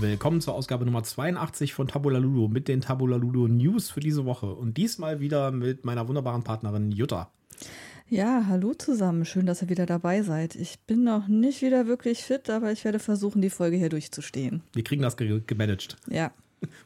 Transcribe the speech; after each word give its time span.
Willkommen 0.00 0.40
zur 0.40 0.54
Ausgabe 0.54 0.86
Nummer 0.86 1.02
82 1.02 1.74
von 1.74 1.86
Tabula 1.86 2.18
Ludo 2.18 2.48
mit 2.48 2.68
den 2.68 2.80
Tabula 2.80 3.16
Ludo 3.16 3.48
News 3.48 3.90
für 3.90 4.00
diese 4.00 4.24
Woche. 4.24 4.46
Und 4.46 4.78
diesmal 4.78 5.20
wieder 5.20 5.50
mit 5.50 5.84
meiner 5.84 6.08
wunderbaren 6.08 6.42
Partnerin 6.42 6.90
Jutta. 6.90 7.30
Ja, 8.08 8.44
hallo 8.48 8.72
zusammen. 8.72 9.26
Schön, 9.26 9.44
dass 9.44 9.60
ihr 9.60 9.68
wieder 9.68 9.84
dabei 9.84 10.22
seid. 10.22 10.54
Ich 10.56 10.80
bin 10.86 11.04
noch 11.04 11.28
nicht 11.28 11.60
wieder 11.60 11.86
wirklich 11.86 12.22
fit, 12.24 12.48
aber 12.48 12.72
ich 12.72 12.84
werde 12.86 12.98
versuchen, 12.98 13.42
die 13.42 13.50
Folge 13.50 13.76
hier 13.76 13.90
durchzustehen. 13.90 14.62
Wir 14.72 14.84
kriegen 14.84 15.02
das 15.02 15.18
ge 15.18 15.42
gemanagt. 15.46 15.98
Ja. 16.08 16.32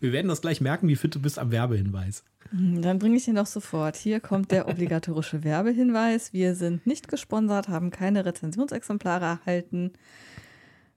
Wir 0.00 0.12
werden 0.12 0.28
das 0.28 0.40
gleich 0.40 0.60
merken, 0.60 0.88
wie 0.88 0.96
fit 0.96 1.14
du 1.14 1.20
bist 1.20 1.38
am 1.38 1.52
Werbehinweis. 1.52 2.24
Hm, 2.50 2.82
Dann 2.82 2.98
bringe 2.98 3.16
ich 3.16 3.28
ihn 3.28 3.36
doch 3.36 3.46
sofort. 3.46 3.94
Hier 3.96 4.18
kommt 4.18 4.50
der 4.50 4.68
obligatorische 4.68 5.44
Werbehinweis. 5.44 6.32
Wir 6.32 6.56
sind 6.56 6.84
nicht 6.84 7.06
gesponsert, 7.06 7.68
haben 7.68 7.90
keine 7.90 8.24
Rezensionsexemplare 8.26 9.24
erhalten. 9.24 9.92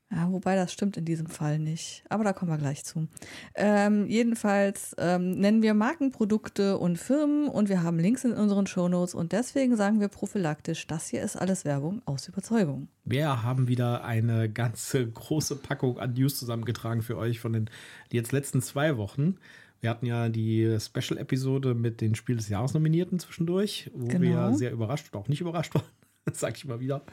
Ja, 0.10 0.32
wobei 0.32 0.56
das 0.56 0.72
stimmt 0.72 0.96
in 0.96 1.04
diesem 1.04 1.28
Fall 1.28 1.60
nicht. 1.60 2.04
Aber 2.08 2.24
da 2.24 2.32
kommen 2.32 2.50
wir 2.50 2.58
gleich 2.58 2.86
zu. 2.86 3.10
Ähm, 3.56 4.08
jedenfalls 4.08 4.96
ähm, 4.98 5.32
nennen 5.32 5.62
wir 5.62 5.74
Markenprodukte 5.74 6.78
und 6.78 6.98
Firmen 6.98 7.50
und 7.50 7.68
wir 7.68 7.84
haben 7.84 8.00
Links 8.00 8.24
in 8.24 8.32
unseren 8.32 8.68
Shownotes 8.68 9.14
und 9.14 9.34
deswegen 9.34 9.76
sagen 9.76 10.00
wir 10.00 10.08
prophylaktisch, 10.08 10.88
das 10.88 11.10
hier 11.10 11.22
ist 11.22 11.36
alles 11.36 11.66
Werbung 11.66 12.02
aus 12.06 12.28
Überzeugung. 12.30 12.88
Wir 13.04 13.44
haben 13.44 13.68
wieder 13.68 14.06
eine 14.06 14.50
ganze 14.50 15.06
große 15.06 15.58
Packung 15.58 16.00
an 16.00 16.14
News 16.14 16.40
zusammengetragen 16.40 17.02
für 17.02 17.18
euch 17.18 17.42
von 17.42 17.52
den 17.52 17.70
jetzt 18.10 18.32
letzten 18.32 18.62
zwei 18.62 18.96
Wochen. 18.96 19.36
Wir 19.82 19.90
hatten 19.90 20.06
ja 20.06 20.30
die 20.30 20.78
Special-Episode 20.80 21.76
mit 21.76 22.00
den 22.00 22.16
Spiel 22.16 22.38
des 22.38 22.48
Jahres 22.48 22.74
Nominierten 22.74 23.20
zwischendurch, 23.20 23.92
wo 23.94 24.08
Genau. 24.08 24.22
wir 24.22 24.54
sehr 24.56 24.72
überrascht 24.72 25.10
oder 25.12 25.20
auch 25.20 25.28
nicht 25.28 25.42
überrascht 25.42 25.76
waren. 25.76 25.84
Sage 26.34 26.56
ich 26.58 26.66
mal 26.66 26.80
wieder. 26.80 27.04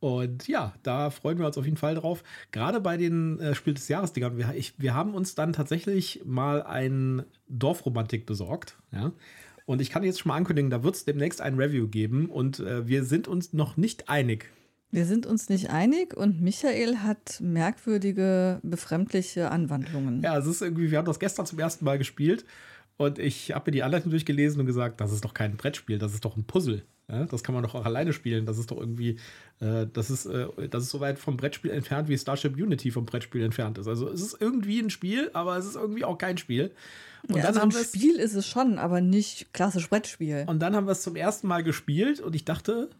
Und 0.00 0.48
ja, 0.48 0.74
da 0.82 1.10
freuen 1.10 1.38
wir 1.38 1.46
uns 1.46 1.56
auf 1.56 1.64
jeden 1.64 1.76
Fall 1.76 1.94
drauf. 1.94 2.22
Gerade 2.52 2.80
bei 2.80 2.96
den 2.96 3.40
äh, 3.40 3.54
Spiel 3.54 3.74
des 3.74 3.88
Jahres-Dingern. 3.88 4.36
Wir, 4.36 4.54
ich, 4.54 4.74
wir 4.78 4.94
haben 4.94 5.14
uns 5.14 5.34
dann 5.34 5.52
tatsächlich 5.52 6.22
mal 6.24 6.62
ein 6.62 7.22
Dorfromantik 7.48 8.26
besorgt. 8.26 8.76
Ja. 8.92 9.12
Und 9.66 9.80
ich 9.80 9.90
kann 9.90 10.02
jetzt 10.02 10.20
schon 10.20 10.28
mal 10.28 10.36
ankündigen, 10.36 10.70
da 10.70 10.82
wird 10.82 10.94
es 10.94 11.04
demnächst 11.04 11.40
ein 11.40 11.54
Review 11.54 11.88
geben. 11.88 12.26
Und 12.26 12.60
äh, 12.60 12.86
wir 12.86 13.04
sind 13.04 13.28
uns 13.28 13.52
noch 13.52 13.76
nicht 13.76 14.08
einig. 14.08 14.50
Wir 14.90 15.06
sind 15.06 15.26
uns 15.26 15.48
nicht 15.48 15.70
einig 15.70 16.16
und 16.16 16.40
Michael 16.40 16.98
hat 16.98 17.40
merkwürdige, 17.40 18.60
befremdliche 18.62 19.50
Anwandlungen. 19.50 20.22
Ja, 20.22 20.38
es 20.38 20.46
ist 20.46 20.62
irgendwie, 20.62 20.92
wir 20.92 20.98
haben 20.98 21.06
das 21.06 21.18
gestern 21.18 21.46
zum 21.46 21.58
ersten 21.58 21.84
Mal 21.84 21.98
gespielt. 21.98 22.44
Und 22.96 23.18
ich 23.18 23.52
habe 23.52 23.70
mir 23.70 23.72
die 23.72 23.82
Anleitung 23.82 24.10
durchgelesen 24.10 24.60
und 24.60 24.66
gesagt, 24.66 25.00
das 25.00 25.10
ist 25.12 25.24
doch 25.24 25.34
kein 25.34 25.56
Brettspiel, 25.56 25.98
das 25.98 26.14
ist 26.14 26.24
doch 26.24 26.36
ein 26.36 26.44
Puzzle. 26.44 26.84
Ja, 27.08 27.24
das 27.26 27.42
kann 27.42 27.54
man 27.54 27.62
doch 27.62 27.74
auch 27.74 27.84
alleine 27.84 28.12
spielen. 28.12 28.46
Das 28.46 28.58
ist 28.58 28.70
doch 28.70 28.78
irgendwie, 28.78 29.18
äh, 29.60 29.86
das, 29.92 30.10
ist, 30.10 30.26
äh, 30.26 30.48
das 30.68 30.84
ist 30.84 30.90
so 30.90 31.00
weit 31.00 31.18
vom 31.18 31.36
Brettspiel 31.36 31.70
entfernt, 31.70 32.08
wie 32.08 32.16
Starship 32.16 32.56
Unity 32.56 32.90
vom 32.90 33.04
Brettspiel 33.04 33.42
entfernt 33.42 33.76
ist. 33.78 33.88
Also 33.88 34.08
es 34.08 34.22
ist 34.22 34.40
irgendwie 34.40 34.80
ein 34.80 34.90
Spiel, 34.90 35.30
aber 35.34 35.56
es 35.58 35.66
ist 35.66 35.76
irgendwie 35.76 36.04
auch 36.04 36.16
kein 36.16 36.38
Spiel. 36.38 36.72
Und 37.28 37.36
ja, 37.36 37.42
dann 37.42 37.46
also 37.48 37.60
haben 37.60 37.76
ein 37.76 37.84
Spiel 37.84 38.16
ist 38.16 38.34
es 38.34 38.46
schon, 38.46 38.78
aber 38.78 39.00
nicht 39.00 39.52
klassisch 39.52 39.88
Brettspiel. 39.88 40.44
und 40.46 40.60
dann 40.60 40.74
haben 40.74 40.86
wir 40.86 40.92
es 40.92 41.02
zum 41.02 41.16
ersten 41.16 41.46
Mal 41.46 41.62
gespielt 41.62 42.20
und 42.20 42.34
ich 42.34 42.44
dachte, 42.44 42.90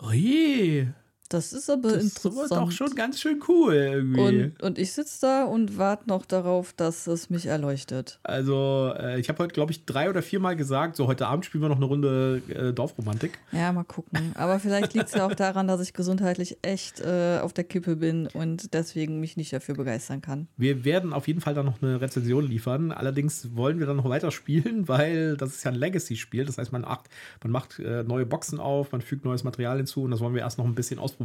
oh 0.00 0.10
je, 0.10 0.88
Das 1.32 1.52
ist 1.52 1.70
aber 1.70 1.92
das 1.92 2.04
ist 2.04 2.24
interessant. 2.24 2.50
doch 2.50 2.70
schon 2.70 2.94
ganz 2.94 3.20
schön 3.20 3.40
cool 3.48 3.74
irgendwie. 3.74 4.20
und, 4.20 4.62
und 4.62 4.78
ich 4.78 4.92
sitze 4.92 5.20
da 5.22 5.44
und 5.44 5.78
warte 5.78 6.08
noch 6.08 6.26
darauf, 6.26 6.72
dass 6.74 7.06
es 7.06 7.30
mich 7.30 7.46
erleuchtet. 7.46 8.20
also 8.22 8.92
äh, 8.98 9.18
ich 9.18 9.28
habe 9.28 9.42
heute, 9.42 9.54
glaube 9.54 9.72
ich, 9.72 9.86
drei 9.86 10.10
oder 10.10 10.20
viermal 10.20 10.56
gesagt, 10.56 10.96
so 10.96 11.06
heute 11.06 11.26
Abend 11.26 11.46
spielen 11.46 11.62
wir 11.62 11.68
noch 11.68 11.76
eine 11.76 11.86
Runde 11.86 12.42
äh, 12.48 12.72
Dorfromantik. 12.72 13.38
Ja, 13.52 13.72
mal 13.72 13.84
gucken. 13.84 14.32
Aber 14.34 14.58
vielleicht 14.58 14.92
liegt 14.94 15.06
es 15.06 15.14
ja 15.14 15.26
auch 15.26 15.34
daran, 15.34 15.68
dass 15.68 15.80
ich 15.80 15.94
gesundheitlich 15.94 16.58
echt 16.60 17.00
äh, 17.00 17.38
auf 17.40 17.52
der 17.52 17.64
Kippe 17.64 17.96
bin 17.96 18.26
und 18.26 18.74
deswegen 18.74 19.20
mich 19.20 19.36
nicht 19.36 19.52
dafür 19.52 19.74
begeistern 19.74 20.20
kann. 20.20 20.48
Wir 20.56 20.84
werden 20.84 21.12
auf 21.12 21.28
jeden 21.28 21.40
Fall 21.40 21.54
dann 21.54 21.66
noch 21.66 21.80
eine 21.82 22.00
Rezension 22.00 22.46
liefern. 22.46 22.92
Allerdings 22.92 23.56
wollen 23.56 23.78
wir 23.78 23.86
dann 23.86 23.96
noch 23.96 24.08
weiter 24.08 24.30
spielen, 24.30 24.86
weil 24.88 25.36
das 25.36 25.50
ist 25.50 25.64
ja 25.64 25.70
ein 25.70 25.78
Legacy-Spiel. 25.78 26.44
Das 26.44 26.58
heißt, 26.58 26.72
man 26.72 26.82
macht, 26.82 27.08
man 27.42 27.52
macht 27.52 27.78
äh, 27.78 28.02
neue 28.02 28.26
Boxen 28.26 28.60
auf, 28.60 28.92
man 28.92 29.00
fügt 29.00 29.24
neues 29.24 29.44
Material 29.44 29.78
hinzu 29.78 30.02
und 30.02 30.10
das 30.10 30.20
wollen 30.20 30.34
wir 30.34 30.42
erst 30.42 30.58
noch 30.58 30.66
ein 30.66 30.74
bisschen 30.74 30.98
ausprobieren, 30.98 31.21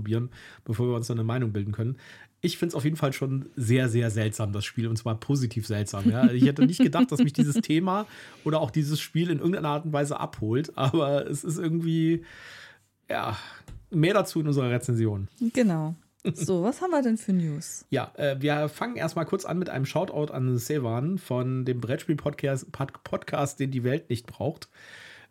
bevor 0.65 0.87
wir 0.87 0.95
uns 0.95 1.07
dann 1.07 1.17
eine 1.17 1.25
Meinung 1.25 1.51
bilden 1.53 1.71
können. 1.71 1.97
Ich 2.41 2.57
finde 2.57 2.69
es 2.69 2.75
auf 2.75 2.83
jeden 2.83 2.97
Fall 2.97 3.13
schon 3.13 3.49
sehr, 3.55 3.89
sehr 3.89 4.11
seltsam, 4.11 4.53
das 4.53 4.63
Spiel, 4.63 4.87
und 4.87 4.95
zwar 4.95 5.19
positiv 5.19 5.65
seltsam. 5.65 6.09
Ja? 6.09 6.31
Ich 6.31 6.45
hätte 6.45 6.65
nicht 6.65 6.79
gedacht, 6.79 7.11
dass 7.11 7.19
mich 7.19 7.33
dieses 7.33 7.55
Thema 7.61 8.05
oder 8.43 8.61
auch 8.61 8.69
dieses 8.69 8.99
Spiel 8.99 9.31
in 9.31 9.39
irgendeiner 9.39 9.69
Art 9.69 9.85
und 9.85 9.93
Weise 9.93 10.19
abholt, 10.19 10.77
aber 10.77 11.27
es 11.27 11.43
ist 11.43 11.57
irgendwie, 11.57 12.23
ja, 13.09 13.37
mehr 13.89 14.13
dazu 14.13 14.39
in 14.39 14.47
unserer 14.47 14.69
Rezension. 14.69 15.27
Genau. 15.53 15.95
So, 16.33 16.61
was 16.61 16.81
haben 16.81 16.91
wir 16.91 17.01
denn 17.01 17.17
für 17.17 17.31
News? 17.31 17.85
Ja, 17.89 18.11
äh, 18.15 18.35
wir 18.39 18.67
fangen 18.67 18.97
erstmal 18.97 19.25
kurz 19.25 19.45
an 19.45 19.57
mit 19.59 19.69
einem 19.69 19.85
Shoutout 19.85 20.33
an 20.33 20.57
Sevan 20.57 21.17
von 21.17 21.63
dem 21.63 21.79
Brettspiel-Podcast, 21.79 22.71
Pod- 22.71 23.03
Podcast, 23.03 23.59
den 23.61 23.71
die 23.71 23.83
Welt 23.83 24.09
nicht 24.09 24.27
braucht. 24.27 24.67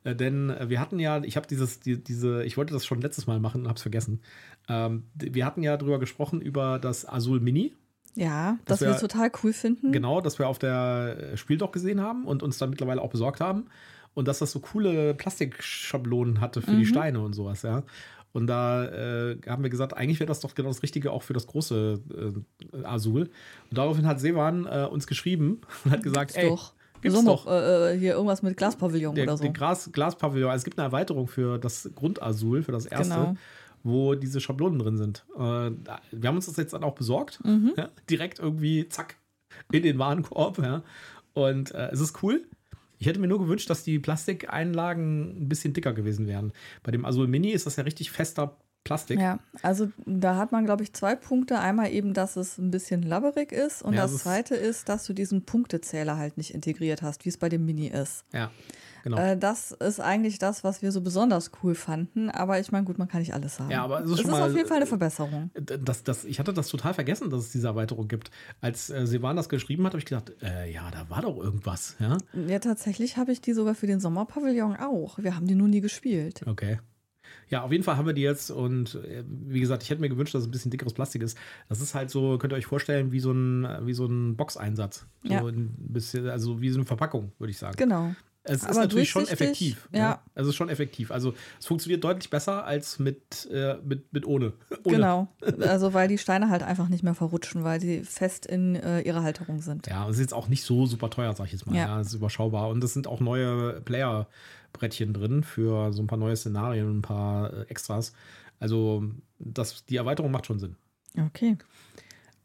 Äh, 0.06 0.14
denn 0.14 0.50
äh, 0.50 0.68
wir 0.68 0.80
hatten 0.80 0.98
ja, 1.00 1.22
ich 1.22 1.36
habe 1.36 1.48
dieses, 1.48 1.80
die, 1.80 2.02
diese, 2.02 2.44
ich 2.44 2.56
wollte 2.56 2.72
das 2.72 2.86
schon 2.86 3.00
letztes 3.00 3.26
Mal 3.26 3.40
machen 3.40 3.62
und 3.62 3.68
habe 3.68 3.76
es 3.76 3.82
vergessen. 3.82 4.20
Ähm, 4.68 5.04
wir 5.14 5.44
hatten 5.44 5.62
ja 5.62 5.76
drüber 5.76 5.98
gesprochen 5.98 6.40
über 6.40 6.78
das 6.78 7.08
Azul 7.08 7.40
Mini. 7.40 7.74
Ja, 8.14 8.58
Das 8.64 8.78
dass 8.78 8.88
wir 8.88 8.94
es 8.94 9.00
total 9.00 9.30
cool 9.42 9.52
finden. 9.52 9.92
Genau, 9.92 10.20
das 10.20 10.38
wir 10.38 10.48
auf 10.48 10.58
der 10.58 11.32
äh, 11.32 11.36
Spieldoc 11.36 11.72
gesehen 11.72 12.00
haben 12.00 12.24
und 12.24 12.42
uns 12.42 12.56
dann 12.56 12.70
mittlerweile 12.70 13.02
auch 13.02 13.10
besorgt 13.10 13.40
haben. 13.40 13.66
Und 14.14 14.28
dass 14.28 14.38
das 14.38 14.52
so 14.52 14.60
coole 14.60 15.12
Plastikschablonen 15.12 16.40
hatte 16.40 16.62
für 16.62 16.74
die 16.74 16.86
Steine 16.86 17.20
und 17.20 17.34
sowas, 17.34 17.60
ja. 17.62 17.82
Und 18.32 18.46
da 18.46 18.84
äh, 18.84 19.38
haben 19.46 19.62
wir 19.62 19.70
gesagt, 19.70 19.94
eigentlich 19.94 20.20
wäre 20.20 20.28
das 20.28 20.40
doch 20.40 20.54
genau 20.54 20.68
das 20.68 20.82
Richtige 20.82 21.10
auch 21.10 21.22
für 21.22 21.32
das 21.32 21.46
große 21.46 22.00
äh, 22.74 22.84
Azul. 22.84 23.30
Und 23.70 23.78
daraufhin 23.78 24.06
hat 24.06 24.20
Sevan 24.20 24.66
äh, 24.66 24.86
uns 24.90 25.06
geschrieben 25.06 25.60
und 25.84 25.90
hat 25.90 26.02
gesagt, 26.02 26.36
ey, 26.36 26.48
doch. 26.48 26.72
Gibt's 27.02 27.18
so 27.18 27.24
doch. 27.24 27.46
noch 27.46 27.52
äh, 27.52 27.98
hier 27.98 28.14
irgendwas 28.14 28.42
mit 28.42 28.56
Glaspavillon 28.56 29.14
Der, 29.14 29.24
oder 29.24 29.36
so. 29.36 29.44
der 29.44 29.52
Glas, 29.52 29.90
Glaspavillon. 29.92 30.50
Also 30.50 30.60
es 30.60 30.64
gibt 30.64 30.78
eine 30.78 30.86
Erweiterung 30.86 31.28
für 31.28 31.58
das 31.58 31.90
Grundazul, 31.94 32.62
für 32.62 32.72
das 32.72 32.86
erste, 32.86 33.14
Genau. 33.14 33.36
wo 33.82 34.14
diese 34.14 34.40
Schablonen 34.40 34.78
drin 34.78 34.96
sind. 34.96 35.24
Äh, 35.36 35.40
wir 35.40 36.28
haben 36.28 36.36
uns 36.36 36.46
das 36.46 36.56
jetzt 36.56 36.72
dann 36.72 36.84
auch 36.84 36.94
besorgt. 36.94 37.44
Mhm. 37.44 37.72
Ja, 37.76 37.88
direkt 38.10 38.38
irgendwie, 38.38 38.88
zack, 38.88 39.16
in 39.72 39.82
den 39.82 39.98
Warenkorb. 39.98 40.58
Ja. 40.58 40.82
Und 41.34 41.72
äh, 41.74 41.88
es 41.92 42.00
ist 42.00 42.22
cool. 42.22 42.44
Ich 42.98 43.06
hätte 43.06 43.20
mir 43.20 43.28
nur 43.28 43.38
gewünscht, 43.38 43.68
dass 43.68 43.84
die 43.84 43.98
Plastikeinlagen 43.98 45.42
ein 45.42 45.48
bisschen 45.48 45.74
dicker 45.74 45.92
gewesen 45.92 46.26
wären. 46.26 46.52
Bei 46.82 46.90
dem 46.92 47.04
Azul 47.04 47.26
Mini 47.28 47.50
ist 47.50 47.66
das 47.66 47.76
ja 47.76 47.84
richtig 47.84 48.10
fester 48.10 48.56
Plastik. 48.86 49.20
Ja, 49.20 49.38
also 49.62 49.88
da 50.06 50.36
hat 50.36 50.52
man, 50.52 50.64
glaube 50.64 50.82
ich, 50.82 50.92
zwei 50.94 51.14
Punkte. 51.14 51.58
Einmal 51.58 51.90
eben, 51.92 52.14
dass 52.14 52.36
es 52.36 52.56
ein 52.58 52.70
bisschen 52.70 53.02
labberig 53.02 53.52
ist 53.52 53.82
und 53.82 53.92
Ja, 53.94 54.02
das 54.02 54.12
ist- 54.12 54.22
zweite 54.22 54.54
ist, 54.54 54.88
dass 54.88 55.04
du 55.04 55.12
diesen 55.12 55.42
Punktezähler 55.44 56.16
halt 56.16 56.36
nicht 56.38 56.54
integriert 56.54 57.02
hast, 57.02 57.24
wie 57.24 57.28
es 57.28 57.36
bei 57.36 57.48
dem 57.48 57.64
Mini 57.66 57.88
ist. 57.88 58.24
Ja, 58.32 58.50
genau. 59.02 59.18
Äh, 59.18 59.36
das 59.36 59.72
ist 59.72 60.00
eigentlich 60.00 60.38
das, 60.38 60.62
was 60.64 60.82
wir 60.82 60.92
so 60.92 61.00
besonders 61.00 61.50
cool 61.62 61.74
fanden. 61.74 62.30
Aber 62.30 62.60
ich 62.60 62.70
meine, 62.72 62.84
gut, 62.84 62.96
man 62.98 63.08
kann 63.08 63.20
nicht 63.20 63.34
alles 63.34 63.58
haben. 63.58 63.70
Ja, 63.70 63.82
aber 63.82 63.98
es 64.00 64.04
ist 64.06 64.10
es 64.12 64.16
schon 64.20 64.30
ist 64.30 64.30
mal- 64.38 64.48
auf 64.50 64.56
jeden 64.56 64.68
Fall 64.68 64.76
eine 64.78 64.86
Verbesserung. 64.86 65.50
Das, 65.54 66.04
das, 66.04 66.24
ich 66.24 66.38
hatte 66.38 66.52
das 66.52 66.68
total 66.68 66.94
vergessen, 66.94 67.28
dass 67.30 67.40
es 67.40 67.50
diese 67.52 67.66
Erweiterung 67.66 68.08
gibt. 68.08 68.30
Als 68.60 68.88
äh, 68.90 69.06
Sevan 69.06 69.36
das 69.36 69.48
geschrieben 69.48 69.84
hat, 69.84 69.92
habe 69.92 69.98
ich 69.98 70.06
gedacht, 70.06 70.32
äh, 70.42 70.70
ja, 70.72 70.90
da 70.92 71.10
war 71.10 71.22
doch 71.22 71.36
irgendwas. 71.36 71.96
Ja, 71.98 72.18
Ja, 72.46 72.58
tatsächlich 72.60 73.16
habe 73.16 73.32
ich 73.32 73.40
die 73.40 73.52
sogar 73.52 73.74
für 73.74 73.86
den 73.86 74.00
Sommerpavillon 74.00 74.76
auch. 74.76 75.18
Wir 75.18 75.34
haben 75.34 75.46
die 75.46 75.54
nur 75.56 75.68
nie 75.68 75.80
gespielt. 75.80 76.42
okay. 76.46 76.78
Ja, 77.48 77.62
auf 77.62 77.70
jeden 77.72 77.84
Fall 77.84 77.96
haben 77.96 78.06
wir 78.06 78.12
die 78.12 78.22
jetzt 78.22 78.50
und 78.50 78.96
äh, 78.96 79.22
wie 79.26 79.60
gesagt, 79.60 79.82
ich 79.82 79.90
hätte 79.90 80.00
mir 80.00 80.08
gewünscht, 80.08 80.34
dass 80.34 80.42
es 80.42 80.48
ein 80.48 80.50
bisschen 80.50 80.70
dickeres 80.70 80.94
Plastik 80.94 81.22
ist. 81.22 81.38
Das 81.68 81.80
ist 81.80 81.94
halt 81.94 82.10
so, 82.10 82.38
könnt 82.38 82.52
ihr 82.52 82.56
euch 82.56 82.66
vorstellen, 82.66 83.12
wie 83.12 83.20
so 83.20 83.30
ein, 83.32 83.66
wie 83.86 83.94
so 83.94 84.06
ein 84.06 84.36
Boxeinsatz. 84.36 85.06
So 85.22 85.32
Ja. 85.32 85.44
ein 85.44 85.74
bisschen, 85.78 86.28
also 86.28 86.60
wie 86.60 86.70
so 86.70 86.78
eine 86.78 86.86
Verpackung, 86.86 87.32
würde 87.38 87.50
ich 87.50 87.58
sagen. 87.58 87.76
Genau. 87.76 88.14
Es 88.48 88.58
ist 88.62 88.68
Aber 88.68 88.82
natürlich 88.82 89.10
schon 89.10 89.26
effektiv. 89.26 89.88
ja. 89.90 89.98
Ja. 89.98 90.22
Also 90.36 90.48
es 90.48 90.52
ist 90.52 90.56
schon 90.56 90.68
effektiv. 90.68 91.10
Also 91.10 91.34
es 91.58 91.66
funktioniert 91.66 92.04
deutlich 92.04 92.30
besser 92.30 92.64
als 92.64 93.00
mit, 93.00 93.48
äh, 93.52 93.74
mit, 93.84 94.12
mit 94.12 94.24
ohne. 94.24 94.52
ohne. 94.84 94.96
Genau. 94.96 95.28
Also, 95.66 95.94
weil 95.94 96.06
die 96.06 96.18
Steine 96.18 96.48
halt 96.48 96.62
einfach 96.62 96.88
nicht 96.88 97.02
mehr 97.02 97.14
verrutschen, 97.14 97.64
weil 97.64 97.80
sie 97.80 98.04
fest 98.04 98.46
in 98.46 98.76
äh, 98.76 99.00
ihrer 99.00 99.22
Halterung 99.24 99.62
sind. 99.62 99.88
Ja, 99.88 100.04
es 100.08 100.14
ist 100.16 100.20
jetzt 100.20 100.34
auch 100.34 100.46
nicht 100.46 100.62
so 100.62 100.86
super 100.86 101.10
teuer, 101.10 101.34
sag 101.34 101.46
ich 101.46 101.52
jetzt 101.52 101.66
mal. 101.66 101.74
Ja. 101.74 101.86
Ja, 101.86 102.00
es 102.00 102.08
ist 102.08 102.14
überschaubar. 102.14 102.68
Und 102.68 102.84
es 102.84 102.92
sind 102.94 103.08
auch 103.08 103.18
neue 103.18 103.80
Player-Brettchen 104.76 105.12
drin 105.12 105.42
für 105.42 105.92
so 105.92 106.02
ein 106.02 106.06
paar 106.06 106.18
neue 106.18 106.36
Szenarien 106.36 106.86
und 106.86 106.98
ein 106.98 107.02
paar 107.02 107.52
äh, 107.52 107.62
Extras. 107.68 108.12
Also 108.58 109.04
das, 109.38 109.84
die 109.86 109.96
Erweiterung 109.96 110.30
macht 110.30 110.46
schon 110.46 110.58
Sinn. 110.58 110.76
Okay. 111.18 111.56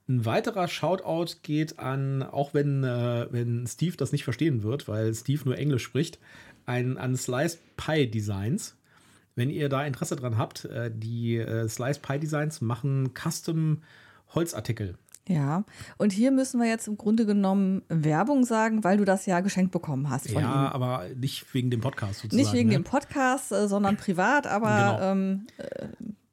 Ein 0.08 0.26
weiterer 0.26 0.68
Shoutout 0.68 1.38
geht 1.44 1.80
an, 1.80 2.24
auch 2.24 2.54
wenn, 2.54 2.84
äh, 2.84 3.28
wenn 3.32 3.66
Steve 3.68 3.96
das 3.98 4.12
nicht 4.12 4.24
verstehen 4.24 4.64
wird, 4.64 4.88
weil 4.88 5.14
Steve 5.14 5.44
nur 5.46 5.58
Englisch 5.58 5.84
spricht, 5.84 6.20
ein, 6.66 6.98
an 6.98 7.16
Slice 7.16 7.60
Pie 7.78 8.08
Designs. 8.08 8.76
Wenn 9.36 9.50
ihr 9.50 9.70
da 9.70 9.86
Interesse 9.86 10.16
dran 10.16 10.38
habt, 10.38 10.66
äh, 10.66 10.92
die 10.94 11.38
äh, 11.38 11.68
Slice 11.68 12.00
Pie 12.02 12.20
Designs 12.20 12.62
machen 12.62 13.12
Custom 13.14 13.82
Holzartikel. 14.34 14.98
Ja, 15.28 15.64
und 15.98 16.12
hier 16.12 16.32
müssen 16.32 16.60
wir 16.60 16.68
jetzt 16.68 16.88
im 16.88 16.98
Grunde 16.98 17.26
genommen 17.26 17.84
Werbung 17.90 18.44
sagen, 18.44 18.84
weil 18.84 18.98
du 18.98 19.06
das 19.06 19.26
ja 19.28 19.40
geschenkt 19.42 19.72
bekommen 19.72 20.10
hast 20.10 20.30
von 20.32 20.42
Ja, 20.42 20.50
ihm. 20.68 20.74
aber 20.74 21.06
nicht 21.16 21.54
wegen 21.54 21.70
dem 21.70 21.80
Podcast 21.82 22.22
sozusagen. 22.22 22.38
Nicht 22.38 22.54
wegen 22.54 22.70
ne? 22.70 22.76
dem 22.76 22.84
Podcast, 22.84 23.52
äh, 23.52 23.68
sondern 23.68 23.98
privat, 23.98 24.48
aber 24.48 24.98
Genau. 24.98 25.12
ähm, 25.12 25.48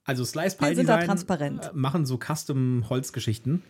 Also 0.05 0.25
Slice 0.25 0.57
Pie 0.57 0.75
sind 0.75 0.89
da 0.89 1.03
transparent. 1.05 1.67
äh, 1.67 1.71
machen 1.75 2.07
so 2.07 2.19
Custom 2.19 2.85
Holzgeschichten 2.89 3.63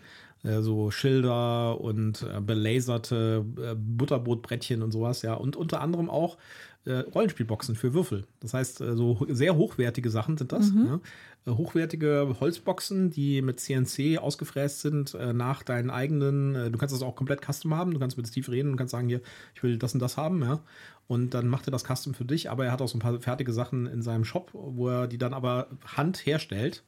Äh, 0.44 0.60
so 0.62 0.92
Schilder 0.92 1.80
und 1.80 2.24
belaserte 2.46 3.44
Butterbrotbrettchen 3.76 4.82
und 4.82 4.92
sowas, 4.92 5.22
ja. 5.22 5.34
Und 5.34 5.56
unter 5.56 5.80
anderem 5.80 6.08
auch 6.08 6.38
äh, 6.84 7.00
Rollenspielboxen 7.00 7.76
für 7.76 7.94
Würfel. 7.94 8.24
Das 8.40 8.54
heißt, 8.54 8.80
äh, 8.80 8.96
so 8.96 9.26
sehr 9.28 9.56
hochwertige 9.56 10.10
Sachen 10.10 10.36
sind 10.36 10.52
das. 10.52 10.70
Mhm. 10.72 10.86
Ja? 10.86 11.00
Äh, 11.46 11.56
hochwertige 11.56 12.36
Holzboxen, 12.40 13.10
die 13.10 13.42
mit 13.42 13.60
CNC 13.60 14.18
ausgefräst 14.18 14.80
sind 14.80 15.14
äh, 15.14 15.32
nach 15.32 15.62
deinen 15.62 15.90
eigenen. 15.90 16.54
Äh, 16.54 16.70
du 16.70 16.78
kannst 16.78 16.94
das 16.94 17.02
auch 17.02 17.16
komplett 17.16 17.44
custom 17.44 17.74
haben. 17.74 17.92
Du 17.92 17.98
kannst 17.98 18.16
mit 18.16 18.26
Steve 18.26 18.50
reden 18.50 18.70
und 18.70 18.76
kannst 18.76 18.92
sagen, 18.92 19.08
hier, 19.08 19.20
ich 19.54 19.62
will 19.62 19.78
das 19.78 19.94
und 19.94 20.00
das 20.00 20.16
haben, 20.16 20.42
ja. 20.42 20.60
Und 21.06 21.32
dann 21.32 21.48
macht 21.48 21.66
er 21.66 21.70
das 21.70 21.84
Custom 21.84 22.12
für 22.12 22.26
dich, 22.26 22.50
aber 22.50 22.66
er 22.66 22.72
hat 22.72 22.82
auch 22.82 22.88
so 22.88 22.98
ein 22.98 23.00
paar 23.00 23.18
fertige 23.20 23.52
Sachen 23.52 23.86
in 23.86 24.02
seinem 24.02 24.24
Shop, 24.24 24.50
wo 24.52 24.88
er 24.88 25.06
die 25.06 25.16
dann 25.16 25.32
aber 25.32 25.68
Hand 25.96 26.26
herstellt 26.26 26.84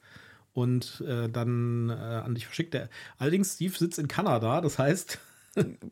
und 0.53 1.03
äh, 1.07 1.27
dann 1.27 1.89
äh, 1.89 1.93
an 1.93 2.35
dich 2.35 2.45
verschickt. 2.45 2.75
Der, 2.75 2.89
allerdings, 3.17 3.55
Steve 3.55 3.75
sitzt 3.75 3.97
in 3.97 4.07
Kanada, 4.07 4.61
das 4.61 4.77
heißt, 4.77 5.19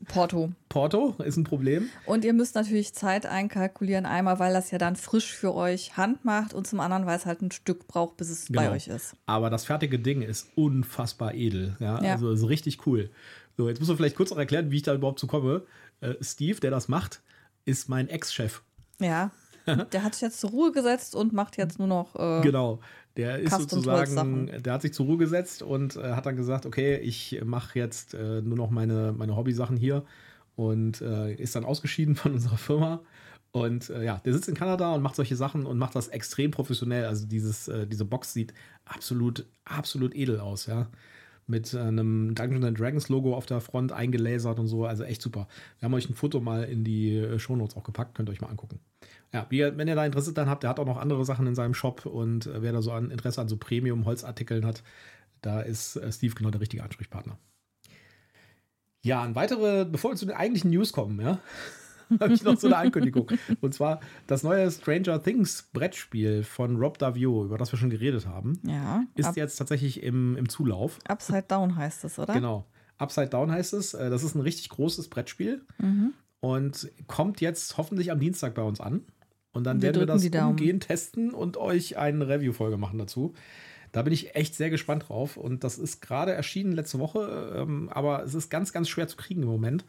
Porto. 0.07 0.51
Porto 0.69 1.15
ist 1.23 1.35
ein 1.37 1.43
Problem. 1.43 1.89
Und 2.05 2.23
ihr 2.23 2.33
müsst 2.33 2.55
natürlich 2.55 2.93
Zeit 2.93 3.25
einkalkulieren, 3.25 4.05
einmal, 4.05 4.39
weil 4.39 4.53
das 4.53 4.71
ja 4.71 4.77
dann 4.77 4.95
frisch 4.95 5.33
für 5.33 5.53
euch 5.53 5.97
Hand 5.97 6.23
macht 6.23 6.53
und 6.53 6.65
zum 6.65 6.79
anderen, 6.79 7.05
weil 7.05 7.17
es 7.17 7.25
halt 7.25 7.41
ein 7.41 7.51
Stück 7.51 7.87
braucht, 7.87 8.17
bis 8.17 8.29
es 8.29 8.45
bei 8.51 8.63
Genau. 8.63 8.75
euch 8.75 8.87
ist. 8.87 9.15
Aber 9.25 9.49
das 9.49 9.65
fertige 9.65 9.99
Ding 9.99 10.21
ist 10.21 10.47
unfassbar 10.55 11.33
edel. 11.33 11.75
Ja, 11.79 12.01
Ja. 12.03 12.13
also 12.13 12.31
ist 12.31 12.47
richtig 12.47 12.85
cool. 12.87 13.09
So, 13.57 13.67
jetzt 13.67 13.79
muss 13.79 13.89
man 13.89 13.97
vielleicht 13.97 14.15
kurz 14.15 14.29
noch 14.31 14.37
erklären, 14.37 14.71
wie 14.71 14.77
ich 14.77 14.83
da 14.83 14.93
überhaupt 14.93 15.19
zu 15.19 15.27
komme. 15.27 15.63
Äh, 15.99 16.13
Steve, 16.21 16.59
der 16.61 16.71
das 16.71 16.87
macht, 16.87 17.21
ist 17.65 17.89
mein 17.89 18.07
Ex-Chef. 18.07 18.61
Ja. 18.99 19.31
Der 19.91 20.03
hat 20.03 20.13
sich 20.15 20.21
jetzt 20.21 20.39
zur 20.39 20.49
Ruhe 20.49 20.71
gesetzt 20.71 21.13
und 21.13 21.31
macht 21.33 21.57
jetzt 21.57 21.77
nur 21.77 21.87
noch. 21.87 22.15
Äh, 22.15 22.41
Genau. 22.41 22.79
Der 23.19 23.37
ist 23.39 23.51
Custom 23.51 23.81
sozusagen, 23.81 24.49
der 24.63 24.73
hat 24.73 24.81
sich 24.81 24.93
zur 24.93 25.05
Ruhe 25.05 25.17
gesetzt 25.17 25.61
und 25.61 25.97
äh, 25.97 26.13
hat 26.13 26.25
dann 26.25 26.37
gesagt, 26.37 26.65
okay, 26.65 26.95
ich 26.97 27.41
mache 27.43 27.77
jetzt 27.77 28.13
äh, 28.13 28.41
nur 28.41 28.55
noch 28.55 28.69
meine, 28.69 29.13
meine 29.17 29.35
Hobbysachen 29.35 29.75
hier 29.75 30.05
und 30.55 31.01
äh, 31.01 31.33
ist 31.33 31.53
dann 31.53 31.65
ausgeschieden 31.65 32.15
von 32.15 32.31
unserer 32.35 32.55
Firma. 32.55 33.01
Und 33.51 33.89
äh, 33.89 34.05
ja, 34.05 34.21
der 34.23 34.31
sitzt 34.31 34.47
in 34.47 34.55
Kanada 34.55 34.93
und 34.93 35.01
macht 35.01 35.17
solche 35.17 35.35
Sachen 35.35 35.65
und 35.65 35.77
macht 35.77 35.95
das 35.95 36.07
extrem 36.07 36.51
professionell. 36.51 37.05
Also 37.05 37.27
dieses, 37.27 37.67
äh, 37.67 37.85
diese 37.87 38.05
Box 38.05 38.31
sieht 38.31 38.53
absolut, 38.85 39.45
absolut 39.65 40.15
edel 40.15 40.39
aus, 40.39 40.67
ja. 40.67 40.87
Mit 41.49 41.73
äh, 41.73 41.79
einem 41.79 42.35
Dungeons 42.35 42.63
and 42.63 42.79
Dragons 42.79 43.09
Logo 43.09 43.35
auf 43.35 43.45
der 43.45 43.59
Front 43.59 43.91
eingelasert 43.91 44.59
und 44.59 44.67
so. 44.67 44.85
Also 44.85 45.03
echt 45.03 45.21
super. 45.21 45.47
Wir 45.79 45.85
haben 45.85 45.93
euch 45.93 46.09
ein 46.09 46.13
Foto 46.13 46.39
mal 46.39 46.63
in 46.63 46.83
die 46.83 47.17
äh, 47.17 47.39
Shownotes 47.39 47.75
auch 47.75 47.83
gepackt, 47.83 48.15
könnt 48.15 48.29
ihr 48.29 48.33
euch 48.33 48.41
mal 48.41 48.47
angucken. 48.47 48.79
Ja, 49.33 49.45
wenn 49.49 49.87
ihr 49.87 49.95
da 49.95 50.05
Interesse 50.05 50.33
dann 50.33 50.49
habt, 50.49 50.63
der 50.63 50.69
hat 50.69 50.79
auch 50.79 50.85
noch 50.85 50.97
andere 50.97 51.25
Sachen 51.25 51.45
in 51.47 51.55
seinem 51.55 51.73
Shop 51.73 52.05
und 52.05 52.47
äh, 52.47 52.61
wer 52.61 52.71
da 52.71 52.81
so 52.81 52.91
an 52.91 53.11
Interesse 53.11 53.41
an 53.41 53.49
so 53.49 53.57
Premium-Holzartikeln 53.57 54.65
hat, 54.65 54.83
da 55.41 55.61
ist 55.61 55.99
Steve 56.11 56.35
genau 56.35 56.49
der 56.49 56.61
richtige 56.61 56.83
Ansprechpartner. 56.83 57.37
Ja, 59.01 59.23
ein 59.23 59.35
weitere, 59.35 59.85
bevor 59.85 60.11
wir 60.11 60.17
zu 60.17 60.25
den 60.25 60.35
eigentlichen 60.35 60.71
News 60.71 60.91
kommen, 60.91 61.21
ja, 61.21 61.39
habe 62.19 62.33
ich 62.33 62.43
noch 62.43 62.57
so 62.59 62.67
eine 62.67 62.77
Ankündigung. 62.77 63.29
Und 63.61 63.73
zwar 63.73 63.99
das 64.27 64.43
neue 64.43 64.69
Stranger 64.71 65.21
Things 65.21 65.69
Brettspiel 65.73 66.43
von 66.43 66.75
Rob 66.77 66.97
Davio, 66.97 67.45
über 67.45 67.57
das 67.57 67.71
wir 67.71 67.79
schon 67.79 67.89
geredet 67.89 68.25
haben, 68.27 68.59
Ja. 68.65 69.03
ist 69.15 69.35
jetzt 69.35 69.57
tatsächlich 69.57 70.03
im, 70.03 70.35
im 70.37 70.49
Zulauf. 70.49 70.99
Upside 71.07 71.45
Down 71.47 71.75
heißt 71.75 72.03
es, 72.05 72.17
oder? 72.19 72.33
Genau. 72.33 72.65
Upside 72.97 73.29
Down 73.29 73.51
heißt 73.51 73.73
es. 73.73 73.93
Äh, 73.93 74.09
Das 74.09 74.23
ist 74.23 74.35
ein 74.35 74.41
richtig 74.41 74.69
großes 74.69 75.07
Brettspiel 75.09 75.61
Mhm. 75.77 76.13
und 76.39 76.89
kommt 77.07 77.41
jetzt 77.41 77.77
hoffentlich 77.77 78.11
am 78.11 78.19
Dienstag 78.19 78.55
bei 78.55 78.61
uns 78.63 78.79
an. 78.81 79.01
Und 79.51 79.63
dann 79.63 79.77
Wir 79.81 79.87
werden 79.95 80.01
wir 80.01 80.05
das 80.05 80.23
umgehend 80.47 80.83
testen 80.83 81.33
und 81.33 81.57
euch 81.57 81.97
eine 81.97 82.27
Review-Folge 82.27 82.77
machen 82.77 82.99
dazu. 82.99 83.33
Da 83.91 84.03
bin 84.03 84.13
ich 84.13 84.35
echt 84.35 84.53
sehr 84.53 84.69
gespannt 84.69 85.09
drauf. 85.09 85.35
Und 85.37 85.63
das 85.63 85.79
ist 85.79 86.01
gerade 86.01 86.31
erschienen 86.31 86.73
letzte 86.73 86.99
Woche, 86.99 87.55
ähm, 87.55 87.89
aber 87.91 88.23
es 88.23 88.35
ist 88.35 88.49
ganz, 88.51 88.71
ganz 88.71 88.87
schwer 88.89 89.07
zu 89.07 89.17
kriegen 89.17 89.41
im 89.41 89.49
Moment. 89.49 89.83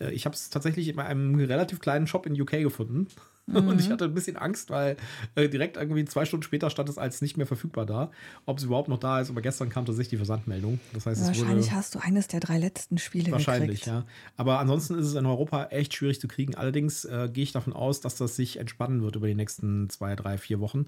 Äh, 0.00 0.12
Ich 0.12 0.24
habe 0.26 0.34
es 0.34 0.50
tatsächlich 0.50 0.94
bei 0.94 1.04
einem 1.04 1.34
relativ 1.36 1.80
kleinen 1.80 2.06
Shop 2.06 2.26
in 2.26 2.40
UK 2.40 2.52
gefunden. 2.62 3.06
Und 3.46 3.78
ich 3.78 3.90
hatte 3.90 4.06
ein 4.06 4.14
bisschen 4.14 4.38
Angst, 4.38 4.70
weil 4.70 4.96
äh, 5.34 5.50
direkt 5.50 5.76
irgendwie 5.76 6.06
zwei 6.06 6.24
Stunden 6.24 6.44
später 6.44 6.70
stand 6.70 6.88
es 6.88 6.96
als 6.96 7.20
nicht 7.20 7.36
mehr 7.36 7.46
verfügbar 7.46 7.84
da. 7.84 8.10
Ob 8.46 8.56
es 8.56 8.64
überhaupt 8.64 8.88
noch 8.88 8.98
da 8.98 9.20
ist, 9.20 9.28
aber 9.28 9.42
gestern 9.42 9.68
kam 9.68 9.84
tatsächlich 9.84 10.08
die 10.08 10.16
Versandmeldung. 10.16 10.80
Das 10.94 11.04
heißt, 11.04 11.20
es 11.20 11.28
wurde 11.28 11.40
Wahrscheinlich 11.40 11.72
hast 11.72 11.94
du 11.94 11.98
eines 11.98 12.26
der 12.26 12.40
drei 12.40 12.56
letzten 12.58 12.96
Spiele 12.96 13.30
Wahrscheinlich, 13.32 13.80
gekriegt. 13.80 13.86
ja. 13.86 14.06
Aber 14.38 14.60
ansonsten 14.60 14.98
ist 14.98 15.08
es 15.08 15.14
in 15.14 15.26
Europa 15.26 15.64
echt 15.66 15.92
schwierig 15.92 16.20
zu 16.20 16.26
kriegen. 16.26 16.54
Allerdings 16.54 17.04
äh, 17.04 17.28
gehe 17.30 17.44
ich 17.44 17.52
davon 17.52 17.74
aus, 17.74 18.00
dass 18.00 18.16
das 18.16 18.34
sich 18.34 18.56
entspannen 18.58 19.02
wird 19.02 19.16
über 19.16 19.26
die 19.26 19.34
nächsten 19.34 19.90
zwei, 19.90 20.16
drei, 20.16 20.38
vier 20.38 20.60
Wochen, 20.60 20.86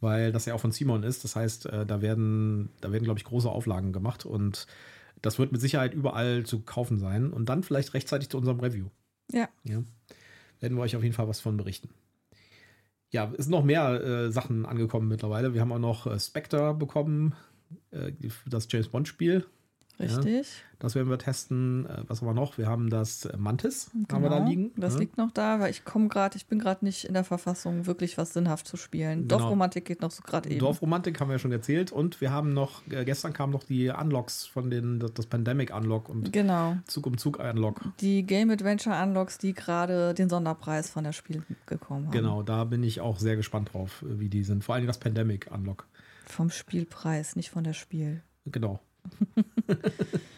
weil 0.00 0.32
das 0.32 0.44
ja 0.46 0.54
auch 0.54 0.60
von 0.60 0.72
Simon 0.72 1.04
ist. 1.04 1.22
Das 1.22 1.36
heißt, 1.36 1.66
äh, 1.66 1.86
da 1.86 2.02
werden, 2.02 2.70
da 2.80 2.90
werden, 2.90 3.04
glaube 3.04 3.18
ich, 3.20 3.24
große 3.24 3.48
Auflagen 3.48 3.92
gemacht 3.92 4.26
und 4.26 4.66
das 5.22 5.38
wird 5.38 5.52
mit 5.52 5.60
Sicherheit 5.60 5.94
überall 5.94 6.44
zu 6.44 6.60
kaufen 6.60 6.98
sein 6.98 7.32
und 7.32 7.48
dann 7.48 7.62
vielleicht 7.62 7.94
rechtzeitig 7.94 8.28
zu 8.28 8.38
unserem 8.38 8.60
Review. 8.60 8.86
Ja. 9.30 9.48
Ja. 9.64 9.82
Werden 10.60 10.76
wir 10.76 10.82
euch 10.82 10.96
auf 10.96 11.02
jeden 11.02 11.14
Fall 11.14 11.28
was 11.28 11.40
von 11.40 11.56
berichten. 11.56 11.90
Ja, 13.10 13.30
es 13.36 13.44
sind 13.44 13.52
noch 13.52 13.64
mehr 13.64 14.00
äh, 14.02 14.32
Sachen 14.32 14.66
angekommen 14.66 15.08
mittlerweile. 15.08 15.54
Wir 15.54 15.60
haben 15.60 15.72
auch 15.72 15.78
noch 15.78 16.06
äh, 16.06 16.18
Spectre 16.18 16.74
bekommen, 16.74 17.34
äh, 17.90 18.12
das 18.46 18.68
James 18.70 18.88
Bond-Spiel. 18.88 19.46
Richtig. 20.00 20.64
Das 20.78 20.96
werden 20.96 21.08
wir 21.10 21.18
testen. 21.18 21.86
Äh, 21.86 22.02
Was 22.08 22.20
haben 22.20 22.28
wir 22.28 22.34
noch? 22.34 22.58
Wir 22.58 22.66
haben 22.66 22.90
das 22.90 23.24
äh, 23.24 23.36
Mantis, 23.36 23.90
haben 24.10 24.22
wir 24.22 24.30
da 24.30 24.38
Genau. 24.38 24.48
liegen. 24.48 24.72
Das 24.76 24.94
ne? 24.94 25.00
liegt 25.00 25.16
noch 25.16 25.30
da, 25.30 25.60
weil 25.60 25.70
ich 25.70 25.84
komme 25.84 26.08
gerade, 26.08 26.36
ich 26.36 26.46
bin 26.46 26.58
gerade 26.58 26.84
nicht 26.84 27.04
in 27.04 27.14
der 27.14 27.22
Verfassung, 27.22 27.86
wirklich 27.86 28.18
was 28.18 28.32
sinnhaft 28.32 28.66
zu 28.66 28.76
spielen. 28.76 29.28
Genau. 29.28 29.38
Dorfromantik 29.38 29.84
geht 29.84 30.00
noch 30.02 30.10
so 30.10 30.22
gerade 30.22 30.50
eben. 30.50 30.58
Dorfromantik 30.58 31.20
haben 31.20 31.28
wir 31.28 31.34
ja 31.34 31.38
schon 31.38 31.52
erzählt. 31.52 31.92
Und 31.92 32.20
wir 32.20 32.32
haben 32.32 32.52
noch, 32.52 32.82
äh, 32.90 33.04
gestern 33.04 33.32
kamen 33.32 33.52
noch 33.52 33.62
die 33.64 33.90
Unlocks 33.90 34.44
von 34.46 34.70
den, 34.70 34.98
das, 34.98 35.12
das 35.14 35.26
Pandemic 35.26 35.72
Unlock 35.74 36.08
und 36.08 36.32
Genau. 36.32 36.76
Zug 36.86 37.06
um 37.06 37.16
Zug 37.16 37.38
Unlock. 37.38 37.80
Die 38.00 38.24
Game 38.24 38.50
Adventure 38.50 39.00
Unlocks, 39.02 39.38
die 39.38 39.52
gerade 39.52 40.14
den 40.14 40.28
Sonderpreis 40.28 40.90
von 40.90 41.04
der 41.04 41.12
Spiel 41.12 41.42
bekommen 41.66 42.06
haben. 42.06 42.12
Genau, 42.12 42.42
da 42.42 42.64
bin 42.64 42.82
ich 42.82 43.00
auch 43.00 43.18
sehr 43.18 43.36
gespannt 43.36 43.72
drauf, 43.72 44.04
wie 44.08 44.28
die 44.28 44.42
sind. 44.42 44.64
Vor 44.64 44.74
allem 44.74 44.86
das 44.86 44.98
Pandemic 44.98 45.48
Unlock. 45.52 45.86
Vom 46.26 46.50
Spielpreis, 46.50 47.36
nicht 47.36 47.50
von 47.50 47.62
der 47.62 47.72
Spiel. 47.74 48.22
Genau. 48.46 48.80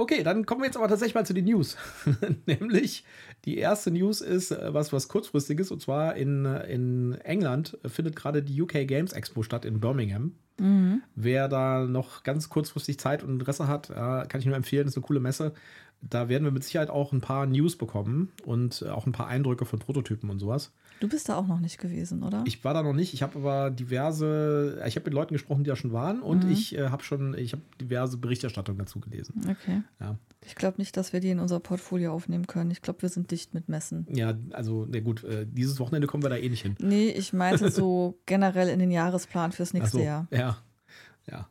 Okay, 0.00 0.22
dann 0.22 0.46
kommen 0.46 0.62
wir 0.62 0.66
jetzt 0.66 0.78
aber 0.78 0.88
tatsächlich 0.88 1.14
mal 1.14 1.26
zu 1.26 1.34
den 1.34 1.44
News. 1.44 1.76
Nämlich 2.46 3.04
die 3.44 3.58
erste 3.58 3.90
News 3.90 4.22
ist 4.22 4.50
äh, 4.50 4.72
was, 4.72 4.94
was 4.94 5.08
kurzfristiges 5.08 5.70
und 5.70 5.82
zwar 5.82 6.16
in, 6.16 6.46
äh, 6.46 6.72
in 6.72 7.12
England 7.20 7.76
findet 7.84 8.16
gerade 8.16 8.42
die 8.42 8.62
UK 8.62 8.88
Games 8.88 9.12
Expo 9.12 9.42
statt 9.42 9.66
in 9.66 9.78
Birmingham. 9.78 10.32
Wer 11.16 11.48
da 11.48 11.84
noch 11.84 12.22
ganz 12.22 12.48
kurzfristig 12.48 12.98
Zeit 12.98 13.22
und 13.22 13.34
Interesse 13.34 13.68
hat, 13.68 13.90
äh, 13.90 13.94
kann 14.26 14.38
ich 14.40 14.46
nur 14.46 14.56
empfehlen, 14.56 14.88
ist 14.88 14.96
eine 14.96 15.04
coole 15.04 15.20
Messe. 15.20 15.52
Da 16.00 16.30
werden 16.30 16.44
wir 16.44 16.50
mit 16.50 16.64
Sicherheit 16.64 16.88
auch 16.88 17.12
ein 17.12 17.20
paar 17.20 17.44
News 17.44 17.76
bekommen 17.76 18.32
und 18.46 18.80
äh, 18.80 18.88
auch 18.88 19.04
ein 19.04 19.12
paar 19.12 19.26
Eindrücke 19.26 19.66
von 19.66 19.80
Prototypen 19.80 20.30
und 20.30 20.38
sowas. 20.38 20.72
Du 21.00 21.08
bist 21.08 21.30
da 21.30 21.36
auch 21.36 21.46
noch 21.46 21.60
nicht 21.60 21.78
gewesen, 21.78 22.22
oder? 22.22 22.44
Ich 22.46 22.62
war 22.62 22.74
da 22.74 22.82
noch 22.82 22.92
nicht. 22.92 23.14
Ich 23.14 23.22
habe 23.22 23.38
aber 23.38 23.70
diverse, 23.70 24.82
ich 24.86 24.96
habe 24.96 25.04
mit 25.04 25.14
Leuten 25.14 25.32
gesprochen, 25.32 25.64
die 25.64 25.68
da 25.68 25.76
schon 25.76 25.92
waren 25.92 26.20
und 26.20 26.44
ich 26.50 26.76
äh, 26.76 26.90
habe 26.90 27.02
schon, 27.02 27.36
ich 27.36 27.52
habe 27.52 27.62
diverse 27.80 28.18
Berichterstattungen 28.18 28.78
dazu 28.78 29.00
gelesen. 29.00 29.34
okay. 29.50 29.82
Ja, 29.98 30.18
Ich 30.46 30.54
glaube 30.54 30.76
nicht, 30.76 30.96
dass 30.98 31.14
wir 31.14 31.20
die 31.20 31.30
in 31.30 31.38
unser 31.38 31.58
Portfolio 31.58 32.12
aufnehmen 32.12 32.46
können. 32.46 32.70
Ich 32.70 32.82
glaube, 32.82 33.00
wir 33.00 33.08
sind 33.08 33.30
dicht 33.30 33.54
mit 33.54 33.68
Messen. 33.68 34.06
ja 34.10 34.34
also, 34.50 34.86
na 34.90 35.00
gut, 35.00 35.24
äh, 35.24 35.46
dieses 35.50 35.80
Wochenende 35.80 36.06
kommen 36.06 36.22
wir 36.22 36.30
da 36.30 36.36
eh 36.36 36.48
nicht 36.50 36.62
hin. 36.62 36.76
Nee, 36.80 37.08
ich 37.08 37.32
meinte 37.32 37.70
so 37.70 38.18
generell 38.26 38.68
in 38.68 38.78
den 38.78 38.90
Jahresplan 38.90 39.52
fürs 39.52 39.72
nächste 39.72 39.98
so, 39.98 40.02
Jahr. 40.02 40.28
Ja, 40.30 40.58
ja. 41.30 41.48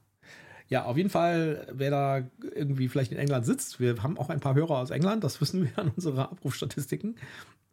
Ja, 0.67 0.85
auf 0.85 0.97
jeden 0.97 1.09
Fall, 1.09 1.65
wer 1.71 1.89
da 1.89 2.21
irgendwie 2.55 2.89
vielleicht 2.89 3.11
in 3.11 3.17
England 3.17 3.43
sitzt, 3.43 3.79
wir 3.79 4.03
haben 4.03 4.19
auch 4.19 4.29
ein 4.29 4.39
paar 4.39 4.53
Hörer 4.53 4.77
aus 4.77 4.91
England, 4.91 5.23
das 5.23 5.41
wissen 5.41 5.63
wir 5.63 5.79
an 5.79 5.91
unserer 5.95 6.31
Abrufstatistiken. 6.31 7.15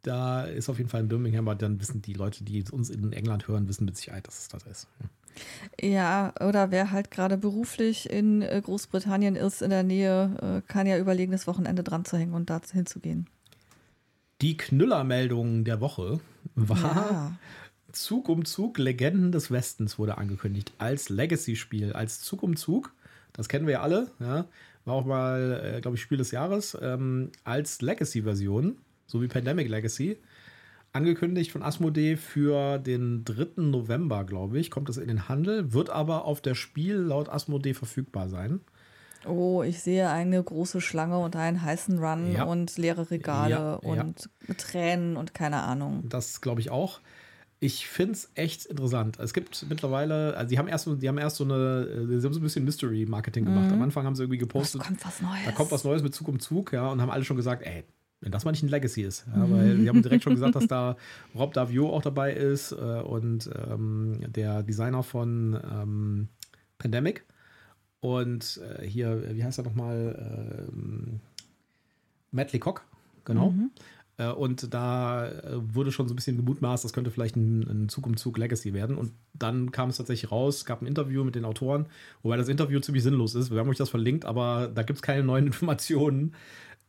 Da 0.07 0.45
ist 0.45 0.69
auf 0.69 0.77
jeden 0.77 0.89
Fall 0.89 1.01
in 1.01 1.09
Birmingham, 1.09 1.49
aber 1.49 1.55
dann 1.55 1.81
wissen 1.81 2.01
die 2.01 2.13
Leute, 2.13 2.45
die 2.45 2.63
uns 2.71 2.89
in 2.89 3.11
England 3.11 3.49
hören, 3.49 3.67
wissen 3.67 3.83
mit 3.83 3.97
Sicherheit, 3.97 4.25
dass 4.25 4.39
es 4.39 4.47
das 4.47 4.63
ist. 4.63 4.87
Ja, 5.81 6.33
oder 6.39 6.71
wer 6.71 6.91
halt 6.91 7.11
gerade 7.11 7.37
beruflich 7.37 8.09
in 8.09 8.41
äh, 8.41 8.61
Großbritannien 8.63 9.35
ist, 9.35 9.61
in 9.61 9.69
der 9.69 9.83
Nähe, 9.83 10.63
äh, 10.65 10.71
kann 10.71 10.87
ja 10.87 10.97
überlegen, 10.97 11.33
das 11.33 11.45
Wochenende 11.45 11.83
dran 11.83 12.05
zu 12.05 12.17
hängen 12.17 12.33
und 12.33 12.49
da 12.49 12.61
hinzugehen. 12.71 13.27
Die 14.41 14.55
Knüllermeldung 14.55 15.65
der 15.65 15.81
Woche 15.81 16.21
war 16.55 16.77
Ja. 16.77 17.37
Zug 17.91 18.29
um 18.29 18.45
Zug 18.45 18.77
Legenden 18.77 19.33
des 19.33 19.51
Westens 19.51 19.99
wurde 19.99 20.17
angekündigt 20.17 20.71
als 20.77 21.09
Legacy-Spiel, 21.09 21.91
als 21.91 22.21
Zug 22.21 22.43
um 22.43 22.55
Zug. 22.55 22.93
Das 23.33 23.49
kennen 23.49 23.67
wir 23.67 23.73
ja 23.73 23.81
alle. 23.81 24.09
Ja. 24.19 24.45
War 24.85 24.93
auch 24.93 25.05
mal, 25.05 25.75
äh, 25.75 25.81
glaube 25.81 25.97
ich, 25.97 26.01
Spiel 26.01 26.17
des 26.17 26.31
Jahres 26.31 26.77
ähm, 26.81 27.31
als 27.43 27.81
Legacy-Version, 27.81 28.77
so 29.07 29.21
wie 29.21 29.27
Pandemic 29.27 29.67
Legacy. 29.69 30.17
Angekündigt 30.93 31.51
von 31.51 31.61
Asmodee 31.63 32.15
für 32.15 32.79
den 32.79 33.23
3. 33.25 33.61
November, 33.61 34.23
glaube 34.23 34.57
ich, 34.57 34.71
kommt 34.71 34.89
es 34.89 34.97
in 34.97 35.07
den 35.07 35.27
Handel, 35.29 35.73
wird 35.73 35.89
aber 35.89 36.25
auf 36.25 36.41
der 36.41 36.55
Spiel 36.55 36.95
laut 36.95 37.29
Asmodee 37.29 37.73
verfügbar 37.73 38.29
sein. 38.29 38.61
Oh, 39.25 39.61
ich 39.63 39.81
sehe 39.81 40.09
eine 40.09 40.41
große 40.41 40.79
Schlange 40.79 41.19
und 41.19 41.35
einen 41.35 41.61
heißen 41.61 41.99
Run 41.99 42.31
Ja. 42.31 42.43
und 42.45 42.77
leere 42.77 43.11
Regale 43.11 43.51
Ja, 43.51 43.79
ja. 43.95 44.01
und 44.01 44.29
Tränen 44.57 45.17
und 45.17 45.33
keine 45.33 45.61
Ahnung. 45.63 46.03
Das 46.07 46.39
glaube 46.41 46.61
ich 46.61 46.69
auch. 46.69 47.01
Ich 47.59 47.87
finde 47.87 48.13
es 48.13 48.31
echt 48.35 48.65
interessant. 48.65 49.19
Es 49.19 49.33
gibt 49.33 49.65
mittlerweile, 49.67 50.37
also 50.37 50.49
die 50.49 50.57
haben 50.59 50.67
erst, 50.67 50.85
so- 50.85 50.95
die 50.95 51.07
haben 51.09 51.17
erst 51.17 51.37
so 51.37 51.43
eine, 51.43 51.53
äh, 51.55 52.19
sie 52.19 52.25
haben 52.25 52.33
so 52.33 52.39
ein 52.39 52.43
bisschen 52.43 52.63
Mystery-Marketing 52.65 53.45
gemacht. 53.45 53.71
Am 53.71 53.81
Anfang 53.81 54.05
haben 54.05 54.15
sie 54.15 54.23
irgendwie 54.23 54.37
gepostet, 54.37 54.81
kommt 54.81 55.03
was 55.05 55.21
Neues. 55.21 55.45
da 55.45 55.51
kommt 55.51 55.71
was 55.71 55.83
Neues 55.83 56.03
mit 56.03 56.13
Zug 56.15 56.27
um 56.27 56.39
Zug, 56.39 56.71
ja, 56.71 56.87
und 56.89 57.01
haben 57.01 57.09
alle 57.09 57.23
schon 57.25 57.35
gesagt, 57.35 57.63
ey, 57.65 57.83
wenn 58.21 58.31
das 58.31 58.45
mal 58.45 58.51
nicht 58.51 58.63
ein 58.63 58.69
Legacy 58.69 59.03
ist. 59.03 59.25
Ja, 59.35 59.49
weil 59.49 59.77
sie 59.77 59.89
haben 59.89 60.01
direkt 60.01 60.23
schon 60.23 60.33
gesagt, 60.33 60.55
dass 60.55 60.67
da 60.67 60.97
Rob 61.35 61.53
Davio 61.53 61.89
auch 61.89 62.01
dabei 62.01 62.33
ist 62.33 62.71
äh, 62.71 62.75
und 62.75 63.49
ähm, 63.69 64.19
der 64.27 64.63
Designer 64.63 65.03
von 65.03 65.59
ähm, 65.71 66.27
Pandemic. 66.77 67.25
Und 67.99 68.59
äh, 68.79 68.85
hier, 68.85 69.35
wie 69.35 69.43
heißt 69.43 69.59
er 69.59 69.63
nochmal? 69.63 70.67
Ähm, 70.69 71.19
Matt 72.31 72.53
Leacock, 72.53 72.83
genau. 73.25 73.53
Äh, 74.17 74.29
und 74.29 74.73
da 74.73 75.27
äh, 75.27 75.73
wurde 75.73 75.91
schon 75.91 76.07
so 76.07 76.13
ein 76.13 76.15
bisschen 76.15 76.37
gemutmaßt, 76.37 76.83
das 76.83 76.93
könnte 76.93 77.11
vielleicht 77.11 77.35
ein, 77.35 77.61
ein 77.63 77.89
Zug 77.89 78.05
um 78.05 78.17
Zug 78.17 78.37
Legacy 78.37 78.73
werden. 78.73 78.97
Und 78.97 79.13
dann 79.33 79.71
kam 79.71 79.89
es 79.89 79.97
tatsächlich 79.97 80.31
raus, 80.31 80.57
es 80.57 80.65
gab 80.65 80.81
ein 80.81 80.87
Interview 80.87 81.23
mit 81.23 81.35
den 81.35 81.45
Autoren, 81.45 81.85
wobei 82.23 82.37
das 82.37 82.49
Interview 82.49 82.79
ziemlich 82.79 83.03
sinnlos 83.03 83.35
ist. 83.35 83.51
Wir 83.51 83.59
haben 83.59 83.69
euch 83.69 83.77
das 83.77 83.89
verlinkt, 83.89 84.25
aber 84.25 84.69
da 84.73 84.83
gibt 84.83 84.97
es 84.97 85.03
keine 85.03 85.23
neuen 85.23 85.47
Informationen. 85.47 86.33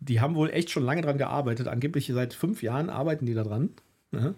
Die 0.01 0.21
haben 0.21 0.35
wohl 0.35 0.51
echt 0.51 0.71
schon 0.71 0.85
lange 0.85 1.03
dran 1.03 1.19
gearbeitet. 1.19 1.69
Angeblich 1.69 2.07
seit 2.07 2.35
fünf 2.35 2.63
Jahren 2.63 2.91
arbeiten 2.91 3.27
die 3.27 3.35
da 3.35 3.43
dran. 3.43 3.71
Ja. 4.13 4.35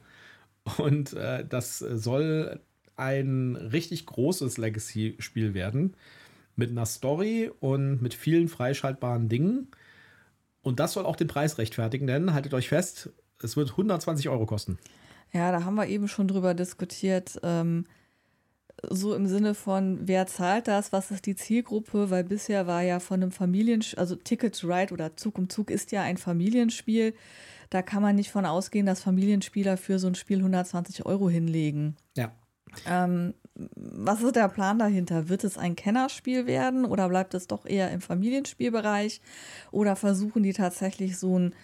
Und 0.78 1.12
äh, 1.14 1.44
das 1.46 1.78
soll 1.78 2.60
ein 2.96 3.56
richtig 3.56 4.06
großes 4.06 4.58
Legacy-Spiel 4.58 5.54
werden. 5.54 5.94
Mit 6.56 6.70
einer 6.70 6.86
Story 6.86 7.50
und 7.60 8.02
mit 8.02 8.14
vielen 8.14 8.48
freischaltbaren 8.48 9.28
Dingen. 9.28 9.68
Und 10.62 10.80
das 10.80 10.92
soll 10.92 11.06
auch 11.06 11.16
den 11.16 11.28
Preis 11.28 11.56
rechtfertigen, 11.56 12.06
denn 12.06 12.34
haltet 12.34 12.52
euch 12.52 12.68
fest, 12.68 13.10
es 13.42 13.56
wird 13.56 13.70
120 13.70 14.28
Euro 14.28 14.44
kosten. 14.44 14.78
Ja, 15.32 15.52
da 15.52 15.64
haben 15.64 15.76
wir 15.76 15.86
eben 15.86 16.08
schon 16.08 16.28
drüber 16.28 16.54
diskutiert. 16.54 17.40
Ähm, 17.42 17.86
so 18.88 19.14
im 19.14 19.26
Sinne 19.26 19.54
von, 19.54 20.00
wer 20.02 20.26
zahlt 20.26 20.68
das, 20.68 20.92
was 20.92 21.10
ist 21.10 21.26
die 21.26 21.36
Zielgruppe, 21.36 22.10
weil 22.10 22.24
bisher 22.24 22.66
war 22.66 22.82
ja 22.82 23.00
von 23.00 23.22
einem 23.22 23.32
Familienspiel, 23.32 23.98
also 23.98 24.16
Ticket 24.16 24.58
to 24.58 24.66
Ride 24.68 24.92
oder 24.92 25.16
Zug 25.16 25.38
um 25.38 25.48
Zug 25.48 25.70
ist 25.70 25.92
ja 25.92 26.02
ein 26.02 26.16
Familienspiel. 26.16 27.14
Da 27.68 27.82
kann 27.82 28.02
man 28.02 28.16
nicht 28.16 28.30
von 28.30 28.46
ausgehen, 28.46 28.86
dass 28.86 29.02
Familienspieler 29.02 29.76
für 29.76 29.98
so 29.98 30.08
ein 30.08 30.14
Spiel 30.14 30.38
120 30.38 31.06
Euro 31.06 31.28
hinlegen. 31.28 31.96
Ja. 32.16 32.32
Ähm, 32.86 33.34
was 33.54 34.22
ist 34.22 34.36
der 34.36 34.48
Plan 34.48 34.78
dahinter? 34.78 35.28
Wird 35.28 35.44
es 35.44 35.58
ein 35.58 35.76
Kennerspiel 35.76 36.46
werden 36.46 36.84
oder 36.84 37.08
bleibt 37.08 37.34
es 37.34 37.46
doch 37.46 37.66
eher 37.66 37.90
im 37.90 38.00
Familienspielbereich? 38.00 39.20
Oder 39.70 39.96
versuchen 39.96 40.42
die 40.42 40.52
tatsächlich 40.52 41.18
so 41.18 41.38
ein, 41.38 41.54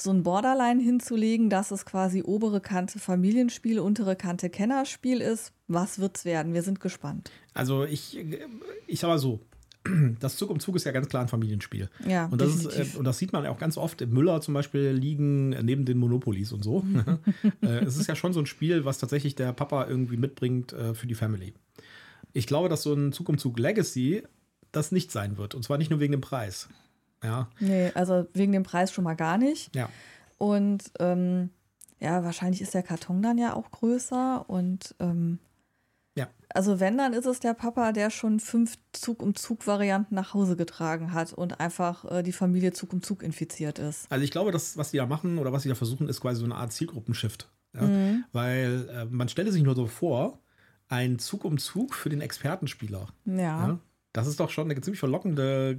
so 0.00 0.10
ein 0.10 0.22
Borderline 0.22 0.82
hinzulegen, 0.82 1.50
dass 1.50 1.70
es 1.70 1.84
quasi 1.84 2.22
obere 2.22 2.60
Kante 2.60 2.98
Familienspiel, 2.98 3.80
untere 3.80 4.16
Kante 4.16 4.50
Kennerspiel 4.50 5.20
ist? 5.20 5.52
Was 5.66 5.98
wird's 5.98 6.24
werden? 6.24 6.54
Wir 6.54 6.62
sind 6.62 6.80
gespannt. 6.80 7.30
Also 7.54 7.84
ich, 7.84 8.18
ich 8.86 9.00
sag 9.00 9.08
mal 9.08 9.18
so, 9.18 9.40
das 10.20 10.36
Zug 10.36 10.50
um 10.50 10.60
Zug 10.60 10.76
ist 10.76 10.84
ja 10.84 10.92
ganz 10.92 11.08
klar 11.08 11.22
ein 11.22 11.28
Familienspiel. 11.28 11.88
Ja, 12.06 12.26
und 12.26 12.40
das, 12.40 12.54
ist, 12.54 12.94
äh, 12.94 12.98
und 12.98 13.04
das 13.04 13.18
sieht 13.18 13.32
man 13.32 13.46
auch 13.46 13.58
ganz 13.58 13.76
oft 13.76 14.00
im 14.00 14.10
Müller 14.10 14.40
zum 14.40 14.54
Beispiel 14.54 14.90
liegen 14.90 15.52
äh, 15.52 15.62
neben 15.62 15.84
den 15.84 15.98
Monopolies 15.98 16.52
und 16.52 16.62
so. 16.62 16.84
äh, 17.62 17.84
es 17.84 17.96
ist 17.96 18.08
ja 18.08 18.16
schon 18.16 18.32
so 18.32 18.40
ein 18.40 18.46
Spiel, 18.46 18.84
was 18.84 18.98
tatsächlich 18.98 19.34
der 19.34 19.52
Papa 19.52 19.86
irgendwie 19.86 20.16
mitbringt 20.16 20.74
für 20.94 21.06
die 21.06 21.14
Family. 21.14 21.54
Ich 22.32 22.46
glaube, 22.46 22.68
dass 22.68 22.82
so 22.82 22.94
ein 22.94 23.12
Zug 23.12 23.28
um 23.28 23.38
Zug 23.38 23.58
Legacy 23.58 24.22
das 24.72 24.92
nicht 24.92 25.10
sein 25.10 25.38
wird. 25.38 25.54
Und 25.54 25.62
zwar 25.64 25.78
nicht 25.78 25.90
nur 25.90 26.00
wegen 26.00 26.12
dem 26.12 26.20
Preis. 26.20 26.68
Ja, 27.22 27.48
Nee, 27.60 27.90
also 27.94 28.26
wegen 28.32 28.52
dem 28.52 28.62
Preis 28.62 28.92
schon 28.92 29.04
mal 29.04 29.14
gar 29.16 29.38
nicht. 29.38 29.74
ja. 29.74 29.88
Und 30.38 30.92
ähm, 31.00 31.50
ja, 31.98 32.22
wahrscheinlich 32.22 32.60
ist 32.62 32.74
der 32.74 32.84
Karton 32.84 33.22
dann 33.22 33.38
ja 33.38 33.54
auch 33.54 33.72
größer 33.72 34.48
und 34.48 34.94
ähm, 35.00 35.40
Ja. 36.14 36.28
Also 36.54 36.78
wenn, 36.78 36.96
dann 36.96 37.12
ist 37.12 37.26
es 37.26 37.40
der 37.40 37.54
Papa, 37.54 37.90
der 37.90 38.10
schon 38.10 38.38
fünf 38.38 38.76
Zug 38.92 39.20
um 39.20 39.34
Zug 39.34 39.66
Varianten 39.66 40.14
nach 40.14 40.32
Hause 40.34 40.54
getragen 40.54 41.12
hat 41.12 41.32
und 41.32 41.58
einfach 41.58 42.04
äh, 42.04 42.22
die 42.22 42.32
Familie 42.32 42.72
Zug 42.72 42.92
um 42.92 43.02
Zug 43.02 43.24
infiziert 43.24 43.80
ist. 43.80 44.06
Also 44.12 44.22
ich 44.22 44.30
glaube, 44.30 44.52
das, 44.52 44.76
was 44.76 44.92
die 44.92 44.98
da 44.98 45.06
machen 45.06 45.38
oder 45.38 45.52
was 45.52 45.64
sie 45.64 45.68
da 45.68 45.74
versuchen, 45.74 46.08
ist 46.08 46.20
quasi 46.20 46.38
so 46.38 46.44
eine 46.44 46.54
Art 46.54 46.72
Zielgruppenshift. 46.72 47.50
Ja? 47.74 47.82
Mhm. 47.82 48.24
Weil 48.32 48.88
äh, 48.92 49.04
man 49.06 49.28
stelle 49.28 49.50
sich 49.50 49.64
nur 49.64 49.74
so 49.74 49.86
vor, 49.86 50.38
ein 50.88 51.18
Zug 51.18 51.44
um 51.44 51.58
Zug 51.58 51.94
für 51.94 52.08
den 52.10 52.20
Expertenspieler. 52.20 53.08
Ja. 53.24 53.34
Ja? 53.36 53.78
Das 54.18 54.26
ist 54.26 54.40
doch 54.40 54.50
schon 54.50 54.68
eine 54.68 54.80
ziemlich 54.80 54.98
verlockende 54.98 55.78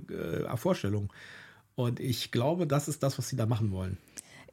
äh, 0.49 0.55
Vorstellung. 0.55 1.11
Und 1.75 1.99
ich 1.99 2.31
glaube, 2.31 2.67
das 2.67 2.87
ist 2.87 3.03
das, 3.03 3.17
was 3.17 3.27
sie 3.27 3.35
da 3.35 3.45
machen 3.45 3.71
wollen. 3.71 3.97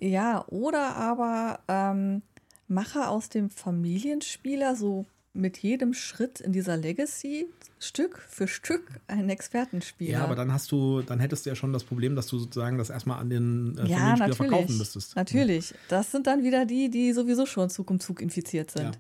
Ja, 0.01 0.45
oder 0.49 0.97
aber 0.97 1.61
ähm, 1.69 2.23
mache 2.67 3.07
aus 3.07 3.29
dem 3.29 3.49
Familienspieler 3.49 4.75
so 4.75 5.07
mit 5.33 5.59
jedem 5.59 5.95
Schritt 5.95 6.41
in 6.41 6.53
dieser 6.53 6.77
Legacy 6.77 7.47
Stück 7.79 8.19
für 8.29 8.49
Stück 8.49 9.01
einen 9.07 9.29
Expertenspieler. 9.29 10.13
Ja, 10.19 10.25
aber 10.25 10.35
dann 10.35 10.53
hast 10.53 10.73
du, 10.73 11.03
dann 11.03 11.21
hättest 11.21 11.47
du 11.47 11.51
ja 11.51 11.57
schon 11.57 11.73
das 11.73 11.85
Problem, 11.85 12.17
dass 12.17 12.27
du 12.27 12.39
sozusagen 12.39 12.79
das 12.79 12.91
erstmal 12.91 13.21
an 13.21 13.31
den 13.31 13.77
äh, 13.79 13.83
ja, 13.83 13.99
Familienspieler 13.99 14.17
natürlich. 14.17 14.37
verkaufen 14.37 14.79
müsstest. 14.79 15.15
Natürlich. 15.15 15.75
Das 15.89 16.11
sind 16.11 16.27
dann 16.27 16.43
wieder 16.43 16.65
die, 16.65 16.91
die 16.91 17.13
sowieso 17.13 17.47
schon 17.47 17.71
Zug 17.71 17.91
um 17.91 18.01
Zug 18.01 18.21
infiziert 18.21 18.75
Ja. 18.75 18.83
sind. 18.83 18.99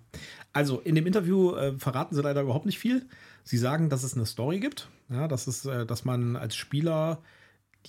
Also 0.52 0.80
in 0.80 0.94
dem 0.94 1.06
Interview 1.06 1.54
äh, 1.54 1.76
verraten 1.78 2.14
sie 2.14 2.22
leider 2.22 2.42
überhaupt 2.42 2.66
nicht 2.66 2.78
viel. 2.78 3.06
Sie 3.46 3.58
sagen, 3.58 3.88
dass 3.88 4.02
es 4.02 4.14
eine 4.14 4.26
Story 4.26 4.58
gibt, 4.58 4.88
ja, 5.08 5.28
dass, 5.28 5.46
es, 5.46 5.64
äh, 5.64 5.86
dass 5.86 6.04
man 6.04 6.34
als 6.34 6.56
Spieler 6.56 7.22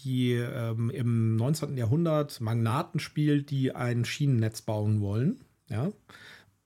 die 0.04 0.34
ähm, 0.34 0.92
im 0.92 1.36
19. 1.36 1.76
Jahrhundert 1.76 2.40
Magnaten 2.40 3.00
spielt, 3.00 3.50
die 3.50 3.74
ein 3.74 4.06
Schienennetz 4.06 4.62
bauen 4.62 5.02
wollen. 5.02 5.42
Ja. 5.68 5.92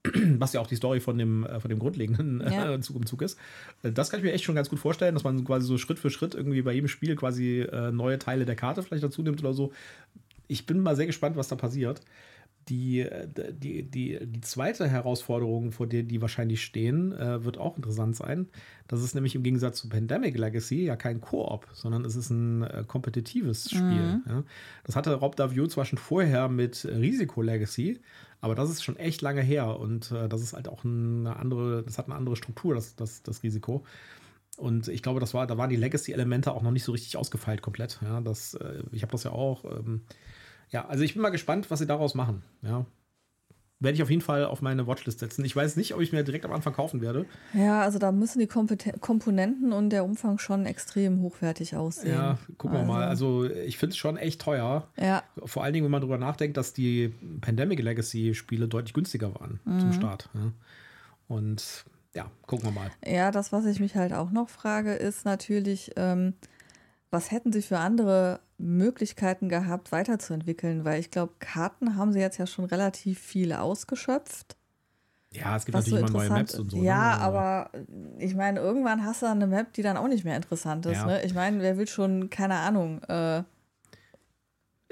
Was 0.37 0.51
ja 0.51 0.59
auch 0.59 0.67
die 0.67 0.75
Story 0.75 0.99
von 0.99 1.17
dem, 1.17 1.45
äh, 1.45 1.61
von 1.61 1.69
dem 1.69 1.79
grundlegenden 1.79 2.41
äh, 2.41 2.53
Ja. 2.53 2.81
Zug 2.81 2.97
um 2.97 3.05
Zug 3.05 3.21
ist. 3.21 3.39
Das 3.81 4.09
kann 4.09 4.19
ich 4.19 4.25
mir 4.25 4.33
echt 4.33 4.43
schon 4.43 4.55
ganz 4.55 4.69
gut 4.69 4.79
vorstellen, 4.79 5.13
dass 5.13 5.23
man 5.23 5.45
quasi 5.45 5.65
so 5.65 5.77
Schritt 5.77 5.97
für 5.97 6.09
Schritt 6.09 6.35
irgendwie 6.35 6.61
bei 6.61 6.73
jedem 6.73 6.89
Spiel 6.89 7.15
quasi 7.15 7.65
neue 7.93 8.19
Teile 8.19 8.43
der 8.43 8.57
Karte 8.57 8.83
vielleicht 8.83 9.05
dazu 9.05 9.23
nimmt 9.23 9.39
oder 9.39 9.53
so. 9.53 9.71
Ich 10.49 10.65
bin 10.65 10.81
mal 10.81 10.97
sehr 10.97 11.05
gespannt, 11.05 11.37
was 11.37 11.47
da 11.47 11.55
passiert. 11.55 12.01
Die, 12.69 12.99
äh, 12.99 13.27
die, 13.53 13.83
die, 13.83 14.19
die 14.21 14.41
zweite 14.41 14.87
Herausforderung, 14.87 15.71
vor 15.71 15.87
der 15.87 16.03
die 16.03 16.21
wahrscheinlich 16.21 16.63
stehen, 16.63 17.11
äh, 17.11 17.43
wird 17.43 17.57
auch 17.57 17.75
interessant 17.75 18.15
sein. 18.15 18.47
Das 18.87 19.01
ist 19.01 19.15
nämlich 19.15 19.35
im 19.35 19.43
Gegensatz 19.43 19.79
zu 19.79 19.89
Pandemic 19.89 20.37
Legacy 20.37 20.85
ja 20.85 20.95
kein 20.95 21.21
Koop, 21.21 21.67
sondern 21.73 22.05
es 22.05 22.15
ist 22.15 22.29
ein 22.29 22.63
äh, 22.63 22.83
kompetitives 22.87 23.69
Spiel. 23.69 24.21
Ja. 24.27 24.43
Das 24.83 24.95
hatte 24.95 25.13
Rob 25.15 25.35
Davio 25.35 25.67
zwar 25.67 25.85
schon 25.85 25.97
vorher 25.97 26.49
mit 26.49 26.85
Risiko 26.85 27.41
Legacy, 27.41 27.99
aber 28.41 28.55
das 28.55 28.69
ist 28.69 28.83
schon 28.83 28.97
echt 28.97 29.21
lange 29.21 29.41
her 29.41 29.79
und 29.79 30.11
äh, 30.11 30.27
das 30.27 30.41
ist 30.41 30.53
halt 30.53 30.67
auch 30.67 30.83
eine 30.83 31.35
andere, 31.37 31.83
das 31.83 31.97
hat 31.97 32.05
eine 32.05 32.15
andere 32.15 32.35
Struktur, 32.35 32.75
das, 32.75 32.95
das, 32.95 33.23
das 33.23 33.43
Risiko. 33.43 33.83
Und 34.57 34.87
ich 34.87 35.01
glaube, 35.01 35.19
das 35.19 35.33
war, 35.33 35.47
da 35.47 35.57
waren 35.57 35.69
die 35.69 35.75
Legacy-Elemente 35.75 36.51
auch 36.51 36.61
noch 36.61 36.71
nicht 36.71 36.83
so 36.83 36.91
richtig 36.91 37.17
ausgefeilt 37.17 37.61
komplett. 37.61 37.99
Ja, 38.01 38.21
das, 38.21 38.53
äh, 38.53 38.83
ich 38.91 39.01
habe 39.01 39.11
das 39.11 39.23
ja 39.23 39.31
auch. 39.31 39.65
Ähm, 39.65 40.01
ja, 40.71 40.85
also 40.87 41.03
ich 41.03 41.13
bin 41.13 41.21
mal 41.21 41.29
gespannt, 41.29 41.69
was 41.69 41.79
sie 41.79 41.85
daraus 41.87 42.15
machen. 42.15 42.43
Ja. 42.61 42.85
Werde 43.79 43.95
ich 43.95 44.03
auf 44.03 44.11
jeden 44.11 44.21
Fall 44.21 44.45
auf 44.45 44.61
meine 44.61 44.85
Watchlist 44.85 45.19
setzen. 45.19 45.43
Ich 45.43 45.55
weiß 45.55 45.75
nicht, 45.75 45.95
ob 45.95 46.01
ich 46.01 46.11
mir 46.13 46.23
direkt 46.23 46.45
am 46.45 46.51
Anfang 46.51 46.71
kaufen 46.73 47.01
werde. 47.01 47.25
Ja, 47.55 47.81
also 47.81 47.97
da 47.97 48.11
müssen 48.11 48.37
die 48.37 48.45
Kompeten- 48.45 48.99
Komponenten 48.99 49.73
und 49.73 49.89
der 49.89 50.05
Umfang 50.05 50.37
schon 50.37 50.67
extrem 50.67 51.19
hochwertig 51.21 51.75
aussehen. 51.75 52.13
Ja, 52.13 52.37
gucken 52.59 52.77
wir 52.77 52.85
mal. 52.85 53.03
Also 53.07 53.45
ich 53.45 53.79
finde 53.79 53.93
es 53.93 53.97
schon 53.97 54.17
echt 54.17 54.39
teuer. 54.39 54.87
Ja, 54.97 55.23
Vor 55.45 55.63
allen 55.63 55.73
Dingen, 55.73 55.83
wenn 55.85 55.91
man 55.91 56.01
darüber 56.01 56.19
nachdenkt, 56.19 56.57
dass 56.57 56.73
die 56.73 57.11
Pandemic 57.41 57.81
Legacy-Spiele 57.81 58.67
deutlich 58.67 58.93
günstiger 58.93 59.33
waren 59.33 59.59
zum 59.79 59.93
Start. 59.93 60.29
Ja. 60.35 60.51
Und 61.27 61.85
ja, 62.13 62.29
gucken 62.45 62.65
wir 62.67 62.71
mal. 62.71 62.91
Ja, 63.03 63.31
das, 63.31 63.51
was 63.51 63.65
ich 63.65 63.79
mich 63.79 63.95
halt 63.95 64.13
auch 64.13 64.29
noch 64.29 64.49
frage, 64.49 64.93
ist 64.93 65.25
natürlich, 65.25 65.91
ähm, 65.95 66.33
was 67.09 67.31
hätten 67.31 67.51
sie 67.51 67.63
für 67.63 67.79
andere 67.79 68.41
Möglichkeiten 68.61 69.49
gehabt, 69.49 69.91
weiterzuentwickeln? 69.91 70.85
Weil 70.85 70.99
ich 70.99 71.11
glaube, 71.11 71.33
Karten 71.39 71.95
haben 71.95 72.13
sie 72.13 72.19
jetzt 72.19 72.37
ja 72.37 72.47
schon 72.47 72.65
relativ 72.65 73.19
viele 73.19 73.61
ausgeschöpft. 73.61 74.55
Ja, 75.33 75.55
es 75.55 75.65
gibt 75.65 75.77
Was 75.77 75.85
so 75.85 75.95
natürlich 75.95 76.09
immer 76.09 76.19
neue 76.19 76.29
Maps 76.29 76.55
und 76.55 76.71
so. 76.71 76.77
Ja, 76.77 77.15
ne? 77.15 77.21
aber 77.21 77.69
ich 78.19 78.35
meine, 78.35 78.59
irgendwann 78.59 79.05
hast 79.05 79.21
du 79.21 79.27
dann 79.27 79.37
eine 79.37 79.47
Map, 79.47 79.71
die 79.73 79.81
dann 79.81 79.95
auch 79.95 80.09
nicht 80.09 80.25
mehr 80.25 80.35
interessant 80.35 80.85
ist. 80.85 80.97
Ja. 80.97 81.05
Ne? 81.05 81.23
Ich 81.23 81.33
meine, 81.33 81.61
wer 81.61 81.77
will 81.77 81.87
schon, 81.87 82.29
keine 82.29 82.55
Ahnung, 82.55 83.01
äh, 83.03 83.43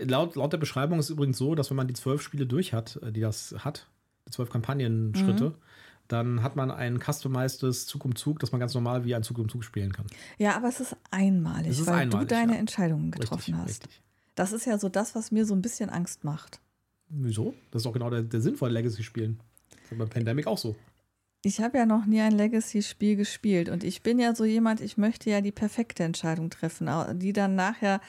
Laut, 0.02 0.36
laut 0.36 0.54
der 0.54 0.58
Beschreibung 0.58 1.00
ist 1.00 1.06
es 1.06 1.12
übrigens 1.12 1.38
so, 1.38 1.56
dass 1.56 1.70
wenn 1.70 1.78
man 1.78 1.88
die 1.88 1.94
zwölf 1.94 2.22
Spiele 2.22 2.46
durch 2.46 2.74
hat, 2.74 3.00
äh, 3.04 3.12
die 3.12 3.22
das 3.22 3.56
hat, 3.60 3.88
die 4.28 4.32
zwölf 4.32 4.50
Kampagnenschritte, 4.50 5.56
dann 6.10 6.44
hat 6.44 6.56
man 6.58 6.72
ein 6.72 7.00
customizedes 7.00 7.86
Zug 7.86 8.04
um 8.04 8.16
Zug, 8.16 8.40
das 8.40 8.52
man 8.52 8.60
ganz 8.60 8.74
normal 8.74 9.06
wie 9.06 9.16
ein 9.16 9.24
Zug 9.24 9.38
um 9.38 9.48
Zug 9.48 9.64
spielen 9.64 9.94
kann. 9.94 10.06
ja, 10.38 10.58
aber 10.58 10.68
es 10.68 10.82
ist 10.82 10.98
einmalig, 11.12 11.72
Es 11.72 11.80
ist 11.80 11.88
weil 11.88 12.00
einmalig, 12.00 12.28
du 12.28 12.36
deine 12.36 12.54
ja. 12.54 12.60
Entscheidungen 12.60 13.12
getroffen 13.12 13.54
richtig, 13.54 13.56
hast. 13.56 13.84
richtig. 13.86 14.02
Das 14.36 14.52
ist 14.52 14.66
ja 14.66 14.78
so 14.78 14.90
das, 14.90 15.16
was 15.16 15.32
mir 15.32 15.46
so 15.46 15.54
ein 15.54 15.62
bisschen 15.62 15.90
Angst 15.90 16.24
macht. 16.24 16.60
Wieso? 17.10 17.54
Das 17.72 17.84
ist 17.84 17.88
auch 17.88 17.94
genau 17.94 18.10
der, 18.10 18.24
der 18.24 18.42
Sinn 18.42 18.56
von 18.56 18.72
Legacy-Spielen. 18.72 19.40
Das 19.70 19.92
ist 19.92 19.98
bei 19.98 20.06
Pandemic 20.06 20.48
auch 20.48 20.58
so. 20.58 20.76
Ich 21.44 21.62
habe 21.62 21.78
ja 21.78 21.86
noch 21.86 22.06
nie 22.06 22.20
ein 22.20 22.34
Legacy-Spiel 22.34 23.16
gespielt 23.16 23.70
und 23.70 23.84
ich 23.84 24.02
bin 24.04 24.20
ja 24.20 24.36
so 24.36 24.44
jemand, 24.44 24.82
ich 24.82 24.98
möchte 24.98 25.30
ja 25.30 25.40
die 25.42 25.54
perfekte 25.54 26.04
Entscheidung 26.04 26.50
treffen, 26.50 26.90
die 27.14 27.34
dann 27.34 27.56
nachher 27.56 28.02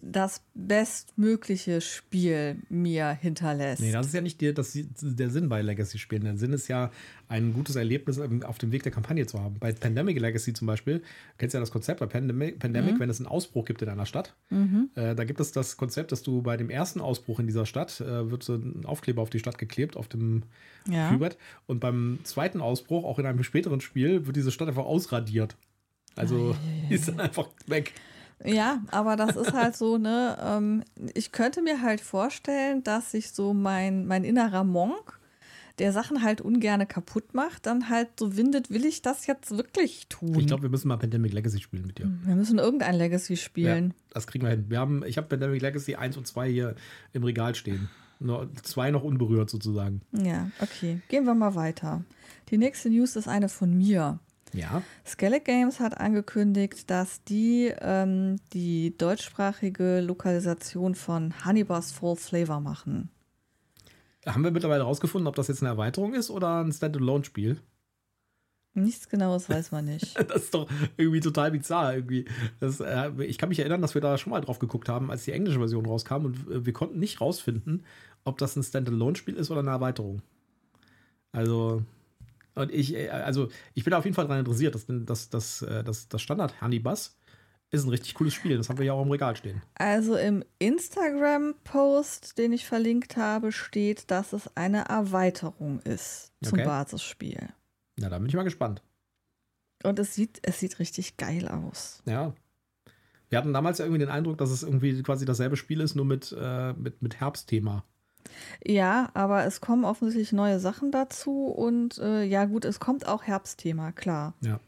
das 0.00 0.42
bestmögliche 0.54 1.80
Spiel 1.80 2.58
mir 2.68 3.10
hinterlässt. 3.10 3.80
Nee, 3.80 3.92
das 3.92 4.06
ist 4.06 4.14
ja 4.14 4.20
nicht 4.20 4.40
der, 4.40 4.52
das, 4.52 4.78
der 5.00 5.30
Sinn 5.30 5.48
bei 5.48 5.62
Legacy-Spielen. 5.62 6.24
Der 6.24 6.36
Sinn 6.36 6.52
ist 6.52 6.68
ja, 6.68 6.90
ein 7.28 7.52
gutes 7.52 7.76
Erlebnis 7.76 8.18
auf 8.18 8.58
dem 8.58 8.72
Weg 8.72 8.82
der 8.82 8.92
Kampagne 8.92 9.26
zu 9.26 9.40
haben. 9.40 9.56
Bei 9.58 9.72
Pandemic 9.72 10.20
Legacy 10.20 10.52
zum 10.52 10.66
Beispiel, 10.66 11.02
kennst 11.38 11.54
du 11.54 11.58
ja 11.58 11.60
das 11.60 11.70
Konzept 11.70 12.00
bei 12.00 12.06
Pandemic, 12.06 12.58
Pandemic 12.58 12.94
mhm. 12.94 13.00
wenn 13.00 13.10
es 13.10 13.18
einen 13.18 13.26
Ausbruch 13.26 13.64
gibt 13.64 13.82
in 13.82 13.88
einer 13.88 14.06
Stadt, 14.06 14.34
mhm. 14.50 14.90
äh, 14.94 15.14
da 15.14 15.24
gibt 15.24 15.40
es 15.40 15.52
das 15.52 15.76
Konzept, 15.76 16.12
dass 16.12 16.22
du 16.22 16.42
bei 16.42 16.56
dem 16.56 16.70
ersten 16.70 17.00
Ausbruch 17.00 17.40
in 17.40 17.46
dieser 17.46 17.66
Stadt, 17.66 18.00
äh, 18.00 18.30
wird 18.30 18.42
so 18.42 18.54
ein 18.54 18.84
Aufkleber 18.84 19.22
auf 19.22 19.30
die 19.30 19.38
Stadt 19.38 19.58
geklebt, 19.58 19.96
auf 19.96 20.08
dem 20.08 20.42
ja. 20.88 21.08
Kühlbrett. 21.08 21.38
Und 21.66 21.80
beim 21.80 22.18
zweiten 22.24 22.60
Ausbruch, 22.60 23.04
auch 23.04 23.18
in 23.18 23.26
einem 23.26 23.42
späteren 23.42 23.80
Spiel, 23.80 24.26
wird 24.26 24.36
diese 24.36 24.50
Stadt 24.50 24.68
einfach 24.68 24.84
ausradiert. 24.84 25.56
Also 26.14 26.54
oh, 26.54 26.56
ist 26.92 27.08
dann 27.08 27.20
einfach 27.20 27.48
weg. 27.66 27.92
Ja, 28.44 28.82
aber 28.90 29.16
das 29.16 29.36
ist 29.36 29.52
halt 29.52 29.76
so, 29.76 29.96
ne, 29.98 30.36
ähm, 30.40 30.84
ich 31.14 31.32
könnte 31.32 31.62
mir 31.62 31.80
halt 31.82 32.00
vorstellen, 32.00 32.82
dass 32.84 33.12
sich 33.12 33.30
so 33.30 33.54
mein, 33.54 34.06
mein 34.06 34.24
innerer 34.24 34.64
Monk, 34.64 35.18
der 35.78 35.92
Sachen 35.92 36.22
halt 36.22 36.40
ungern 36.40 36.86
kaputt 36.86 37.34
macht, 37.34 37.66
dann 37.66 37.88
halt 37.88 38.08
so 38.18 38.36
windet, 38.36 38.70
will 38.70 38.84
ich 38.84 39.02
das 39.02 39.26
jetzt 39.26 39.50
wirklich 39.50 40.06
tun? 40.08 40.38
Ich 40.38 40.46
glaube, 40.46 40.62
wir 40.62 40.70
müssen 40.70 40.88
mal 40.88 40.98
Pandemic 40.98 41.32
Legacy 41.32 41.60
spielen 41.60 41.86
mit 41.86 41.98
dir. 41.98 42.08
Wir 42.24 42.36
müssen 42.36 42.58
irgendein 42.58 42.94
Legacy 42.94 43.36
spielen. 43.36 43.88
Ja, 43.88 44.10
das 44.10 44.26
kriegen 44.26 44.44
wir 44.44 44.50
hin. 44.50 44.66
Wir 44.68 44.78
haben, 44.78 45.04
ich 45.04 45.16
habe 45.16 45.26
Pandemic 45.26 45.62
Legacy 45.62 45.96
1 45.96 46.16
und 46.16 46.26
2 46.26 46.48
hier 46.48 46.74
im 47.12 47.24
Regal 47.24 47.54
stehen. 47.54 47.88
Nur 48.20 48.48
zwei 48.62 48.90
noch 48.90 49.02
unberührt 49.02 49.50
sozusagen. 49.50 50.00
Ja, 50.12 50.50
okay. 50.60 51.00
Gehen 51.08 51.26
wir 51.26 51.34
mal 51.34 51.56
weiter. 51.56 52.04
Die 52.50 52.58
nächste 52.58 52.88
News 52.88 53.16
ist 53.16 53.28
eine 53.28 53.48
von 53.48 53.76
mir. 53.76 54.20
Ja. 54.54 54.82
Skellig 55.04 55.44
Games 55.44 55.80
hat 55.80 55.98
angekündigt, 55.98 56.88
dass 56.88 57.22
die 57.24 57.72
ähm, 57.80 58.36
die 58.52 58.96
deutschsprachige 58.96 60.00
Lokalisation 60.00 60.94
von 60.94 61.34
Honeyboss 61.44 61.92
Full 61.92 62.16
Flavor 62.16 62.60
machen. 62.60 63.10
Haben 64.24 64.44
wir 64.44 64.52
mittlerweile 64.52 64.84
herausgefunden, 64.84 65.26
ob 65.26 65.34
das 65.34 65.48
jetzt 65.48 65.62
eine 65.62 65.70
Erweiterung 65.70 66.14
ist 66.14 66.30
oder 66.30 66.62
ein 66.62 66.72
Standalone-Spiel? 66.72 67.60
Nichts 68.76 69.08
Genaues 69.08 69.48
weiß 69.48 69.70
man 69.70 69.84
nicht. 69.84 70.18
das 70.30 70.44
ist 70.44 70.54
doch 70.54 70.68
irgendwie 70.96 71.20
total 71.20 71.50
bizarr. 71.50 71.94
Irgendwie. 71.94 72.24
Das, 72.58 72.80
äh, 72.80 73.10
ich 73.24 73.38
kann 73.38 73.48
mich 73.48 73.58
erinnern, 73.58 73.82
dass 73.82 73.94
wir 73.94 74.00
da 74.00 74.18
schon 74.18 74.30
mal 74.30 74.40
drauf 74.40 74.58
geguckt 74.58 74.88
haben, 74.88 75.10
als 75.10 75.24
die 75.24 75.32
englische 75.32 75.58
Version 75.58 75.86
rauskam 75.86 76.24
und 76.24 76.50
äh, 76.50 76.64
wir 76.64 76.72
konnten 76.72 76.98
nicht 76.98 77.20
rausfinden, 77.20 77.84
ob 78.24 78.38
das 78.38 78.56
ein 78.56 78.62
Standalone-Spiel 78.62 79.34
ist 79.34 79.50
oder 79.50 79.60
eine 79.60 79.70
Erweiterung. 79.70 80.22
Also, 81.32 81.82
und 82.54 82.72
ich, 82.72 82.94
äh, 82.94 83.08
also 83.08 83.48
ich 83.74 83.84
bin 83.84 83.92
auf 83.94 84.04
jeden 84.04 84.14
Fall 84.14 84.26
daran 84.26 84.40
interessiert, 84.40 84.74
dass 84.74 84.86
das, 84.86 85.30
das, 85.30 85.62
äh, 85.62 85.84
das, 85.84 86.08
das 86.08 86.22
Standard 86.22 86.60
Honey 86.60 86.78
Bus 86.78 87.16
ist 87.70 87.84
ein 87.84 87.90
richtig 87.90 88.14
cooles 88.14 88.34
Spiel. 88.34 88.56
Das 88.56 88.68
haben 88.68 88.78
wir 88.78 88.86
ja 88.86 88.92
auch 88.92 89.02
im 89.02 89.10
Regal 89.10 89.36
stehen. 89.36 89.62
Also 89.74 90.16
im 90.16 90.44
Instagram-Post, 90.60 92.38
den 92.38 92.52
ich 92.52 92.66
verlinkt 92.66 93.16
habe, 93.16 93.52
steht, 93.52 94.10
dass 94.10 94.32
es 94.32 94.48
eine 94.56 94.84
Erweiterung 94.88 95.80
ist 95.80 96.32
zum 96.42 96.58
okay. 96.58 96.66
Basisspiel. 96.66 97.48
Ja, 97.98 98.08
da 98.08 98.18
bin 98.18 98.28
ich 98.28 98.34
mal 98.34 98.44
gespannt. 98.44 98.82
Und 99.82 99.98
es 99.98 100.14
sieht, 100.14 100.38
es 100.42 100.60
sieht 100.60 100.78
richtig 100.78 101.16
geil 101.16 101.48
aus. 101.48 102.02
Ja. 102.06 102.32
Wir 103.28 103.38
hatten 103.38 103.52
damals 103.52 103.78
ja 103.78 103.84
irgendwie 103.84 104.00
den 104.00 104.08
Eindruck, 104.08 104.38
dass 104.38 104.50
es 104.50 104.62
irgendwie 104.62 105.02
quasi 105.02 105.24
dasselbe 105.24 105.56
Spiel 105.56 105.80
ist, 105.80 105.96
nur 105.96 106.04
mit, 106.04 106.34
äh, 106.38 106.72
mit, 106.74 107.02
mit 107.02 107.20
Herbstthema. 107.20 107.84
Ja, 108.64 109.10
aber 109.14 109.44
es 109.44 109.60
kommen 109.60 109.84
offensichtlich 109.84 110.32
neue 110.32 110.58
Sachen 110.58 110.90
dazu 110.90 111.46
und 111.46 111.98
äh, 111.98 112.24
ja, 112.24 112.44
gut, 112.46 112.64
es 112.64 112.80
kommt 112.80 113.06
auch 113.06 113.22
Herbstthema, 113.22 113.92
klar. 113.92 114.34
Ja. 114.40 114.60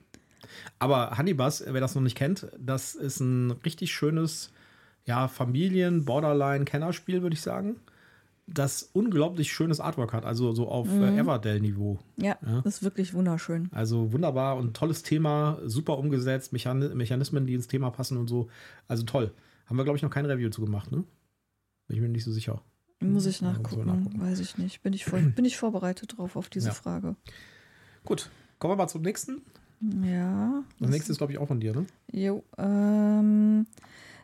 Aber 0.79 1.17
Honeybus, 1.19 1.65
wer 1.67 1.81
das 1.81 1.95
noch 1.95 2.03
nicht 2.03 2.17
kennt, 2.17 2.47
das 2.59 2.95
ist 2.95 3.21
ein 3.21 3.51
richtig 3.65 3.93
schönes, 3.93 4.53
ja, 5.05 5.29
Familien-Borderline-Kennerspiel, 5.29 7.23
würde 7.23 7.35
ich 7.35 7.43
sagen. 7.43 7.77
Das 8.49 8.91
unglaublich 8.93 9.53
schönes 9.53 9.81
Artwork 9.81 10.13
hat, 10.13 10.25
also 10.25 10.53
so 10.53 10.69
auf 10.69 10.87
äh, 10.89 11.11
mhm. 11.11 11.19
Everdell-Niveau. 11.19 11.99
Ja, 12.17 12.37
ja, 12.47 12.61
das 12.63 12.77
ist 12.77 12.83
wirklich 12.85 13.13
wunderschön. 13.13 13.69
Also 13.73 14.13
wunderbar 14.13 14.57
und 14.57 14.77
tolles 14.77 15.03
Thema, 15.03 15.59
super 15.65 15.99
umgesetzt, 15.99 16.53
Mechan 16.53 16.97
Mechanismen, 16.97 17.47
die 17.47 17.55
ins 17.55 17.67
Thema 17.67 17.91
passen 17.91 18.17
und 18.19 18.29
so. 18.29 18.49
Also 18.87 19.03
toll. 19.03 19.33
Haben 19.67 19.79
wir, 19.79 19.85
glaube 19.85 19.97
ich, 19.97 20.03
noch 20.03 20.11
kein 20.11 20.27
Review 20.27 20.51
zu 20.51 20.61
gemacht, 20.61 20.93
ne? 20.93 21.03
Bin 21.89 21.97
ich 21.97 22.01
mir 22.01 22.09
nicht 22.09 22.23
so 22.23 22.31
sicher. 22.31 22.63
Muss 23.01 23.27
ich 23.27 23.43
nachgucken, 23.43 23.87
nachgucken, 23.87 24.21
weiß 24.21 24.41
ich 24.41 24.57
nicht. 24.57 24.83
Bin 24.83 24.93
ich, 24.93 25.05
voll, 25.05 25.21
bin 25.23 25.45
ich 25.45 25.57
vorbereitet 25.57 26.17
drauf 26.17 26.37
auf 26.37 26.49
diese 26.49 26.69
ja. 26.69 26.75
Frage. 26.75 27.17
Gut, 28.05 28.31
kommen 28.59 28.73
wir 28.73 28.77
mal 28.77 28.89
zum 28.89 29.03
nächsten. 29.03 29.43
Ja. 30.03 30.63
Das 30.81 30.91
nächste 30.91 31.13
ist, 31.13 31.19
glaube 31.19 31.33
ich, 31.33 31.39
auch 31.39 31.49
von 31.49 31.61
dir, 31.61 31.75
ne? 31.75 31.87
Jo. 32.11 32.43
Ähm, 32.57 33.67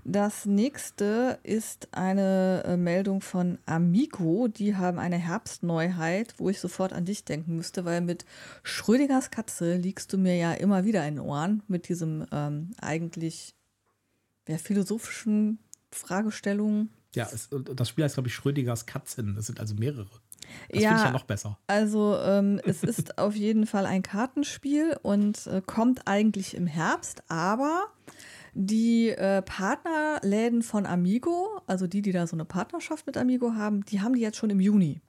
das 0.05 0.47
nächste 0.47 1.39
ist 1.43 1.89
eine 1.93 2.65
äh, 2.67 2.77
Meldung 2.77 3.21
von 3.21 3.59
Amigo. 3.67 4.49
Die 4.49 4.75
haben 4.75 4.99
eine 4.99 5.17
Herbstneuheit, 5.17 6.35
wo 6.39 6.49
ich 6.49 6.59
sofort 6.59 6.93
an 6.93 7.05
dich 7.05 7.25
denken 7.25 7.55
müsste, 7.57 7.85
weil 7.85 8.01
mit 8.01 8.25
Schrödingers 8.63 9.31
Katze 9.31 9.77
liegst 9.77 10.13
du 10.13 10.19
mir 10.19 10.37
ja 10.37 10.55
immer 10.55 10.85
wieder 10.85 11.07
in 11.07 11.17
den 11.17 11.25
Ohren 11.25 11.63
mit 11.69 11.89
diesem 11.89 12.27
ähm, 12.33 12.71
eigentlich 12.81 13.55
ja, 14.49 14.59
philosophischen 14.59 15.59
Fragestellungen 15.91 16.89
ja, 17.15 17.29
es, 17.33 17.49
das 17.51 17.89
Spiel 17.89 18.05
heißt, 18.05 18.15
glaube 18.15 18.29
ich, 18.29 18.35
Schrödingers 18.35 18.87
Katzen. 18.87 19.35
Das 19.35 19.47
sind 19.47 19.61
also 19.61 19.75
mehrere. 19.75 20.07
Das 20.71 20.83
ja, 20.83 20.89
finde 20.91 21.03
ich 21.03 21.07
ja 21.07 21.13
noch 21.13 21.25
besser. 21.25 21.59
Also 21.67 22.19
ähm, 22.19 22.61
es 22.65 22.83
ist 22.83 23.19
auf 23.19 23.35
jeden 23.35 23.67
Fall 23.67 23.87
ein 23.87 24.03
Kartenspiel 24.03 24.97
und 25.03 25.47
äh, 25.47 25.63
kommt 25.65 26.07
eigentlich 26.07 26.55
im 26.55 26.67
Herbst, 26.67 27.23
aber 27.29 27.85
die 28.55 29.11
äh, 29.11 29.43
Partnerläden 29.43 30.63
von 30.63 30.87
Amigo, 30.87 31.61
also 31.67 31.87
die, 31.87 32.03
die 32.03 32.13
da 32.13 32.27
so 32.27 32.37
eine 32.37 32.45
Partnerschaft 32.45 33.07
mit 33.07 33.17
Amigo 33.17 33.55
haben, 33.55 33.85
die 33.87 34.01
haben 34.01 34.15
die 34.15 34.21
jetzt 34.21 34.37
schon 34.37 34.51
im 34.51 34.61
Juni. 34.61 35.01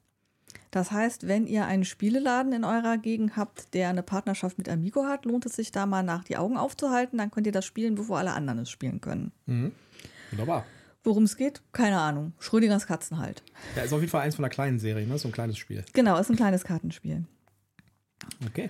Das 0.71 0.91
heißt, 0.91 1.27
wenn 1.27 1.45
ihr 1.45 1.65
einen 1.65 1.85
Spieleladen 1.85 2.51
in 2.51 2.63
eurer 2.63 2.97
Gegend 2.97 3.37
habt, 3.37 3.73
der 3.73 3.89
eine 3.89 4.01
Partnerschaft 4.01 4.57
mit 4.57 4.69
Amigo 4.69 5.05
hat, 5.05 5.25
lohnt 5.25 5.45
es 5.45 5.55
sich 5.55 5.71
da 5.71 5.85
mal 5.85 6.03
nach 6.03 6.23
die 6.23 6.37
Augen 6.37 6.57
aufzuhalten, 6.57 7.17
dann 7.17 7.31
könnt 7.31 7.45
ihr 7.45 7.53
das 7.53 7.65
spielen, 7.65 7.95
bevor 7.95 8.17
alle 8.17 8.33
anderen 8.33 8.59
es 8.59 8.69
spielen 8.69 8.99
können. 8.99 9.31
Mhm. 9.45 9.71
Wunderbar. 10.31 10.65
Worum 11.03 11.23
es 11.23 11.35
geht? 11.35 11.61
Keine 11.73 11.99
Ahnung. 11.99 12.33
Schrödingers 12.39 12.87
Katzen 12.87 13.17
halt. 13.17 13.43
Ja, 13.75 13.83
ist 13.83 13.91
auf 13.93 13.99
jeden 13.99 14.11
Fall 14.11 14.21
eins 14.21 14.35
von 14.35 14.43
der 14.43 14.49
kleinen 14.49 14.79
Serie, 14.79 15.05
ne? 15.05 15.17
So 15.17 15.27
ein 15.27 15.33
kleines 15.33 15.57
Spiel. 15.57 15.83
Genau, 15.93 16.17
ist 16.17 16.29
ein 16.29 16.37
kleines 16.37 16.63
Kartenspiel. 16.63 17.25
Okay. 18.47 18.69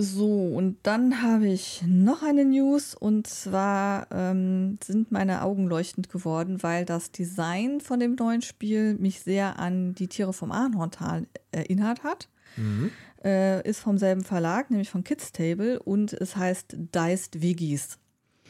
So, 0.00 0.46
und 0.46 0.78
dann 0.84 1.22
habe 1.22 1.48
ich 1.48 1.82
noch 1.84 2.22
eine 2.22 2.44
News 2.44 2.94
und 2.94 3.26
zwar 3.26 4.06
ähm, 4.12 4.78
sind 4.80 5.10
meine 5.10 5.42
Augen 5.42 5.66
leuchtend 5.66 6.08
geworden, 6.08 6.62
weil 6.62 6.84
das 6.84 7.10
Design 7.10 7.80
von 7.80 7.98
dem 7.98 8.14
neuen 8.14 8.40
Spiel 8.40 8.94
mich 8.94 9.18
sehr 9.18 9.58
an 9.58 9.96
die 9.96 10.06
Tiere 10.06 10.32
vom 10.32 10.52
Ahorntal 10.52 11.26
erinnert 11.50 12.04
hat. 12.04 12.28
Mhm. 12.56 12.92
Äh, 13.24 13.68
ist 13.68 13.80
vom 13.80 13.98
selben 13.98 14.22
Verlag, 14.22 14.70
nämlich 14.70 14.88
von 14.88 15.02
Kids 15.02 15.32
Table 15.32 15.80
und 15.80 16.12
es 16.12 16.36
heißt 16.36 16.76
Diced 16.94 17.42
Veggies. 17.42 17.98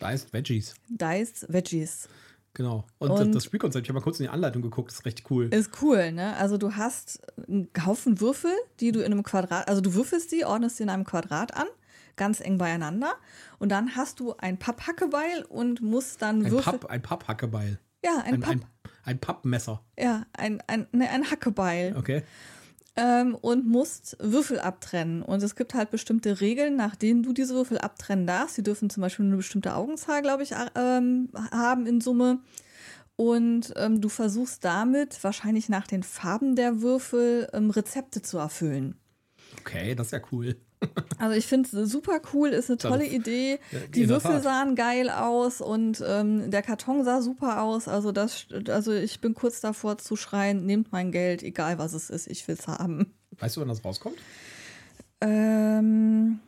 Diced 0.03 0.35
Veggies. 0.35 0.75
Diced 0.91 1.47
Veggies. 1.51 2.11
Genau. 2.59 2.85
Und, 2.99 3.13
und 3.13 3.35
das 3.37 3.45
Spielkonzept, 3.45 3.87
ich 3.87 3.89
habe 3.89 4.01
mal 4.01 4.03
kurz 4.03 4.19
in 4.19 4.25
die 4.25 4.31
Anleitung 4.31 4.63
geguckt, 4.63 4.91
ist 4.91 5.05
recht 5.05 5.23
cool. 5.31 5.45
Ist 5.55 5.81
cool, 5.81 6.11
ne? 6.11 6.37
Also 6.39 6.59
du 6.59 6.75
hast 6.75 7.21
einen 7.47 7.69
Haufen 7.87 8.21
Würfel, 8.21 8.51
die 8.81 8.91
du 8.91 8.99
in 8.99 9.13
einem 9.13 9.23
Quadrat, 9.23 9.69
also 9.69 9.81
du 9.81 9.95
würfelst 9.95 10.33
die, 10.33 10.45
ordnest 10.45 10.79
sie 10.79 10.83
in 10.83 10.91
einem 10.91 11.05
Quadrat 11.05 11.57
an, 11.57 11.69
ganz 12.17 12.41
eng 12.41 12.59
beieinander. 12.59 13.15
Und 13.61 13.71
dann 13.71 13.95
hast 13.95 14.19
du 14.19 14.35
ein 14.39 14.59
Papphackebeil 14.59 15.45
und 15.49 15.83
musst 15.83 16.21
dann 16.21 16.41
ein 16.41 16.51
Würfel. 16.51 16.81
Papp, 16.81 16.91
ein 16.91 17.01
Papphackebeil. 17.01 17.79
Ja, 18.05 18.23
ein, 18.25 18.35
ein, 18.35 18.41
Papp. 18.41 18.53
Ein, 18.55 18.65
ein 19.05 19.19
Pappmesser. 19.21 19.81
Ja, 19.97 20.27
ein, 20.33 20.61
ein, 20.67 20.89
ne, 20.91 21.09
ein 21.11 21.31
Hackebeil. 21.31 21.95
Okay 21.97 22.25
ähm, 22.99 23.37
und 23.37 23.67
musst 23.67 24.17
Würfel 24.19 24.59
abtrennen. 24.59 25.23
Und 25.23 25.43
es 25.43 25.55
gibt 25.55 25.73
halt 25.75 25.91
bestimmte 25.91 26.41
Regeln, 26.41 26.75
nach 26.75 26.97
denen 26.97 27.23
du 27.23 27.33
diese 27.33 27.55
Würfel 27.55 27.79
abtrennen 27.79 28.27
darfst. 28.27 28.57
Sie 28.57 28.65
dürfen 28.65 28.91
zum 28.91 29.03
Beispiel 29.03 29.25
eine 29.25 29.37
bestimmte 29.37 29.75
Augenzahl, 29.75 30.21
glaube 30.21 30.43
ich, 30.43 30.55
ähm, 30.75 31.29
haben 31.53 31.87
in 31.87 32.01
Summe. 32.01 32.41
Und 33.15 33.73
ähm, 33.77 34.01
du 34.01 34.09
versuchst 34.09 34.65
damit 34.65 35.23
wahrscheinlich 35.23 35.69
nach 35.69 35.87
den 35.87 36.03
Farben 36.03 36.57
der 36.57 36.83
Würfel 36.83 37.49
ähm, 37.53 37.71
Rezepte 37.71 38.21
zu 38.21 38.39
erfüllen. 38.39 38.97
Okay, 39.61 39.95
das 39.95 40.09
ist 40.09 40.13
ja 40.13 40.21
cool. 40.33 40.57
Also 41.19 41.37
ich 41.37 41.47
finde 41.47 41.69
es 41.69 41.91
super 41.91 42.21
cool, 42.33 42.51
ist 42.51 42.71
eine 42.71 42.79
tolle 42.79 43.07
Idee. 43.07 43.59
Die 43.95 44.09
Würfel 44.09 44.41
sahen 44.41 44.77
geil 44.77 45.11
aus 45.11 45.61
und 45.61 46.03
ähm, 46.07 46.51
der 46.51 46.63
Karton 46.63 47.05
sah 47.05 47.21
super 47.21 47.63
aus. 47.63 47.89
Also 47.89 48.13
das, 48.13 48.47
also 48.69 48.93
ich 48.93 49.21
bin 49.21 49.35
kurz 49.35 49.61
davor 49.61 49.99
zu 49.99 50.15
schreien, 50.15 50.65
nehmt 50.65 50.93
mein 50.93 51.11
Geld, 51.11 51.43
egal 51.43 51.79
was 51.79 51.93
es 51.93 52.11
ist, 52.11 52.29
ich 52.29 52.47
will 52.47 52.57
es 52.59 52.69
haben. 52.69 53.13
Weißt 53.39 53.57
du, 53.57 53.61
wann 53.61 53.69
das 53.69 53.85
rauskommt? 53.85 54.19
Ähm, 55.21 56.39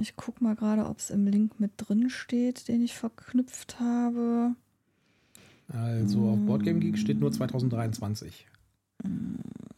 ich 0.00 0.14
guck 0.16 0.40
mal 0.40 0.54
gerade, 0.54 0.86
ob 0.86 0.98
es 0.98 1.10
im 1.10 1.26
Link 1.26 1.58
mit 1.58 1.72
drin 1.76 2.10
steht, 2.10 2.68
den 2.68 2.82
ich 2.82 2.94
verknüpft 2.94 3.80
habe. 3.80 4.54
Also 5.68 6.28
auf 6.30 6.38
Boardgame 6.46 6.80
Geek 6.80 6.98
steht 6.98 7.20
nur 7.20 7.32
2023. 7.32 8.46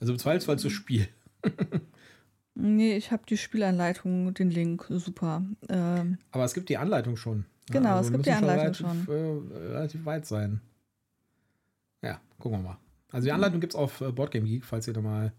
Also 0.01 0.13
im 0.13 0.19
Zweifelsfall 0.19 0.59
zu 0.59 0.71
Spiel. 0.71 1.09
Nee, 2.55 2.97
ich 2.97 3.11
habe 3.13 3.23
die 3.29 3.37
Spielanleitung, 3.39 4.35
den 4.35 4.51
Link, 4.51 4.87
super. 4.91 5.43
Ähm, 5.69 6.19
Aber 6.33 6.45
es 6.45 6.53
gibt 6.55 6.69
die 6.69 6.77
Anleitung 6.77 7.17
schon. 7.17 7.47
Genau, 7.71 7.99
es 7.99 8.09
wir 8.11 8.13
gibt 8.19 8.27
die 8.27 8.31
Anleitung 8.33 8.87
relativ, 9.07 9.09
Äh, 9.09 9.67
relativ 9.69 10.05
weit 10.05 10.27
sein. 10.27 10.61
Ja, 12.03 12.21
gucken 12.39 12.59
wir 12.59 12.69
mal. 12.71 12.79
Also 13.11 13.27
die 13.27 13.33
Anleitung 13.33 13.61
gibt 13.61 13.73
es 13.75 13.79
auf 13.79 14.01
äh, 14.01 14.13
Boardgame 14.13 14.47
Geek, 14.47 14.65
falls 14.65 14.87
ihr 14.87 14.93
da 14.95 15.01
mal 15.01 15.33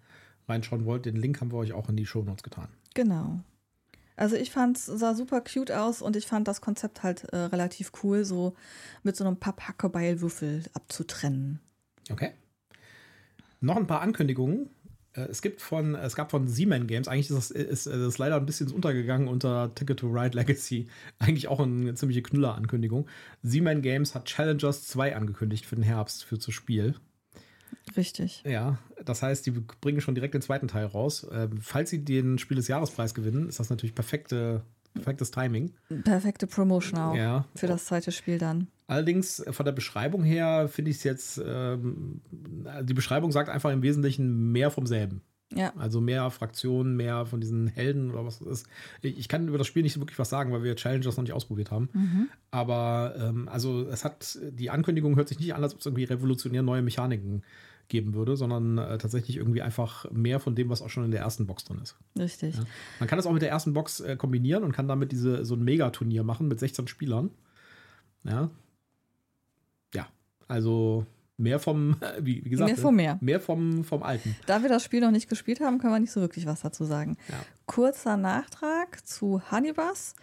reinschauen 0.47 0.85
wollt. 0.85 1.05
Den 1.05 1.15
Link 1.15 1.39
haben 1.41 1.51
wir 1.51 1.57
euch 1.57 1.73
auch 1.73 1.89
in 1.89 1.97
die 1.97 2.05
Show 2.05 2.23
Notes 2.23 2.43
getan. 2.43 2.67
genau. 2.93 3.39
Also 4.15 4.35
ich 4.35 4.51
fand 4.51 4.77
es 4.77 4.85
sah 4.85 5.15
super 5.15 5.41
cute 5.41 5.71
aus 5.71 6.03
und 6.03 6.15
ich 6.15 6.27
fand 6.27 6.47
das 6.47 6.61
Konzept 6.61 7.01
halt 7.01 7.23
äh, 7.33 7.35
relativ 7.35 7.91
cool, 8.03 8.23
so 8.23 8.53
mit 9.01 9.15
so 9.15 9.25
einem 9.25 9.37
Papphackebeilwürfel 9.37 10.65
abzutrennen. 10.75 11.59
Okay. 12.11 12.31
Noch 13.59 13.75
ein 13.75 13.87
paar 13.87 14.01
Ankündigungen. 14.01 14.69
Äh, 15.13 15.21
Es 15.29 15.41
gibt 15.41 15.61
von, 15.61 15.95
es 15.95 16.15
gab 16.15 16.31
von 16.31 16.47
Seaman 16.47 16.87
Games, 16.87 17.07
eigentlich 17.07 17.29
ist 17.29 17.35
das, 17.37 17.51
ist 17.51 17.87
äh, 17.87 17.97
das 17.97 18.17
leider 18.17 18.35
ein 18.37 18.45
bisschen 18.45 18.71
untergegangen 18.71 19.27
unter 19.27 19.73
Ticket 19.75 19.99
to 19.99 20.07
Ride 20.07 20.35
Legacy. 20.37 20.87
Eigentlich 21.19 21.47
auch 21.47 21.59
eine 21.59 21.93
ziemliche 21.95 22.21
Knüller-Ankündigung. 22.21 23.07
Seaman 23.41 23.81
Games 23.81 24.15
hat 24.15 24.25
Challengers 24.25 24.87
2 24.87 25.15
angekündigt 25.15 25.65
für 25.65 25.75
den 25.75 25.83
Herbst 25.83 26.23
für 26.23 26.37
das 26.37 26.51
Spiel. 26.53 26.95
Richtig. 27.97 28.43
Ja, 28.45 28.77
das 29.03 29.21
heißt, 29.21 29.45
die 29.45 29.51
bringen 29.51 29.99
schon 30.01 30.15
direkt 30.15 30.33
den 30.33 30.41
zweiten 30.41 30.67
Teil 30.67 30.85
raus. 30.85 31.27
Ähm, 31.31 31.59
falls 31.61 31.89
sie 31.89 32.03
den 32.03 32.37
Spiel 32.37 32.55
des 32.57 32.67
Jahrespreis 32.67 33.13
gewinnen, 33.13 33.49
ist 33.49 33.59
das 33.59 33.69
natürlich 33.69 33.93
perfekte, 33.95 34.63
perfektes 34.93 35.31
Timing. 35.31 35.73
Perfekte 36.03 36.47
Promotion 36.47 36.99
auch 36.99 37.15
Ja. 37.15 37.45
für 37.55 37.67
das 37.67 37.85
zweite 37.85 38.11
Spiel 38.11 38.37
dann. 38.37 38.67
Allerdings 38.87 39.39
äh, 39.39 39.53
von 39.53 39.65
der 39.65 39.71
Beschreibung 39.71 40.23
her 40.23 40.67
finde 40.67 40.91
ich 40.91 40.97
es 40.97 41.03
jetzt, 41.03 41.41
ähm, 41.45 42.21
die 42.31 42.93
Beschreibung 42.93 43.31
sagt 43.31 43.49
einfach 43.49 43.71
im 43.71 43.81
Wesentlichen 43.81 44.51
mehr 44.51 44.71
vom 44.71 44.85
selben. 44.85 45.21
Ja, 45.55 45.71
Also 45.77 46.01
mehr 46.01 46.31
Fraktionen, 46.31 46.95
mehr 46.95 47.25
von 47.25 47.39
diesen 47.39 47.67
Helden 47.67 48.11
oder 48.11 48.25
was 48.25 48.41
es 48.41 48.47
ist. 48.47 48.67
Ich 49.01 49.27
kann 49.27 49.47
über 49.47 49.57
das 49.57 49.67
Spiel 49.67 49.83
nicht 49.83 49.99
wirklich 49.99 50.17
was 50.17 50.29
sagen, 50.29 50.51
weil 50.51 50.63
wir 50.63 50.75
Challengers 50.75 51.15
noch 51.15 51.23
nicht 51.23 51.33
ausprobiert 51.33 51.69
haben. 51.69 51.89
Mhm. 51.93 52.29
Aber 52.49 53.13
ähm, 53.19 53.47
also 53.49 53.87
es 53.87 54.03
hat, 54.03 54.39
die 54.41 54.71
Ankündigung 54.71 55.15
hört 55.15 55.27
sich 55.27 55.39
nicht 55.39 55.53
an, 55.53 55.61
als 55.61 55.73
ob 55.73 55.79
es 55.79 55.85
irgendwie 55.85 56.05
revolutionär 56.05 56.63
neue 56.63 56.81
Mechaniken 56.81 57.43
geben 57.87 58.13
würde, 58.13 58.35
sondern 58.35 58.77
äh, 58.77 58.97
tatsächlich 58.97 59.37
irgendwie 59.37 59.61
einfach 59.61 60.09
mehr 60.11 60.39
von 60.39 60.55
dem, 60.55 60.69
was 60.69 60.81
auch 60.81 60.89
schon 60.89 61.05
in 61.05 61.11
der 61.11 61.21
ersten 61.21 61.45
Box 61.45 61.65
drin 61.65 61.79
ist. 61.83 61.97
richtig. 62.17 62.55
Ja. 62.55 62.63
Man 62.99 63.09
kann 63.09 63.17
das 63.17 63.27
auch 63.27 63.33
mit 63.33 63.41
der 63.41 63.49
ersten 63.49 63.73
Box 63.73 63.99
äh, 63.99 64.15
kombinieren 64.15 64.63
und 64.63 64.71
kann 64.71 64.87
damit 64.87 65.11
diese, 65.11 65.45
so 65.45 65.55
ein 65.55 65.63
Megaturnier 65.63 66.23
machen 66.23 66.47
mit 66.47 66.59
16 66.59 66.87
Spielern. 66.87 67.29
Ja. 68.23 68.49
Also 70.47 71.05
mehr 71.37 71.59
vom, 71.59 71.95
wie, 72.19 72.43
wie 72.45 72.49
gesagt, 72.49 72.69
Mehr 72.69 72.77
vom 72.77 72.95
Meer. 72.95 73.17
mehr 73.21 73.39
vom, 73.39 73.83
vom 73.83 74.03
Alten. 74.03 74.35
Da 74.45 74.61
wir 74.61 74.69
das 74.69 74.83
Spiel 74.83 75.01
noch 75.01 75.11
nicht 75.11 75.29
gespielt 75.29 75.59
haben, 75.59 75.79
können 75.79 75.93
wir 75.93 75.99
nicht 75.99 76.11
so 76.11 76.21
wirklich 76.21 76.45
was 76.45 76.61
dazu 76.61 76.85
sagen. 76.85 77.17
Ja. 77.29 77.35
Kurzer 77.65 78.17
Nachtrag 78.17 79.05
zu 79.07 79.41
Honeybus. 79.51 80.15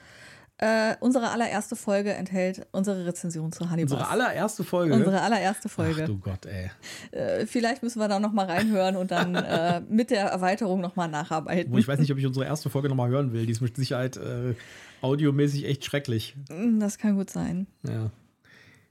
Äh, 0.63 0.97
unsere 1.01 1.31
allererste 1.31 1.75
Folge 1.75 2.13
enthält 2.13 2.67
unsere 2.73 3.07
Rezension 3.07 3.51
zu 3.51 3.71
Honeybus. 3.71 3.93
Unsere 3.93 4.11
allererste 4.11 4.63
Folge. 4.63 4.93
Unsere 4.93 5.23
allererste 5.23 5.71
Folge. 5.71 6.03
Ach 6.03 6.07
du 6.07 6.19
Gott, 6.19 6.45
ey. 6.45 6.71
Äh, 7.13 7.47
vielleicht 7.47 7.83
müssen 7.83 7.99
wir 7.99 8.09
da 8.09 8.21
noch 8.21 8.33
mal 8.33 8.45
reinhören 8.45 8.97
und 8.97 9.11
dann 9.11 9.35
äh, 9.35 9.81
mit 9.89 10.11
der 10.11 10.27
Erweiterung 10.27 10.83
noch 10.83 10.97
mal 10.97 11.09
nacharbeiten. 11.09 11.73
Wo 11.73 11.79
ich 11.79 11.89
weiß 11.89 11.99
nicht, 11.99 12.13
ob 12.13 12.19
ich 12.19 12.27
unsere 12.27 12.45
erste 12.45 12.69
Folge 12.69 12.91
nochmal 12.91 13.09
hören 13.09 13.33
will. 13.33 13.47
Die 13.47 13.53
ist 13.53 13.63
mit 13.63 13.75
Sicherheit 13.75 14.19
äh, 14.19 14.55
audiomäßig 15.01 15.65
echt 15.65 15.87
schrecklich. 15.87 16.37
Das 16.79 16.99
kann 16.99 17.17
gut 17.17 17.31
sein. 17.31 17.67
Ja. 17.89 18.11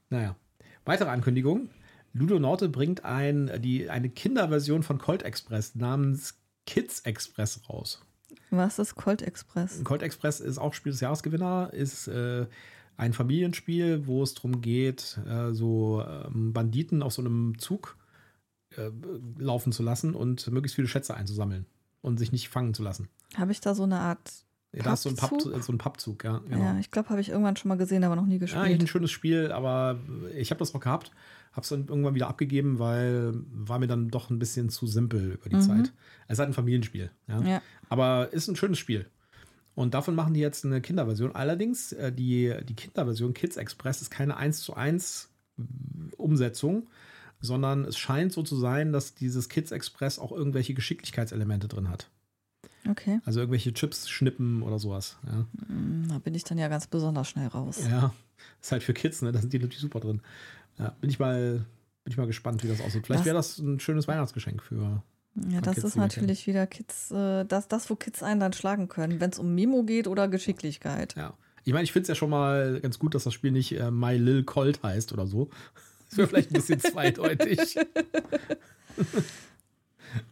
Naja. 0.08 0.34
Weitere 0.84 1.08
Ankündigung. 1.08 1.70
Ludonaute 2.12 2.68
bringt 2.68 3.04
ein, 3.04 3.50
die, 3.62 3.88
eine 3.88 4.10
Kinderversion 4.10 4.82
von 4.82 4.98
Colt 4.98 5.22
Express 5.22 5.74
namens 5.74 6.40
Kids 6.66 7.00
Express 7.00 7.68
raus. 7.68 8.02
Was 8.50 8.78
ist 8.78 8.96
Colt 8.96 9.22
Express? 9.22 9.82
Colt 9.84 10.02
Express 10.02 10.40
ist 10.40 10.58
auch 10.58 10.74
Spiel 10.74 10.92
des 10.92 11.00
Jahresgewinner, 11.00 11.72
ist 11.72 12.08
äh, 12.08 12.46
ein 12.96 13.12
Familienspiel, 13.12 14.06
wo 14.06 14.22
es 14.22 14.34
darum 14.34 14.60
geht, 14.60 15.18
äh, 15.26 15.52
so 15.52 16.04
ähm, 16.04 16.52
Banditen 16.52 17.02
auf 17.02 17.12
so 17.12 17.22
einem 17.22 17.58
Zug 17.58 17.96
äh, 18.76 18.90
laufen 19.38 19.72
zu 19.72 19.82
lassen 19.82 20.14
und 20.14 20.50
möglichst 20.50 20.76
viele 20.76 20.88
Schätze 20.88 21.14
einzusammeln 21.14 21.66
und 22.02 22.18
sich 22.18 22.32
nicht 22.32 22.48
fangen 22.48 22.74
zu 22.74 22.82
lassen. 22.82 23.08
Habe 23.36 23.52
ich 23.52 23.60
da 23.60 23.74
so 23.74 23.84
eine 23.84 24.00
Art. 24.00 24.44
Da 24.72 24.92
ist 24.92 25.02
so 25.02 25.08
ein, 25.08 25.16
Papp, 25.16 25.30
Pappzug? 25.30 25.62
so 25.64 25.72
ein 25.72 25.78
Pappzug, 25.78 26.22
ja. 26.24 26.38
Genau. 26.48 26.58
Ja, 26.62 26.78
ich 26.78 26.90
glaube, 26.92 27.08
habe 27.08 27.20
ich 27.20 27.30
irgendwann 27.30 27.56
schon 27.56 27.68
mal 27.70 27.76
gesehen, 27.78 28.04
aber 28.04 28.14
noch 28.16 28.26
nie 28.26 28.34
Ja, 28.36 28.40
eigentlich 28.42 28.50
gespielt. 28.52 28.82
ein 28.82 28.86
schönes 28.86 29.10
Spiel, 29.10 29.50
aber 29.52 29.98
ich 30.36 30.50
habe 30.52 30.60
das 30.60 30.72
auch 30.74 30.80
gehabt, 30.80 31.10
habe 31.52 31.62
es 31.62 31.68
dann 31.70 31.88
irgendwann 31.88 32.14
wieder 32.14 32.28
abgegeben, 32.28 32.78
weil 32.78 33.32
war 33.52 33.80
mir 33.80 33.88
dann 33.88 34.08
doch 34.10 34.30
ein 34.30 34.38
bisschen 34.38 34.68
zu 34.68 34.86
simpel 34.86 35.32
über 35.32 35.48
die 35.50 35.56
Mhm. 35.56 35.60
Zeit. 35.62 35.92
Es 36.28 36.34
ist 36.34 36.38
halt 36.38 36.50
ein 36.50 36.54
Familienspiel, 36.54 37.10
ja. 37.26 37.40
Ja. 37.42 37.62
aber 37.88 38.32
ist 38.32 38.46
ein 38.46 38.54
schönes 38.56 38.78
Spiel. 38.78 39.06
Und 39.74 39.94
davon 39.94 40.14
machen 40.14 40.34
die 40.34 40.40
jetzt 40.40 40.64
eine 40.64 40.80
Kinderversion. 40.80 41.34
Allerdings, 41.34 41.92
äh, 41.92 42.12
die, 42.12 42.54
die 42.68 42.74
Kinderversion 42.74 43.34
Kids 43.34 43.56
Express 43.56 44.02
ist 44.02 44.10
keine 44.10 44.36
1 44.36 44.60
zu 44.60 44.74
1 44.74 45.30
Umsetzung, 46.16 46.88
sondern 47.40 47.84
es 47.84 47.96
scheint 47.98 48.32
so 48.32 48.42
zu 48.42 48.56
sein, 48.56 48.92
dass 48.92 49.14
dieses 49.14 49.48
Kids 49.48 49.72
Express 49.72 50.18
auch 50.18 50.32
irgendwelche 50.32 50.74
Geschicklichkeitselemente 50.74 51.68
drin 51.68 51.88
hat. 51.88 52.08
Okay. 52.88 53.20
Also 53.24 53.40
irgendwelche 53.40 53.72
Chips 53.74 54.08
schnippen 54.08 54.62
oder 54.62 54.78
sowas. 54.78 55.18
Ja. 55.26 55.44
Hm, 55.68 56.06
Da 56.08 56.18
bin 56.18 56.34
ich 56.34 56.44
dann 56.44 56.58
ja 56.58 56.68
ganz 56.68 56.86
besonders 56.86 57.28
schnell 57.28 57.48
raus. 57.48 57.80
Ja, 57.90 58.12
ist 58.60 58.72
halt 58.72 58.82
für 58.82 58.94
Kids, 58.94 59.22
ne? 59.22 59.32
Da 59.32 59.40
sind 59.40 59.52
die 59.52 59.58
natürlich 59.58 59.80
super 59.80 60.00
drin. 60.00 60.20
Ja, 60.78 60.94
bin 61.00 61.10
ich 61.10 61.18
mal, 61.18 61.64
bin 62.04 62.12
ich 62.12 62.16
mal 62.16 62.26
gespannt, 62.26 62.62
wie 62.64 62.68
das 62.68 62.80
aussieht. 62.80 63.06
Vielleicht 63.06 63.24
wäre 63.26 63.36
das 63.36 63.58
ein 63.58 63.80
schönes 63.80 64.08
Weihnachtsgeschenk 64.08 64.62
für. 64.62 65.02
Ja, 65.48 65.60
das 65.60 65.74
Kids 65.76 65.86
ist 65.86 65.96
natürlich 65.96 66.46
wieder 66.46 66.66
Kids, 66.66 67.10
äh, 67.10 67.44
das, 67.44 67.68
das, 67.68 67.88
wo 67.90 67.96
Kids 67.96 68.22
einen 68.22 68.40
dann 68.40 68.52
schlagen 68.52 68.88
können, 68.88 69.20
wenn 69.20 69.30
es 69.30 69.38
um 69.38 69.54
Memo 69.54 69.84
geht 69.84 70.08
oder 70.08 70.26
Geschicklichkeit. 70.28 71.14
Ja. 71.16 71.34
Ich 71.64 71.72
meine, 71.72 71.84
ich 71.84 71.92
finde 71.92 72.02
es 72.04 72.08
ja 72.08 72.14
schon 72.14 72.30
mal 72.30 72.80
ganz 72.80 72.98
gut, 72.98 73.14
dass 73.14 73.24
das 73.24 73.34
Spiel 73.34 73.52
nicht 73.52 73.78
äh, 73.78 73.90
My 73.90 74.16
Lil 74.16 74.42
Colt 74.44 74.82
heißt 74.82 75.12
oder 75.12 75.26
so. 75.26 75.50
Das 76.08 76.18
wäre 76.18 76.28
vielleicht 76.28 76.50
ein 76.50 76.54
bisschen 76.54 76.80
zweideutig. 76.80 77.76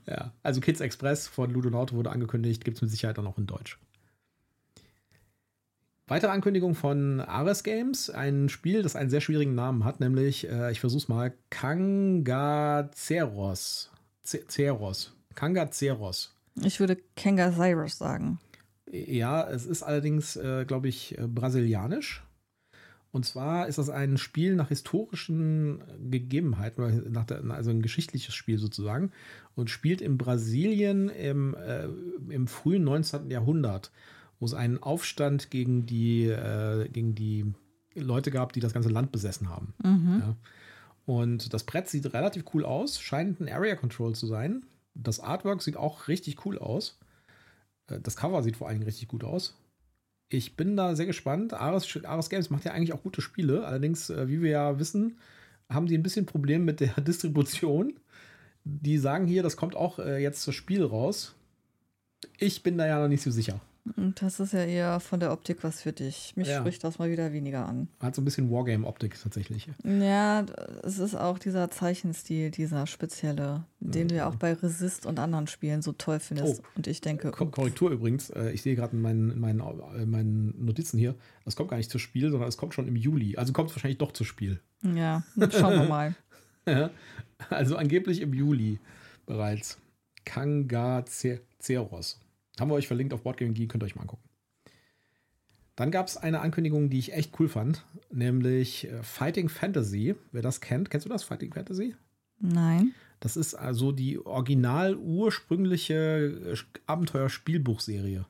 ja, 0.07 0.33
also 0.43 0.61
Kids 0.61 0.81
Express 0.81 1.29
von 1.29 1.51
Ludonauto 1.51 1.95
wurde 1.97 2.11
angekündigt, 2.11 2.65
gibt 2.65 2.79
es 2.79 2.83
mit 2.83 2.91
Sicherheit 2.91 3.19
dann 3.19 3.27
auch 3.27 3.39
in 3.39 3.47
Deutsch. 3.47 3.79
Weitere 6.07 6.31
Ankündigung 6.31 6.75
von 6.75 7.21
Ares 7.21 7.63
Games, 7.63 8.09
ein 8.09 8.49
Spiel, 8.49 8.83
das 8.83 8.97
einen 8.97 9.11
sehr 9.11 9.21
schwierigen 9.21 9.55
Namen 9.55 9.85
hat, 9.85 10.01
nämlich, 10.01 10.49
äh, 10.49 10.73
ich 10.73 10.81
versuch's 10.81 11.09
mal, 11.09 11.35
Kangaceros. 11.51 12.91
Ce- 14.25 14.47
Ceros. 14.49 15.13
Kangaceros. 15.35 16.35
Ich 16.63 16.81
würde 16.81 16.97
Kenga 17.15 17.53
Cyrus 17.53 17.99
sagen. 17.99 18.39
Ja, 18.91 19.47
es 19.49 19.67
ist 19.67 19.83
allerdings, 19.83 20.37
äh, 20.37 20.65
glaube 20.65 20.89
ich, 20.89 21.19
äh, 21.19 21.27
brasilianisch. 21.27 22.23
Und 23.11 23.25
zwar 23.25 23.69
ist 23.69 23.79
das 23.79 23.89
ein 23.89 24.19
Spiel 24.19 24.55
nach 24.55 24.69
historischen 24.69 25.83
Gegebenheiten, 26.11 26.85
oder 26.85 26.93
nach 27.11 27.25
der, 27.25 27.43
also 27.51 27.71
ein 27.71 27.83
geschichtliches 27.83 28.35
Spiel 28.35 28.59
sozusagen, 28.59 29.13
und 29.55 29.71
spielt 29.71 30.01
in 30.01 30.19
Brasilien 30.19 31.09
im, 31.09 31.55
äh, 31.55 31.89
im 32.29 32.47
frühen 32.47 32.85
19. 32.85 33.31
Jahrhundert, 33.31 33.91
wo 34.41 34.47
es 34.47 34.55
einen 34.55 34.83
Aufstand 34.83 35.51
gegen 35.51 35.87
die, 35.87 36.25
äh, 36.27 36.89
gegen 36.91 37.15
die 37.15 37.55
Leute 37.95 38.31
gab, 38.31 38.53
die 38.53 38.61
das 38.61 38.75
ganze 38.75 38.91
Land 38.91 39.11
besessen 39.11 39.49
haben. 39.49 39.75
Mhm. 39.83 40.19
Ja. 40.21 40.37
Und 41.07 41.55
das 41.55 41.65
Brett 41.65 41.89
sieht 41.89 42.13
relativ 42.13 42.45
cool 42.53 42.65
aus, 42.65 43.01
scheint 43.01 43.41
ein 43.41 43.49
Area 43.49 43.75
Control 43.77 44.15
zu 44.15 44.27
sein. 44.27 44.67
Das 44.95 45.21
Artwork 45.21 45.63
sieht 45.63 45.79
auch 45.79 46.09
richtig 46.09 46.45
cool 46.45 46.59
aus. 46.59 46.99
Äh, 47.87 48.01
Das 48.01 48.17
Cover 48.17 48.43
sieht 48.43 48.57
vor 48.57 48.69
allen 48.69 48.77
Dingen 48.77 48.87
richtig 48.87 49.09
gut 49.09 49.25
aus. 49.25 49.57
Ich 50.29 50.57
bin 50.57 50.77
da 50.77 50.95
sehr 50.95 51.07
gespannt. 51.07 51.55
Ares, 51.55 52.05
Ares 52.05 52.29
Games 52.29 52.51
macht 52.51 52.65
ja 52.65 52.73
eigentlich 52.73 52.93
auch 52.93 53.03
gute 53.03 53.23
Spiele. 53.23 53.67
Allerdings, 53.67 54.11
äh, 54.11 54.29
wie 54.29 54.43
wir 54.43 54.51
ja 54.51 54.79
wissen, 54.79 55.19
haben 55.69 55.87
die 55.87 55.97
ein 55.97 56.03
bisschen 56.03 56.27
Problem 56.27 56.65
mit 56.65 56.81
der 56.81 56.89
Distribution. 57.01 57.95
Die 58.65 58.99
sagen 58.99 59.27
hier, 59.27 59.43
das 59.43 59.57
kommt 59.57 59.75
auch 59.75 59.99
äh, 59.99 60.23
jetzt 60.23 60.47
das 60.47 60.55
Spiel 60.55 60.85
raus. 60.85 61.35
Ich 62.39 62.63
bin 62.63 62.77
da 62.77 62.87
ja 62.87 63.01
noch 63.01 63.09
nicht 63.09 63.23
so 63.23 63.31
sicher. 63.31 63.61
Und 63.97 64.21
das 64.23 64.41
ist 64.41 64.53
ja 64.53 64.65
eher 64.65 65.01
von 65.01 65.21
der 65.21 65.33
Optik 65.33 65.65
was 65.65 65.83
für 65.83 65.93
dich. 65.93 66.35
Mich 66.37 66.49
Ja. 66.49 66.61
spricht 66.61 66.83
das 66.85 66.99
mal 66.99 67.11
wieder 67.11 67.33
weniger 67.33 67.67
an. 67.67 67.89
Hat 68.01 68.15
so 68.15 68.23
ein 68.23 68.25
bisschen 68.25 68.51
Wargame-Optik 68.51 69.17
tatsächlich. 69.23 69.69
Ja, 69.85 70.45
es 70.83 70.99
ist 70.99 71.15
auch 71.15 71.39
dieser 71.39 71.71
Zeichenstil, 71.71 72.51
dieser 72.51 72.87
spezielle, 72.87 73.65
den 73.81 74.09
du 74.09 74.17
ja 74.17 74.29
auch 74.29 74.35
bei 74.37 74.53
Resist 74.55 75.07
und 75.07 75.19
anderen 75.19 75.47
Spielen 75.47 75.83
so 75.83 75.93
toll 75.93 76.21
findest. 76.21 76.61
Oh. 76.61 76.67
Und 76.77 76.87
ich 76.87 77.01
denke, 77.01 77.31
Ko 77.31 77.47
Korrektur 77.47 77.91
übrigens, 77.91 78.31
äh, 78.31 78.51
ich 78.51 78.63
sehe 78.63 78.77
gerade 78.77 78.97
in 78.97 79.03
meinen, 79.03 79.31
in, 79.31 79.41
meinen, 79.41 79.61
äh, 79.61 80.07
meinen 80.07 80.65
Notizen 80.65 80.99
hier, 80.99 81.15
das 81.45 81.57
kommt 81.57 81.71
gar 81.71 81.77
nicht 81.77 81.91
zu 81.91 81.99
Spiel, 81.99 82.31
sondern 82.31 82.49
es 82.49 82.57
kommt 82.57 82.75
schon 82.75 82.89
im 82.89 82.97
Juli. 82.97 83.37
Also 83.37 83.53
kommt 83.53 83.71
es 83.71 83.77
wahrscheinlich 83.77 83.99
doch 83.99 84.13
zu 84.13 84.25
Spiel. 84.25 84.61
ja, 84.83 85.23
schauen 85.51 85.81
wir 85.81 85.89
mal. 85.89 86.15
also 87.51 87.77
angeblich 87.77 88.21
im 88.21 88.35
Juli 88.35 88.79
bereits. 89.27 89.79
Kangaceros. 90.25 92.21
Haben 92.61 92.71
wir 92.71 92.75
euch 92.75 92.87
verlinkt 92.87 93.13
auf 93.15 93.23
Boardgame 93.23 93.53
Geek, 93.53 93.71
könnt 93.71 93.83
ihr 93.83 93.87
euch 93.87 93.95
mal 93.95 94.03
angucken. 94.03 94.29
Dann 95.77 95.93
gab 95.93 96.09
es 96.09 96.17
eine 96.17 96.41
Ankündigung, 96.41 96.91
die 96.91 96.99
ich 96.99 97.13
echt 97.13 97.39
cool 97.39 97.49
fand, 97.49 97.85
nämlich 98.11 98.89
äh, 98.89 99.03
Fighting 99.03 99.49
Fantasy. 99.49 100.17
Wer 100.33 100.43
das 100.43 100.61
kennt, 100.61 100.91
kennst 100.91 101.07
du 101.07 101.11
das, 101.11 101.23
Fighting 101.23 101.53
Fantasy? 101.53 101.95
Nein. 102.41 102.95
Das 103.21 103.37
ist 103.37 103.55
also 103.55 103.93
die 103.93 104.19
original 104.19 104.97
ursprüngliche 104.97 106.57
Abenteuerspielbuchserie. 106.87 108.27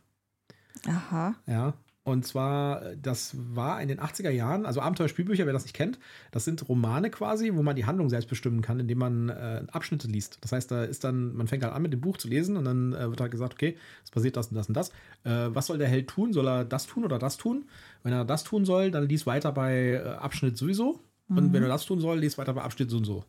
Aha. 0.87 1.37
Ja. 1.47 1.75
Und 2.09 2.25
zwar, 2.25 2.81
das 2.97 3.37
war 3.55 3.83
in 3.83 3.89
den 3.89 4.01
80er 4.01 4.31
Jahren, 4.31 4.65
also 4.65 4.81
Abenteuerspielbücher, 4.81 5.45
wer 5.45 5.53
das 5.53 5.65
nicht 5.65 5.75
kennt, 5.75 5.99
das 6.31 6.47
sind 6.47 6.67
Romane 6.67 7.11
quasi, 7.11 7.53
wo 7.55 7.63
man 7.63 7.77
die 7.77 7.85
Handlung 7.85 8.09
selbst 8.09 8.31
bestimmen 8.31 8.63
kann, 8.63 8.81
indem 8.81 8.97
man 8.97 9.29
äh, 9.29 9.63
Abschnitte 9.71 10.09
liest. 10.09 10.39
Das 10.41 10.53
heißt, 10.53 10.71
da 10.71 10.85
ist 10.85 11.05
dann, 11.05 11.37
man 11.37 11.49
fängt 11.49 11.65
halt 11.65 11.75
an 11.75 11.83
mit 11.83 11.93
dem 11.93 12.01
Buch 12.01 12.17
zu 12.17 12.27
lesen 12.27 12.57
und 12.57 12.65
dann 12.65 12.95
äh, 12.95 13.11
wird 13.11 13.21
halt 13.21 13.31
gesagt, 13.31 13.53
okay, 13.53 13.77
es 14.03 14.11
passiert 14.11 14.39
das 14.39 14.49
und 14.49 14.55
das 14.55 14.69
und 14.69 14.75
das. 14.75 14.89
Äh, 15.25 15.55
was 15.55 15.67
soll 15.67 15.77
der 15.77 15.89
Held 15.89 16.09
tun? 16.09 16.33
Soll 16.33 16.49
er 16.49 16.65
das 16.65 16.87
tun 16.87 17.05
oder 17.05 17.19
das 17.19 17.37
tun? 17.37 17.67
Wenn 18.03 18.15
er 18.15 18.25
das 18.25 18.43
tun 18.43 18.65
soll, 18.65 18.91
dann 18.91 19.07
liest 19.07 19.27
weiter 19.27 19.53
bei 19.53 20.01
äh, 20.03 20.09
Abschnitt 20.09 20.57
sowieso. 20.57 21.01
Und 21.29 21.53
wenn 21.53 21.63
er 21.63 21.69
das 21.69 21.85
tun 21.85 22.01
soll, 22.01 22.21
liest 22.21 22.39
weiter 22.39 22.55
bei 22.55 22.63
Abschnitt 22.63 22.89
so 22.89 22.97
und 22.97 23.05
so. 23.05 23.23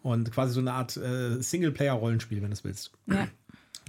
Und 0.00 0.32
quasi 0.32 0.54
so 0.54 0.60
eine 0.60 0.72
Art 0.72 0.96
äh, 0.96 1.42
Singleplayer-Rollenspiel, 1.42 2.40
wenn 2.40 2.48
du 2.48 2.54
es 2.54 2.64
willst. 2.64 2.92
Ja. 3.06 3.28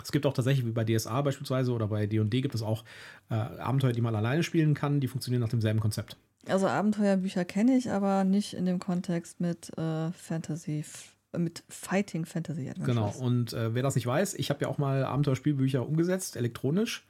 Es 0.03 0.11
gibt 0.11 0.25
auch 0.25 0.33
tatsächlich, 0.33 0.65
wie 0.65 0.71
bei 0.71 0.83
DSA 0.83 1.21
beispielsweise 1.21 1.71
oder 1.73 1.87
bei 1.87 2.07
D&D 2.07 2.41
gibt 2.41 2.55
es 2.55 2.61
auch 2.61 2.83
äh, 3.29 3.35
Abenteuer, 3.35 3.91
die 3.93 4.01
man 4.01 4.15
alleine 4.15 4.43
spielen 4.43 4.73
kann, 4.73 4.99
die 4.99 5.07
funktionieren 5.07 5.41
nach 5.41 5.49
demselben 5.49 5.79
Konzept. 5.79 6.17
Also 6.47 6.67
Abenteuerbücher 6.67 7.45
kenne 7.45 7.77
ich, 7.77 7.91
aber 7.91 8.23
nicht 8.23 8.53
in 8.53 8.65
dem 8.65 8.79
Kontext 8.79 9.39
mit 9.39 9.77
äh, 9.77 10.11
Fantasy, 10.13 10.79
f- 10.79 11.15
mit 11.37 11.63
Fighting 11.69 12.25
Fantasy 12.25 12.71
Genau. 12.85 13.09
Und 13.19 13.53
äh, 13.53 13.75
wer 13.75 13.83
das 13.83 13.93
nicht 13.95 14.07
weiß, 14.07 14.33
ich 14.35 14.49
habe 14.49 14.61
ja 14.63 14.67
auch 14.67 14.77
mal 14.79 15.03
Abenteuerspielbücher 15.03 15.85
umgesetzt, 15.87 16.35
elektronisch. 16.37 17.05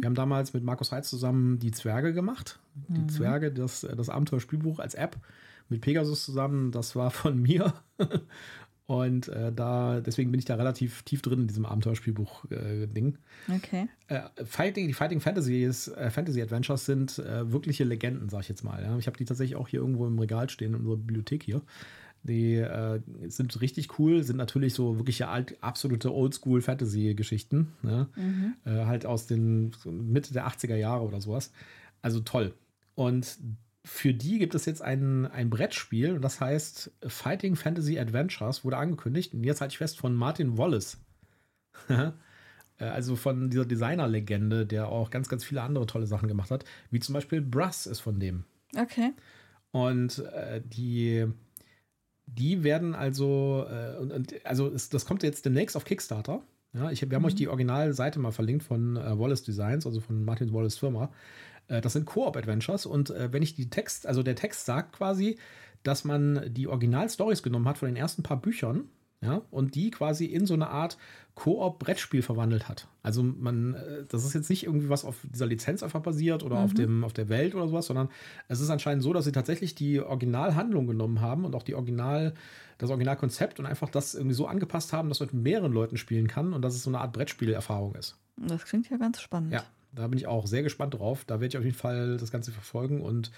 Wir 0.00 0.06
haben 0.06 0.14
damals 0.14 0.52
mit 0.54 0.62
Markus 0.62 0.92
Heitz 0.92 1.10
zusammen 1.10 1.58
die 1.58 1.72
Zwerge 1.72 2.12
gemacht. 2.12 2.60
Die 2.88 3.06
Zwerge, 3.08 3.50
das, 3.50 3.80
das 3.96 4.08
Abenteuerspielbuch 4.10 4.78
als 4.78 4.94
App 4.94 5.16
mit 5.70 5.80
Pegasus 5.80 6.24
zusammen. 6.24 6.70
Das 6.70 6.94
war 6.94 7.10
von 7.10 7.36
mir. 7.42 7.72
Und 8.86 9.28
äh, 9.28 9.50
da, 9.50 10.00
deswegen 10.00 10.30
bin 10.30 10.38
ich 10.38 10.44
da 10.44 10.56
relativ 10.56 11.02
tief 11.04 11.22
drin 11.22 11.40
in 11.40 11.46
diesem 11.46 11.64
Abenteuerspielbuch-Ding. 11.64 13.16
Okay. 13.54 13.88
äh, 14.08 14.20
Fighting, 14.44 14.88
die 14.88 14.92
Fighting 14.92 15.20
Fantasies, 15.20 15.88
äh, 15.88 16.10
Fantasy 16.10 16.42
Adventures 16.42 16.84
sind 16.84 17.18
äh, 17.18 17.50
wirkliche 17.50 17.84
Legenden, 17.84 18.28
sag 18.28 18.42
ich 18.42 18.48
jetzt 18.50 18.62
mal. 18.62 18.82
Ja. 18.82 18.98
Ich 18.98 19.06
habe 19.06 19.16
die 19.16 19.24
tatsächlich 19.24 19.56
auch 19.56 19.68
hier 19.68 19.80
irgendwo 19.80 20.06
im 20.06 20.18
Regal 20.18 20.50
stehen 20.50 20.74
in 20.74 20.80
unserer 20.80 20.98
Bibliothek 20.98 21.42
hier. 21.42 21.62
Die 22.24 22.56
äh, 22.56 23.00
sind 23.28 23.58
richtig 23.60 23.98
cool, 23.98 24.22
sind 24.22 24.36
natürlich 24.36 24.74
so 24.74 24.98
wirkliche 24.98 25.28
alt, 25.28 25.56
absolute 25.62 26.12
Oldschool 26.12 26.60
Fantasy-Geschichten. 26.60 27.72
Ne? 27.82 28.08
Äh, 28.64 28.86
halt 28.86 29.06
aus 29.06 29.26
den 29.26 29.72
Mitte 29.84 30.34
der 30.34 30.46
80er 30.46 30.76
Jahre 30.76 31.04
oder 31.04 31.20
sowas. 31.20 31.52
Also 32.02 32.20
toll. 32.20 32.54
Und 32.94 33.38
für 33.84 34.14
die 34.14 34.38
gibt 34.38 34.54
es 34.54 34.64
jetzt 34.64 34.80
ein, 34.80 35.26
ein 35.26 35.50
Brettspiel 35.50 36.14
und 36.14 36.22
das 36.22 36.40
heißt 36.40 36.90
Fighting 37.06 37.54
Fantasy 37.54 37.98
Adventures, 37.98 38.64
wurde 38.64 38.78
angekündigt. 38.78 39.34
Und 39.34 39.44
jetzt 39.44 39.60
halte 39.60 39.72
ich 39.72 39.78
fest 39.78 39.98
von 39.98 40.14
Martin 40.14 40.58
Wallace. 40.58 40.98
Äh, 42.80 42.86
Also 42.86 43.14
von 43.14 43.50
dieser 43.50 43.64
Designer-Legende, 43.64 44.66
der 44.66 44.88
auch 44.88 45.10
ganz, 45.10 45.28
ganz 45.28 45.44
viele 45.44 45.62
andere 45.62 45.86
tolle 45.86 46.06
Sachen 46.06 46.26
gemacht 46.26 46.50
hat, 46.50 46.64
wie 46.90 46.98
zum 46.98 47.12
Beispiel 47.12 47.40
Brass 47.40 47.86
ist 47.86 48.00
von 48.00 48.18
dem. 48.18 48.42
Okay. 48.76 49.12
Und 49.70 50.18
äh, 50.18 50.60
die, 50.64 51.24
die 52.26 52.64
werden 52.64 52.96
also, 52.96 53.64
äh, 53.70 53.96
und, 53.98 54.10
und, 54.10 54.34
also 54.44 54.72
es, 54.72 54.88
das 54.88 55.06
kommt 55.06 55.22
jetzt 55.22 55.44
demnächst 55.44 55.76
auf 55.76 55.84
Kickstarter. 55.84 56.42
Ja, 56.72 56.90
ich, 56.90 57.08
wir 57.08 57.14
haben 57.14 57.24
euch 57.24 57.36
die 57.36 57.46
Originalseite 57.46 58.18
mal 58.18 58.32
verlinkt 58.32 58.64
von 58.64 58.96
äh, 58.96 59.16
Wallace 59.16 59.44
Designs, 59.44 59.86
also 59.86 60.00
von 60.00 60.24
Martin 60.24 60.52
Wallace 60.52 60.76
Firma. 60.76 61.12
Äh, 61.68 61.80
das 61.80 61.94
sind 61.94 62.06
Koop-Adventures 62.06 62.86
und 62.86 63.10
äh, 63.10 63.32
wenn 63.32 63.42
ich 63.42 63.54
die 63.54 63.70
Text, 63.70 64.06
also 64.06 64.22
der 64.22 64.36
Text 64.36 64.66
sagt 64.66 64.92
quasi, 64.92 65.38
dass 65.82 66.04
man 66.04 66.52
die 66.52 66.66
Original-Stories 66.66 67.42
genommen 67.42 67.68
hat 67.68 67.78
von 67.78 67.88
den 67.88 67.96
ersten 67.96 68.22
paar 68.22 68.40
Büchern, 68.40 68.88
ja, 69.24 69.40
und 69.50 69.74
die 69.74 69.90
quasi 69.90 70.26
in 70.26 70.44
so 70.44 70.54
eine 70.54 70.68
Art 70.68 70.98
Koop-Brettspiel 71.34 72.22
verwandelt 72.22 72.68
hat. 72.68 72.88
Also 73.02 73.22
man, 73.22 73.74
äh, 73.74 74.04
das 74.06 74.24
ist 74.24 74.34
jetzt 74.34 74.50
nicht 74.50 74.64
irgendwie 74.64 74.88
was 74.88 75.04
auf 75.04 75.16
dieser 75.32 75.46
Lizenz 75.46 75.82
einfach 75.82 76.00
basiert 76.00 76.42
oder 76.42 76.58
auf, 76.58 76.74
dem, 76.74 77.04
auf 77.04 77.12
der 77.12 77.28
Welt 77.28 77.54
oder 77.54 77.66
sowas, 77.66 77.86
sondern 77.86 78.08
es 78.48 78.60
ist 78.60 78.70
anscheinend 78.70 79.02
so, 79.02 79.12
dass 79.12 79.24
sie 79.24 79.32
tatsächlich 79.32 79.74
die 79.74 80.00
Originalhandlung 80.00 80.86
genommen 80.86 81.20
haben 81.20 81.44
und 81.44 81.54
auch 81.54 81.62
die 81.62 81.74
Original, 81.74 82.34
das 82.78 82.90
Originalkonzept 82.90 83.58
und 83.58 83.66
einfach 83.66 83.88
das 83.88 84.14
irgendwie 84.14 84.34
so 84.34 84.46
angepasst 84.46 84.92
haben, 84.92 85.08
dass 85.08 85.20
man 85.20 85.30
mit 85.32 85.42
mehreren 85.42 85.72
Leuten 85.72 85.96
spielen 85.96 86.28
kann 86.28 86.52
und 86.52 86.62
dass 86.62 86.74
es 86.74 86.82
so 86.82 86.90
eine 86.90 87.00
Art 87.00 87.12
Brettspielerfahrung 87.12 87.94
ist. 87.94 88.18
Das 88.36 88.64
klingt 88.64 88.90
ja 88.90 88.96
ganz 88.96 89.20
spannend. 89.20 89.52
Ja, 89.52 89.64
da 89.94 90.06
bin 90.08 90.18
ich 90.18 90.26
auch 90.26 90.46
sehr 90.46 90.62
gespannt 90.62 90.94
drauf. 90.94 91.24
Da 91.26 91.34
werde 91.34 91.46
ich 91.46 91.58
auf 91.58 91.64
jeden 91.64 91.76
Fall 91.76 92.16
das 92.16 92.30
Ganze 92.30 92.50
verfolgen 92.52 93.00
und 93.00 93.30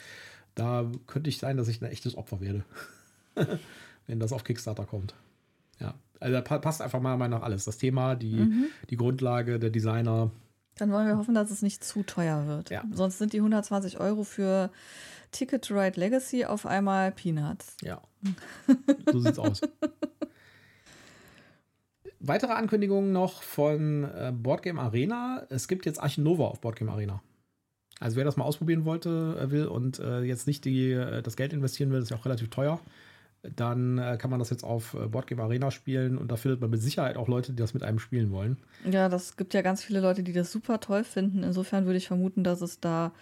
da 0.54 0.90
könnte 1.06 1.28
ich 1.30 1.38
sein, 1.38 1.56
dass 1.56 1.68
ich 1.68 1.80
ein 1.82 1.90
echtes 1.90 2.16
Opfer 2.16 2.40
werde, 2.40 2.64
wenn 4.06 4.20
das 4.20 4.32
auf 4.32 4.44
Kickstarter 4.44 4.84
kommt. 4.84 5.14
Ja, 5.80 5.94
also 6.20 6.34
da 6.34 6.40
pa- 6.40 6.58
passt 6.58 6.80
einfach 6.80 7.00
mal 7.00 7.16
nach 7.28 7.42
alles. 7.42 7.64
Das 7.66 7.76
Thema, 7.78 8.14
die, 8.14 8.68
die 8.88 8.96
Grundlage, 8.96 9.58
der 9.58 9.70
Designer. 9.70 10.30
Dann 10.78 10.90
wollen 10.92 11.06
wir 11.06 11.18
hoffen, 11.18 11.34
dass 11.34 11.50
es 11.50 11.60
nicht 11.62 11.84
zu 11.84 12.02
teuer 12.02 12.46
wird. 12.46 12.70
Ja. 12.70 12.84
Sonst 12.92 13.18
sind 13.18 13.32
die 13.34 13.38
120 13.38 14.00
Euro 14.00 14.24
für 14.24 14.70
Ticket 15.32 15.64
to 15.66 15.74
Ride 15.78 15.98
Legacy 16.00 16.44
auf 16.46 16.64
einmal 16.64 17.12
Peanuts. 17.12 17.76
Ja, 17.82 18.00
so 19.12 19.20
sieht's 19.20 19.38
aus. 19.38 19.60
Weitere 22.20 22.52
Ankündigungen 22.52 23.12
noch 23.12 23.42
von 23.42 24.04
äh, 24.04 24.32
Boardgame 24.34 24.80
Arena. 24.80 25.46
Es 25.50 25.68
gibt 25.68 25.86
jetzt 25.86 26.00
Archinova 26.00 26.44
auf 26.44 26.60
Boardgame 26.60 26.90
Arena. 26.90 27.22
Also 28.00 28.16
wer 28.16 28.24
das 28.24 28.36
mal 28.36 28.44
ausprobieren 28.44 28.84
wollte, 28.84 29.38
äh, 29.40 29.50
will 29.50 29.66
und 29.66 29.98
äh, 29.98 30.22
jetzt 30.22 30.46
nicht 30.46 30.64
die, 30.64 30.92
äh, 30.92 31.22
das 31.22 31.36
Geld 31.36 31.52
investieren 31.52 31.90
will, 31.90 31.98
das 31.98 32.04
ist 32.04 32.10
ja 32.10 32.16
auch 32.16 32.24
relativ 32.24 32.50
teuer, 32.50 32.80
dann 33.54 33.98
äh, 33.98 34.16
kann 34.18 34.30
man 34.30 34.38
das 34.38 34.50
jetzt 34.50 34.64
auf 34.64 34.94
äh, 34.94 35.06
Boardgame 35.06 35.42
Arena 35.42 35.70
spielen 35.70 36.18
und 36.18 36.30
da 36.30 36.36
findet 36.36 36.60
man 36.60 36.70
mit 36.70 36.82
Sicherheit 36.82 37.16
auch 37.16 37.28
Leute, 37.28 37.52
die 37.52 37.58
das 37.58 37.74
mit 37.74 37.82
einem 37.82 37.98
spielen 37.98 38.30
wollen. 38.32 38.58
Ja, 38.90 39.08
das 39.08 39.36
gibt 39.36 39.54
ja 39.54 39.62
ganz 39.62 39.82
viele 39.82 40.00
Leute, 40.00 40.22
die 40.22 40.32
das 40.32 40.52
super 40.52 40.80
toll 40.80 41.04
finden. 41.04 41.42
Insofern 41.42 41.86
würde 41.86 41.98
ich 41.98 42.06
vermuten, 42.06 42.44
dass 42.44 42.60
es 42.60 42.80
da 42.80 43.12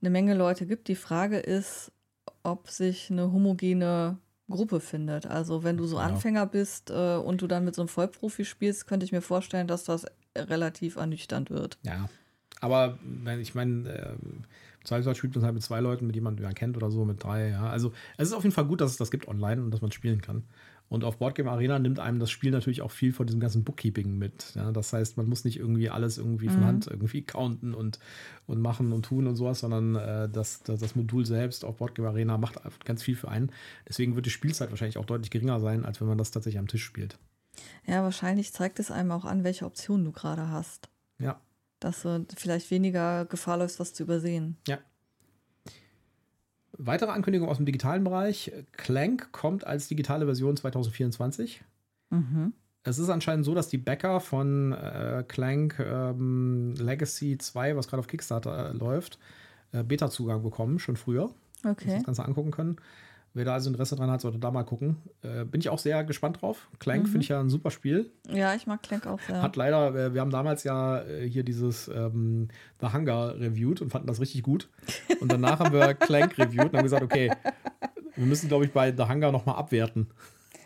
eine 0.00 0.10
Menge 0.10 0.34
Leute 0.34 0.66
gibt. 0.66 0.88
Die 0.88 0.96
Frage 0.96 1.38
ist, 1.38 1.92
ob 2.42 2.68
sich 2.68 3.10
eine 3.10 3.32
homogene 3.32 4.18
Gruppe 4.50 4.80
findet. 4.80 5.26
Also 5.26 5.62
wenn 5.64 5.76
du 5.76 5.86
so 5.86 5.96
Ja. 5.96 6.02
Anfänger 6.04 6.46
bist 6.46 6.90
äh, 6.90 7.16
und 7.16 7.40
du 7.42 7.46
dann 7.46 7.64
mit 7.64 7.74
so 7.74 7.82
einem 7.82 7.88
Vollprofi 7.88 8.44
spielst, 8.44 8.86
könnte 8.86 9.04
ich 9.04 9.12
mir 9.12 9.22
vorstellen, 9.22 9.66
dass 9.66 9.84
das 9.84 10.06
relativ 10.36 10.96
ernüchternd 10.96 11.50
wird. 11.50 11.78
Ja. 11.82 12.08
Aber 12.60 12.98
wenn 13.02 13.40
ich 13.40 13.54
meine, 13.54 13.88
äh, 13.88 14.14
Zweifelsfall 14.84 15.14
spielt 15.14 15.34
man 15.34 15.44
halt 15.44 15.54
mit 15.54 15.62
zwei 15.62 15.80
Leuten, 15.80 16.06
mit 16.06 16.14
jemandem, 16.14 16.38
den 16.38 16.44
man 16.48 16.54
kennt 16.54 16.76
oder 16.76 16.90
so, 16.90 17.04
mit 17.04 17.22
drei, 17.22 17.48
ja. 17.48 17.68
Also 17.68 17.92
es 18.16 18.28
ist 18.28 18.34
auf 18.34 18.42
jeden 18.44 18.54
Fall 18.54 18.66
gut, 18.66 18.80
dass 18.80 18.90
es 18.92 18.96
das 18.96 19.10
gibt 19.10 19.28
online 19.28 19.62
und 19.62 19.70
dass 19.70 19.80
man 19.82 19.92
spielen 19.92 20.20
kann. 20.20 20.44
Und 20.90 21.04
auf 21.04 21.18
Boardgame 21.18 21.48
Arena 21.48 21.78
nimmt 21.78 22.00
einem 22.00 22.18
das 22.18 22.32
Spiel 22.32 22.50
natürlich 22.50 22.82
auch 22.82 22.90
viel 22.90 23.12
von 23.12 23.24
diesem 23.24 23.38
ganzen 23.38 23.62
Bookkeeping 23.62 24.18
mit. 24.18 24.52
Ja? 24.56 24.72
Das 24.72 24.92
heißt, 24.92 25.16
man 25.16 25.28
muss 25.28 25.44
nicht 25.44 25.56
irgendwie 25.56 25.88
alles 25.88 26.18
irgendwie 26.18 26.48
von 26.48 26.64
Hand 26.64 26.88
irgendwie 26.88 27.22
counten 27.22 27.74
und, 27.74 28.00
und 28.46 28.60
machen 28.60 28.92
und 28.92 29.04
tun 29.04 29.28
und 29.28 29.36
sowas, 29.36 29.60
sondern 29.60 29.94
äh, 29.94 30.28
das, 30.28 30.64
das, 30.64 30.80
das 30.80 30.96
Modul 30.96 31.24
selbst 31.24 31.64
auf 31.64 31.76
Boardgame 31.76 32.08
Arena 32.08 32.38
macht 32.38 32.58
ganz 32.84 33.04
viel 33.04 33.14
für 33.14 33.28
einen. 33.28 33.52
Deswegen 33.88 34.16
wird 34.16 34.26
die 34.26 34.30
Spielzeit 34.30 34.70
wahrscheinlich 34.70 34.98
auch 34.98 35.04
deutlich 35.04 35.30
geringer 35.30 35.60
sein, 35.60 35.84
als 35.84 36.00
wenn 36.00 36.08
man 36.08 36.18
das 36.18 36.32
tatsächlich 36.32 36.58
am 36.58 36.66
Tisch 36.66 36.84
spielt. 36.84 37.18
Ja, 37.86 38.02
wahrscheinlich 38.02 38.52
zeigt 38.52 38.80
es 38.80 38.90
einem 38.90 39.12
auch 39.12 39.24
an, 39.24 39.44
welche 39.44 39.66
Optionen 39.66 40.04
du 40.04 40.10
gerade 40.10 40.48
hast. 40.48 40.88
Ja. 41.20 41.40
Dass 41.78 42.02
du 42.02 42.26
vielleicht 42.36 42.68
weniger 42.72 43.26
Gefahr 43.26 43.58
läufst, 43.58 43.78
was 43.78 43.94
zu 43.94 44.02
übersehen. 44.02 44.56
Ja. 44.66 44.78
Weitere 46.82 47.10
Ankündigung 47.10 47.48
aus 47.48 47.58
dem 47.58 47.66
digitalen 47.66 48.04
Bereich. 48.04 48.52
Clank 48.72 49.32
kommt 49.32 49.66
als 49.66 49.88
digitale 49.88 50.24
Version 50.24 50.56
2024. 50.56 51.62
Mhm. 52.08 52.54
Es 52.84 52.98
ist 52.98 53.10
anscheinend 53.10 53.44
so, 53.44 53.54
dass 53.54 53.68
die 53.68 53.76
Bäcker 53.76 54.20
von 54.20 54.72
äh, 54.72 55.22
Clank 55.28 55.78
ähm, 55.78 56.74
Legacy 56.78 57.36
2, 57.36 57.76
was 57.76 57.88
gerade 57.88 58.00
auf 58.00 58.06
Kickstarter 58.06 58.70
äh, 58.70 58.72
läuft, 58.72 59.18
äh, 59.72 59.82
Beta-Zugang 59.82 60.42
bekommen, 60.42 60.78
schon 60.78 60.96
früher. 60.96 61.30
Okay. 61.64 61.96
Das 61.96 62.04
Ganze 62.04 62.24
angucken 62.24 62.50
können. 62.50 62.76
Wer 63.32 63.44
da 63.44 63.54
also 63.54 63.70
Interesse 63.70 63.94
dran 63.94 64.10
hat, 64.10 64.20
sollte 64.20 64.38
da 64.38 64.50
mal 64.50 64.64
gucken. 64.64 64.96
Äh, 65.22 65.44
bin 65.44 65.60
ich 65.60 65.68
auch 65.68 65.78
sehr 65.78 66.02
gespannt 66.02 66.42
drauf. 66.42 66.68
Clank 66.80 67.06
finde 67.06 67.20
ich 67.20 67.28
ja 67.28 67.38
ein 67.38 67.48
super 67.48 67.70
Spiel. 67.70 68.10
Ja, 68.28 68.54
ich 68.54 68.66
mag 68.66 68.82
Clank 68.82 69.06
auch 69.06 69.20
sehr. 69.20 69.40
Hat 69.40 69.54
leider, 69.54 69.94
äh, 69.94 70.14
wir 70.14 70.20
haben 70.20 70.32
damals 70.32 70.64
ja 70.64 71.02
äh, 71.02 71.28
hier 71.28 71.44
dieses 71.44 71.86
ähm, 71.86 72.48
The 72.80 72.88
Hunger 72.92 73.38
reviewed 73.38 73.82
und 73.82 73.90
fanden 73.90 74.08
das 74.08 74.20
richtig 74.20 74.42
gut. 74.42 74.68
Und 75.20 75.30
danach 75.30 75.60
haben 75.60 75.72
wir 75.72 75.94
Clank 75.94 76.36
reviewed 76.38 76.70
und 76.70 76.76
haben 76.76 76.82
gesagt, 76.82 77.04
okay, 77.04 77.30
wir 78.16 78.26
müssen, 78.26 78.48
glaube 78.48 78.64
ich, 78.64 78.72
bei 78.72 78.92
The 78.92 79.04
Hunger 79.04 79.30
nochmal 79.30 79.56
abwerten. 79.56 80.08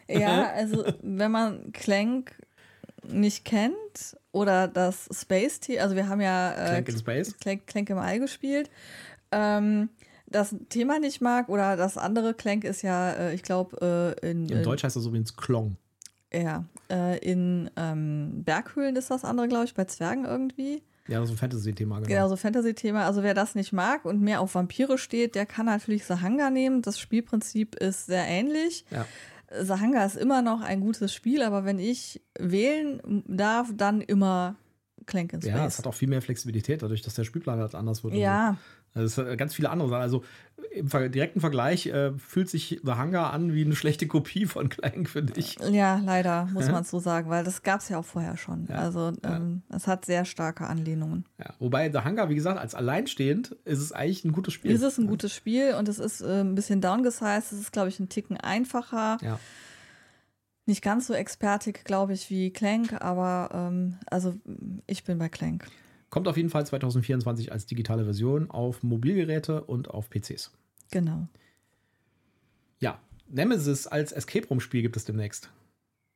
Ja, 0.09 0.51
also 0.55 0.85
wenn 1.03 1.31
man 1.31 1.71
Clank 1.73 2.35
nicht 3.07 3.45
kennt 3.45 4.17
oder 4.33 4.69
das 4.69 5.09
Space 5.13 5.61
Team, 5.61 5.81
also 5.81 5.97
wir 5.97 6.09
haben 6.09 6.23
ja 6.23 6.53
äh, 6.53 6.69
Clank 6.69 6.89
in 6.89 6.99
Space. 6.99 7.37
Clank, 7.39 7.67
Clank 7.67 7.91
im 7.91 7.99
All 7.99 8.19
gespielt, 8.19 8.71
ähm, 9.33 9.91
das 10.35 10.55
Thema 10.69 10.99
nicht 10.99 11.21
mag 11.21 11.49
oder 11.49 11.77
das 11.77 11.97
andere 11.97 12.35
Clank 12.35 12.65
ist 12.65 12.83
ja, 12.83 13.13
äh, 13.13 13.35
ich 13.35 13.43
glaube, 13.43 14.17
äh, 14.21 14.31
in, 14.31 14.49
Im 14.49 14.59
in, 14.59 14.63
Deutsch 14.65 14.83
heißt 14.83 14.97
das 14.97 15.07
übrigens 15.07 15.37
Klong. 15.37 15.77
ja, 16.33 16.65
äh, 16.91 17.19
in 17.19 17.71
ähm, 17.77 18.43
Berghöhlen 18.45 18.97
ist 18.97 19.11
das 19.11 19.25
andere, 19.25 19.47
glaube 19.49 19.67
ich, 19.67 19.75
bei 19.75 19.85
Zwergen 19.85 20.25
irgendwie. 20.25 20.83
Ja, 21.07 21.21
das 21.21 21.29
ist 21.29 21.37
ein 21.37 21.39
Fantasy-Thema, 21.39 21.97
genau. 21.97 22.09
Genau, 22.09 22.29
so 22.29 22.37
Fantasy-Thema. 22.37 23.05
Also 23.05 23.23
wer 23.23 23.35
das 23.35 23.55
nicht 23.55 23.73
mag 23.73 24.05
und 24.07 24.23
mehr 24.23 24.41
auf 24.41 24.55
Vampire 24.55 24.99
steht, 24.99 25.35
der 25.35 25.47
kann 25.47 25.67
natürlich 25.67 26.09
Hunger 26.09 26.51
nehmen. 26.51 26.83
Das 26.83 26.99
Spielprinzip 26.99 27.77
ist 27.77 28.07
sehr 28.07 28.25
ähnlich. 28.27 28.87
Ja. 28.91 29.07
Sahanga 29.61 30.05
ist 30.05 30.17
immer 30.17 30.43
noch 30.43 30.63
ein 30.63 30.81
gutes 30.81 31.15
Spiel, 31.15 31.43
aber 31.43 31.65
wenn 31.65 31.79
ich 31.79 32.23
wählen 32.39 33.23
darf, 33.29 33.71
dann 33.77 34.01
immer 34.01 34.57
Clank 35.07 35.35
in 35.35 35.43
Space. 35.43 35.55
Ja, 35.55 35.67
es 35.67 35.79
hat 35.79 35.87
auch 35.87 35.95
viel 35.95 36.09
mehr 36.09 36.23
Flexibilität, 36.23 36.83
dadurch, 36.83 37.03
dass 37.03 37.15
der 37.15 37.25
Spielplan 37.25 37.61
halt 37.61 37.75
anders 37.75 38.03
wird. 38.03 38.15
Ja, 38.15 38.57
so. 38.57 38.84
Also 38.95 39.23
es 39.23 39.29
ist 39.29 39.39
ganz 39.39 39.55
viele 39.55 39.71
andere 39.71 39.89
Sachen. 39.89 40.03
Also 40.03 40.25
im 40.71 40.89
direkten 40.89 41.41
Vergleich 41.41 41.87
äh, 41.87 42.13
fühlt 42.17 42.49
sich 42.49 42.81
The 42.85 42.93
Hunger 42.93 43.33
an 43.33 43.53
wie 43.53 43.65
eine 43.65 43.75
schlechte 43.75 44.07
Kopie 44.07 44.47
von 44.47 44.69
Clank, 44.69 45.09
finde 45.11 45.33
ich. 45.37 45.57
ja, 45.71 46.01
leider, 46.05 46.47
muss 46.53 46.69
man 46.69 46.85
so 46.85 47.01
sagen, 47.01 47.29
weil 47.29 47.45
das 47.45 47.63
gab 47.63 47.81
es 47.81 47.89
ja 47.89 47.99
auch 47.99 48.05
vorher 48.05 48.37
schon. 48.37 48.67
Ja, 48.69 48.77
Also 48.77 49.13
ähm, 49.25 49.63
es 49.69 49.87
hat 49.87 50.05
sehr 50.05 50.25
starke 50.25 50.67
Anlehnungen. 50.67 51.25
Ja, 51.39 51.55
wobei 51.59 51.91
The 51.91 52.01
Hunger, 52.05 52.29
wie 52.29 52.37
gesagt, 52.37 52.59
als 52.59 52.75
alleinstehend 52.75 53.53
ist 53.65 53.81
es 53.81 53.93
eigentlich 53.93 54.25
ein 54.25 54.33
gutes 54.33 54.55
Spiel. 54.55 54.73
Es 54.73 54.83
ist 54.83 54.99
ein 54.99 55.07
gutes 55.07 55.35
Spiel 55.35 55.75
und 55.75 55.89
es 55.89 55.99
ist 55.99 56.21
äh, 56.21 56.41
ein 56.41 56.55
bisschen 56.55 56.81
downgesized. 56.81 57.53
Es 57.53 57.61
ist, 57.61 57.73
glaube 57.73 57.89
ich, 57.89 57.99
ein 57.99 58.09
Ticken 58.09 58.37
einfacher. 58.37 59.19
Ja. 59.23 59.39
Nicht 60.67 60.83
ganz 60.83 61.09
so 61.09 61.15
expertig, 61.15 61.85
glaube 61.85 62.15
ich, 62.15 62.31
wie 62.31 62.51
Clank, 62.51 63.01
aber 63.03 63.51
ähm, 63.53 63.99
also 64.07 64.35
ich 64.87 65.05
bin 65.05 65.19
bei 65.19 65.29
Clank. 65.29 65.67
Kommt 66.15 66.29
auf 66.29 66.37
jeden 66.37 66.49
Fall 66.49 66.65
2024 66.65 67.51
als 67.51 67.67
digitale 67.67 68.05
Version 68.05 68.49
auf 68.49 68.85
Mobilgeräte 68.85 69.65
und 69.65 69.91
auf 69.91 70.11
PCs. 70.11 70.53
Genau. 70.93 71.27
Ja, 72.79 73.01
Nemesis 73.29 73.89
als 73.89 74.13
Escape 74.13 74.47
Room 74.47 74.61
Spiel 74.61 74.83
gibt 74.83 74.97
es 74.97 75.05
demnächst. 75.05 75.51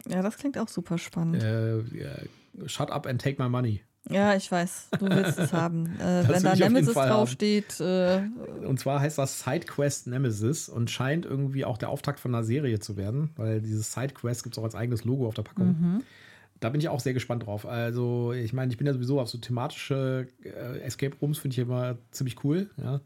Ja, 0.07 0.23
das 0.23 0.37
klingt 0.37 0.57
auch 0.57 0.69
super 0.69 0.99
spannend. 0.99 1.43
Äh, 1.43 1.83
shut 2.67 2.93
up 2.93 3.09
and 3.09 3.21
take 3.21 3.43
my 3.43 3.49
money. 3.49 3.83
Ja, 4.09 4.37
ich 4.37 4.53
weiß, 4.53 4.91
du 5.01 5.07
willst 5.07 5.37
es 5.37 5.53
haben. 5.53 5.87
Äh, 5.99 6.29
wenn 6.29 6.45
da 6.45 6.55
Nemesis 6.55 6.95
draufsteht, 6.95 7.81
äh, 7.81 8.21
Und 8.65 8.79
zwar 8.79 9.01
heißt 9.01 9.19
das 9.19 9.41
Sidequest 9.41 10.07
Nemesis 10.07 10.69
und 10.69 10.93
scheint 10.93 11.27
irgendwie 11.27 11.65
auch 11.65 11.77
der 11.77 11.89
Auftakt 11.89 12.21
von 12.21 12.33
einer 12.33 12.45
Serie 12.45 12.79
zu 12.79 12.97
werden, 12.97 13.31
weil 13.35 13.61
dieses 13.61 13.93
Sidequest 13.95 14.45
gibt 14.45 14.55
es 14.55 14.61
auch 14.61 14.65
als 14.65 14.77
eigenes 14.77 15.05
Logo 15.05 15.27
auf 15.27 15.35
der 15.35 15.43
Packung. 15.43 15.67
Mhm. 15.67 16.03
Da 16.61 16.71
bin 16.71 16.81
ich 16.81 16.89
auch 16.89 17.01
sehr 17.01 17.15
gespannt 17.15 17.47
drauf. 17.47 17.67
Also, 17.67 18.33
ich 18.33 18.53
meine, 18.53 18.73
ich 18.73 18.79
bin 18.79 18.87
ja 18.87 18.93
sowieso 18.93 19.21
auf 19.21 19.29
so 19.29 19.39
thematische 19.39 20.27
äh, 20.45 20.81
Escape 20.81 21.17
Rooms, 21.21 21.39
finde 21.39 21.55
ich 21.55 21.59
immer 21.59 21.99
ziemlich 22.11 22.43
cool. 22.45 22.71
Ja. 22.77 23.01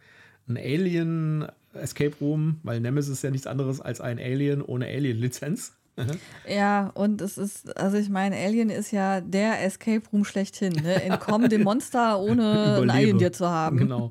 Ein 0.48 0.56
Alien 0.56 1.46
Escape 1.74 2.14
Room, 2.20 2.60
weil 2.62 2.80
Nemesis 2.80 3.14
ist 3.14 3.22
ja 3.22 3.30
nichts 3.30 3.46
anderes 3.46 3.80
als 3.80 4.00
ein 4.00 4.18
Alien 4.18 4.62
ohne 4.62 4.86
Alien-Lizenz. 4.86 5.74
ja, 6.48 6.90
und 6.94 7.20
es 7.20 7.36
ist, 7.36 7.76
also 7.76 7.98
ich 7.98 8.08
meine, 8.08 8.36
Alien 8.36 8.70
ist 8.70 8.92
ja 8.92 9.20
der 9.20 9.62
Escape 9.62 10.02
Room 10.12 10.24
schlechthin. 10.24 10.72
Ne? 10.72 11.02
Entkommen 11.02 11.50
dem 11.50 11.62
Monster, 11.62 12.18
ohne 12.18 12.76
ein 12.76 12.84
Überlebe. 12.84 13.18
dir 13.18 13.32
zu 13.32 13.48
haben. 13.48 13.76
Genau. 13.76 14.10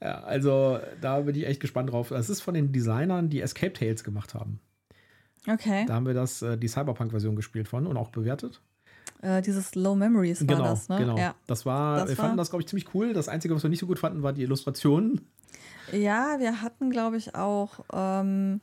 ja, 0.00 0.22
also 0.22 0.78
da 1.00 1.20
bin 1.20 1.34
ich 1.34 1.46
echt 1.46 1.60
gespannt 1.60 1.90
drauf. 1.90 2.10
Das 2.10 2.28
ist 2.28 2.42
von 2.42 2.54
den 2.54 2.72
Designern, 2.72 3.30
die 3.30 3.40
Escape 3.40 3.72
Tales 3.72 4.04
gemacht 4.04 4.34
haben. 4.34 4.60
Okay. 5.48 5.84
Da 5.86 5.94
haben 5.94 6.06
wir 6.06 6.14
das, 6.14 6.42
äh, 6.42 6.56
die 6.56 6.68
Cyberpunk-Version 6.68 7.36
gespielt 7.36 7.68
von 7.68 7.86
und 7.86 7.96
auch 7.96 8.10
bewertet. 8.10 8.60
Äh, 9.22 9.42
dieses 9.42 9.74
Low 9.74 9.94
Memories 9.94 10.40
war 10.40 10.46
genau, 10.56 10.64
das, 10.70 10.88
ne? 10.88 10.98
genau. 10.98 11.16
Ja. 11.18 11.34
Das 11.46 11.64
war, 11.66 11.98
Das 12.00 12.08
wir 12.10 12.18
war- 12.18 12.24
fanden 12.24 12.36
das, 12.38 12.50
glaube 12.50 12.62
ich, 12.62 12.68
ziemlich 12.68 12.94
cool. 12.94 13.12
Das 13.12 13.28
Einzige, 13.28 13.54
was 13.54 13.62
wir 13.62 13.70
nicht 13.70 13.80
so 13.80 13.86
gut 13.86 13.98
fanden, 13.98 14.22
war 14.22 14.32
die 14.32 14.42
Illustrationen. 14.42 15.20
ja, 15.92 16.36
wir 16.38 16.62
hatten, 16.62 16.90
glaube 16.90 17.16
ich, 17.16 17.34
auch. 17.34 17.80
Ähm, 17.92 18.60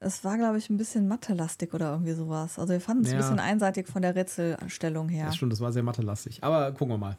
es 0.00 0.22
war, 0.24 0.36
glaube 0.36 0.58
ich, 0.58 0.68
ein 0.68 0.76
bisschen 0.76 1.08
Mathe-lastig 1.08 1.72
oder 1.72 1.92
irgendwie 1.92 2.12
sowas. 2.12 2.58
Also 2.58 2.72
wir 2.74 2.80
fanden 2.80 3.04
es 3.04 3.10
Ja. 3.10 3.14
ein 3.16 3.20
bisschen 3.22 3.38
einseitig 3.38 3.88
von 3.88 4.02
der 4.02 4.14
Rätselstellung 4.14 5.08
her. 5.08 5.26
Das 5.26 5.36
stimmt, 5.36 5.52
das 5.52 5.60
war 5.60 5.72
sehr 5.72 5.82
mathelastig. 5.82 6.44
Aber 6.44 6.72
gucken 6.72 6.88
wir 6.94 6.98
mal, 6.98 7.16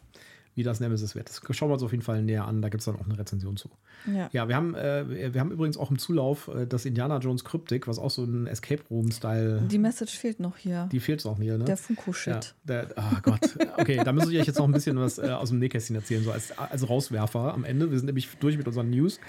wie 0.56 0.64
das 0.64 0.80
Nemesis 0.80 1.16
wird. 1.16 1.30
Das 1.30 1.42
schauen 1.56 1.70
wir 1.70 1.74
uns 1.74 1.84
auf 1.84 1.92
jeden 1.92 2.04
Fall 2.04 2.24
näher 2.24 2.48
an. 2.48 2.62
Da 2.62 2.70
gibt 2.70 2.80
es 2.80 2.86
dann 2.86 2.96
auch 2.96 3.06
eine 3.06 3.20
Rezension 3.20 3.58
zu. 3.58 3.70
Ja. 4.08 4.30
Ja, 4.32 4.48
wir 4.48 4.56
haben, 4.56 4.74
äh, 4.74 5.34
wir 5.34 5.42
haben 5.42 5.52
übrigens 5.52 5.78
auch 5.78 5.92
im 5.92 6.00
Zulauf 6.00 6.48
äh, 6.48 6.66
das 6.66 6.86
Indiana 6.86 7.18
Jones 7.18 7.44
Kryptik, 7.44 7.88
was 7.88 8.00
auch 8.00 8.10
so 8.10 8.24
ein 8.24 8.48
Escape 8.48 8.82
Room-Style. 8.90 9.64
Die 9.70 9.78
Message 9.78 10.18
fehlt 10.18 10.40
noch 10.40 10.58
hier. 10.58 10.88
Die 10.92 11.00
fehlt 11.02 11.26
auch 11.26 11.38
mir, 11.38 11.58
ne? 11.58 11.66
der 11.66 11.78
Funko-Shit. 11.78 12.56
Ja, 12.70 12.86
ah 12.96 13.20
Gott. 13.22 13.42
Okay, 13.78 14.02
da 14.04 14.14
muss 14.14 14.30
ich 14.30 14.40
euch 14.40 14.48
jetzt 14.48 14.58
noch 14.58 14.66
ein 14.66 14.72
bisschen 14.72 14.98
was 14.98 15.18
äh, 15.18 15.28
aus 15.28 15.50
dem 15.50 15.60
Nähkästchen 15.60 15.96
erzählen, 15.96 16.24
so 16.24 16.32
als, 16.32 16.58
als 16.58 16.88
Rauswerfer 16.88 17.54
am 17.54 17.66
Ende. 17.66 17.92
Wir 17.92 17.98
sind 17.98 18.06
nämlich 18.06 18.30
durch 18.40 18.58
mit 18.58 18.68
unseren 18.68 18.90
News. 18.90 19.20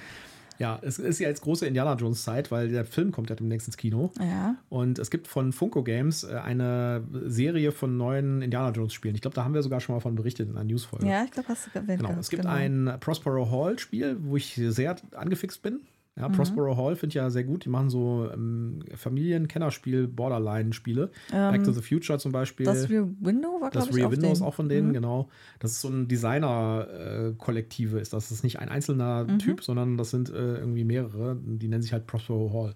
Ja, 0.59 0.79
es 0.83 0.99
ist 0.99 1.19
ja 1.19 1.29
jetzt 1.29 1.43
große 1.43 1.67
Indiana 1.67 1.95
Jones 1.95 2.23
Zeit, 2.25 2.51
weil 2.51 2.69
der 2.69 2.85
Film 2.85 3.13
kommt 3.13 3.31
ja 3.31 3.37
demnächst 3.37 3.69
ins 3.69 3.77
Kino. 3.77 4.11
Ja. 4.19 4.57
Und 4.69 4.99
es 4.99 5.11
gibt 5.11 5.29
von 5.29 5.53
Funko 5.53 5.83
Games 5.83 6.25
äh, 6.25 6.35
eine 6.37 7.05
Serie 7.27 7.73
von 7.73 7.97
neuen 7.97 8.43
Indiana 8.43 8.71
Jones 8.71 8.93
Spielen. 8.93 9.15
Ich 9.15 9.21
glaube, 9.21 9.35
da 9.35 9.45
haben 9.45 9.55
wir 9.55 9.63
sogar 9.63 9.81
schon 9.81 9.95
mal 9.95 10.01
von 10.01 10.15
berichtet 10.15 10.49
in 10.49 10.57
einer 10.57 10.65
Newsfolge. 10.65 11.07
Ja, 11.07 11.25
ich 11.25 11.31
glaube, 11.31 11.49
hast 11.49 11.67
du 11.67 11.79
erwähnt. 11.79 12.01
Genau. 12.01 12.19
Es 12.19 12.31
gibt 12.31 12.43
genau. 12.43 12.55
ein 12.55 12.97
Prospero 13.01 13.51
Hall 13.51 13.79
Spiel, 13.79 14.17
wo 14.21 14.37
ich 14.37 14.55
sehr 14.55 14.97
angefixt 15.15 15.63
bin. 15.63 15.81
Ja, 16.19 16.31
Prospero 16.31 16.77
Hall 16.79 16.97
finde 16.97 17.11
ich 17.11 17.15
ja 17.17 17.29
sehr 17.29 17.45
gut. 17.45 17.67
Die 17.67 17.69
machen 17.69 17.91
so 17.91 18.31
ähm, 18.33 18.81
Familien-Kennerspiel, 18.95 20.09
Borderline-Spiele. 20.09 21.11
Back 21.31 21.63
to 21.65 21.73
the 21.73 21.83
Future 21.83 22.19
zum 22.19 22.33
Beispiel. 22.33 22.67
Ähm, 22.67 22.75
Das 22.75 22.89
Rear 22.89 23.07
Window 23.21 23.61
war, 23.61 23.71
Das 23.71 23.85
glaube 23.85 23.91
ich, 23.91 23.97
Rear 23.99 24.09
auch 24.09 24.13
Window 24.13 24.33
ist 24.33 24.41
auch 24.41 24.55
von 24.55 24.69
denen, 24.71 24.95
genau. 24.95 25.29
Das 25.59 25.73
ist 25.73 25.83
so 25.83 25.89
ein 25.89 26.09
Designer-Kollektive, 26.09 27.99
ist 28.01 28.13
das. 28.13 28.29
Das 28.29 28.39
ist 28.39 28.45
nicht 28.45 28.59
ein 28.61 28.69
einzelner 28.69 29.25
Mhm. 29.25 29.39
Typ, 29.39 29.63
sondern 29.63 29.97
das 29.97 30.11
sind 30.11 30.31
äh, 30.31 30.57
irgendwie 30.59 30.85
mehrere. 30.85 31.37
Die 31.45 31.69
nennen 31.69 31.83
sich 31.83 31.93
halt 31.93 32.07
Prospero 32.07 32.51
Hall. 32.53 32.75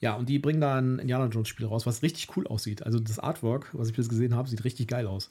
Ja, 0.00 0.14
und 0.14 0.28
die 0.28 0.38
bringen 0.38 0.60
da 0.60 0.76
ein 0.76 0.98
Indiana 0.98 1.26
Jones-Spiel 1.26 1.66
raus, 1.66 1.86
was 1.86 2.02
richtig 2.02 2.28
cool 2.36 2.46
aussieht. 2.46 2.84
Also 2.84 2.98
das 3.00 3.18
Artwork, 3.18 3.70
was 3.72 3.88
ich 3.88 3.96
bis 3.96 4.08
gesehen 4.08 4.34
habe, 4.34 4.48
sieht 4.48 4.64
richtig 4.64 4.88
geil 4.88 5.06
aus. 5.06 5.30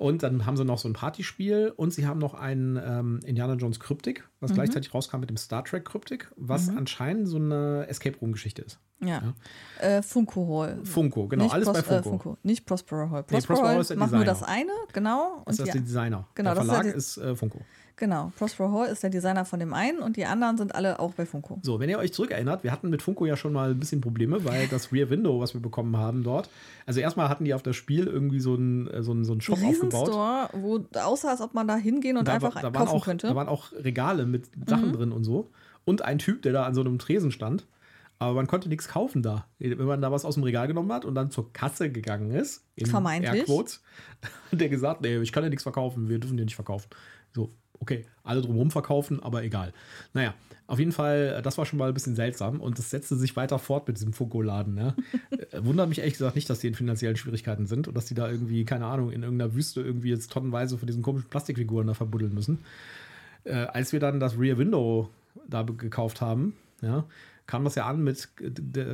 Und 0.00 0.22
dann 0.22 0.46
haben 0.46 0.56
sie 0.56 0.64
noch 0.64 0.78
so 0.78 0.88
ein 0.88 0.94
Partyspiel 0.94 1.74
und 1.76 1.92
sie 1.92 2.06
haben 2.06 2.18
noch 2.18 2.32
ein 2.32 2.80
ähm, 2.82 3.20
Indiana 3.26 3.52
Jones 3.54 3.78
Kryptik, 3.80 4.20
Mhm. 4.20 4.24
was 4.40 4.52
gleichzeitig 4.54 4.94
rauskam 4.94 5.20
mit 5.20 5.28
dem 5.28 5.36
Star 5.36 5.62
Trek 5.62 5.84
Kryptik, 5.84 6.32
was 6.36 6.70
anscheinend 6.70 7.28
so 7.28 7.36
eine 7.36 7.86
Escape 7.86 8.16
Room-Geschichte 8.18 8.62
ist. 8.62 8.78
Ja. 9.04 9.34
Äh, 9.78 10.00
Funko 10.02 10.48
Hall. 10.62 10.80
Funko, 10.84 11.26
genau, 11.28 11.44
Nicht 11.44 11.52
alles 11.54 11.70
bei 11.72 11.82
Pros- 11.82 12.02
Funko. 12.02 12.32
Äh, 12.32 12.36
Nicht 12.46 12.64
Prospero 12.66 13.10
Hall. 13.10 13.24
Nee, 13.30 13.36
Prospero 13.36 13.46
Prospero 13.46 13.66
Hall 13.68 13.74
Hall 13.74 13.80
ist 13.82 13.90
der 13.90 13.96
macht 13.98 14.12
nur 14.12 14.24
Designer. 14.24 14.40
das 14.40 14.48
eine, 14.48 14.72
genau. 14.94 15.42
Das 15.44 15.58
Und 15.58 15.66
ist 15.66 15.68
die, 15.74 15.78
der 15.78 15.80
Designer. 15.86 16.28
Genau, 16.34 16.54
der 16.54 16.54
das 16.54 16.64
ist 16.64 16.68
ja 16.70 16.74
Verlag 16.74 16.92
die- 16.92 16.98
ist 16.98 17.16
äh, 17.18 17.36
Funko. 17.36 17.60
Genau, 18.00 18.32
Prospero 18.36 18.72
Hall 18.72 18.88
ist 18.88 19.04
der 19.04 19.10
Designer 19.10 19.44
von 19.44 19.60
dem 19.60 19.72
einen 19.72 20.00
und 20.00 20.16
die 20.16 20.26
anderen 20.26 20.56
sind 20.56 20.74
alle 20.74 20.98
auch 20.98 21.14
bei 21.14 21.24
Funko. 21.24 21.60
So, 21.62 21.78
wenn 21.78 21.88
ihr 21.88 21.98
euch 21.98 22.12
zurückerinnert, 22.12 22.64
wir 22.64 22.72
hatten 22.72 22.90
mit 22.90 23.02
Funko 23.02 23.26
ja 23.26 23.36
schon 23.36 23.52
mal 23.52 23.70
ein 23.70 23.78
bisschen 23.78 24.00
Probleme, 24.00 24.44
weil 24.44 24.66
das 24.66 24.92
Rear 24.92 25.08
Window, 25.10 25.38
was 25.38 25.54
wir 25.54 25.60
bekommen 25.60 25.96
haben 25.96 26.24
dort, 26.24 26.50
also 26.86 26.98
erstmal 26.98 27.28
hatten 27.28 27.44
die 27.44 27.54
auf 27.54 27.62
das 27.62 27.76
Spiel 27.76 28.08
irgendwie 28.08 28.40
so 28.40 28.54
einen 28.54 28.88
äh, 28.88 29.04
so 29.04 29.12
einen, 29.12 29.24
so 29.24 29.32
einen 29.32 29.40
Shop 29.40 29.54
aufgebaut. 29.62 30.08
Riesenstore, 30.08 30.48
wo 30.54 30.80
außer 30.98 31.30
als 31.30 31.40
ob 31.40 31.54
man 31.54 31.68
da 31.68 31.76
hingehen 31.76 32.16
und 32.16 32.26
Da, 32.26 32.34
einfach 32.34 32.60
da, 32.60 32.70
kaufen 32.70 32.88
auch, 32.88 33.04
könnte. 33.04 33.28
da 33.28 33.36
waren 33.36 33.48
auch 33.48 33.70
Regale 33.72 34.26
mit 34.26 34.48
Sachen 34.66 34.92
drin 34.92 35.12
und 35.12 35.22
so. 35.22 35.50
Und 35.84 36.02
ein 36.02 36.18
Typ, 36.18 36.42
der 36.42 36.52
da 36.52 36.64
an 36.64 36.74
so 36.74 36.80
einem 36.80 36.98
Tresen 36.98 37.30
stand. 37.30 37.66
Aber 38.18 38.34
man 38.34 38.46
konnte 38.46 38.68
nichts 38.68 38.86
kaufen 38.86 39.22
da. 39.22 39.46
Wenn 39.58 39.86
man 39.86 40.02
da 40.02 40.12
was 40.12 40.26
aus 40.26 40.34
dem 40.34 40.44
Regal 40.44 40.66
genommen 40.66 40.92
hat 40.92 41.06
und 41.06 41.14
dann 41.14 41.30
zur 41.30 41.54
Kasse 41.54 41.90
gegangen 41.90 42.30
ist, 42.32 42.66
in 42.76 42.84
Vermeintlich. 42.84 43.40
Airquotes, 43.48 43.82
hat 44.52 44.60
der 44.60 44.68
gesagt, 44.68 45.00
nee, 45.00 45.16
ich 45.18 45.32
kann 45.32 45.42
ja 45.42 45.48
nichts 45.48 45.62
verkaufen, 45.62 46.10
wir 46.10 46.18
dürfen 46.18 46.36
dir 46.36 46.44
nicht 46.44 46.54
verkaufen. 46.54 46.88
So, 47.34 47.50
okay, 47.80 48.04
alle 48.22 48.40
drumherum 48.42 48.70
verkaufen, 48.70 49.20
aber 49.22 49.42
egal. 49.42 49.72
Naja, 50.14 50.34
auf 50.66 50.78
jeden 50.78 50.92
Fall, 50.92 51.36
äh, 51.38 51.42
das 51.42 51.58
war 51.58 51.66
schon 51.66 51.78
mal 51.78 51.88
ein 51.88 51.94
bisschen 51.94 52.14
seltsam 52.14 52.60
und 52.60 52.78
das 52.78 52.90
setzte 52.90 53.16
sich 53.16 53.34
weiter 53.34 53.58
fort 53.58 53.88
mit 53.88 53.96
diesem 53.96 54.12
Funko-Laden. 54.12 54.74
Ne? 54.74 54.94
Äh, 55.52 55.64
Wundert 55.64 55.88
mich 55.88 55.98
ehrlich 55.98 56.14
gesagt 56.14 56.36
nicht, 56.36 56.48
dass 56.48 56.60
die 56.60 56.68
in 56.68 56.74
finanziellen 56.74 57.16
Schwierigkeiten 57.16 57.66
sind 57.66 57.88
und 57.88 57.96
dass 57.96 58.06
die 58.06 58.14
da 58.14 58.30
irgendwie, 58.30 58.64
keine 58.64 58.86
Ahnung, 58.86 59.10
in 59.10 59.22
irgendeiner 59.24 59.52
Wüste 59.54 59.80
irgendwie 59.80 60.10
jetzt 60.10 60.30
tonnenweise 60.30 60.78
von 60.78 60.86
diesen 60.86 61.02
komischen 61.02 61.28
Plastikfiguren 61.28 61.88
da 61.88 61.94
verbuddeln 61.94 62.32
müssen. 62.34 62.58
Äh, 63.44 63.54
als 63.54 63.92
wir 63.92 63.98
dann 63.98 64.20
das 64.20 64.38
Rear 64.38 64.58
Window 64.58 65.08
da 65.48 65.62
gekauft 65.62 66.20
haben, 66.20 66.54
ja, 66.82 67.04
kam 67.46 67.64
das 67.64 67.74
ja 67.74 67.86
an 67.86 68.04
mit 68.04 68.28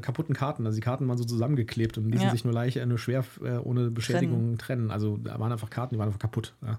kaputten 0.00 0.34
Karten. 0.34 0.64
Also 0.64 0.76
die 0.76 0.82
Karten 0.82 1.06
waren 1.08 1.18
so 1.18 1.24
zusammengeklebt 1.24 1.98
und 1.98 2.06
ließen 2.10 2.26
Ja. 2.26 2.32
sich 2.32 2.44
nur 2.44 2.54
leicht, 2.54 2.78
äh, 2.78 2.86
nur 2.86 2.98
schwer 2.98 3.22
ohne 3.64 3.90
Beschädigung 3.90 4.56
trennen. 4.56 4.90
Also 4.90 5.18
da 5.18 5.38
waren 5.38 5.52
einfach 5.52 5.68
Karten, 5.68 5.94
die 5.94 5.98
waren 5.98 6.06
einfach 6.08 6.20
kaputt. 6.20 6.54
Ja. 6.64 6.78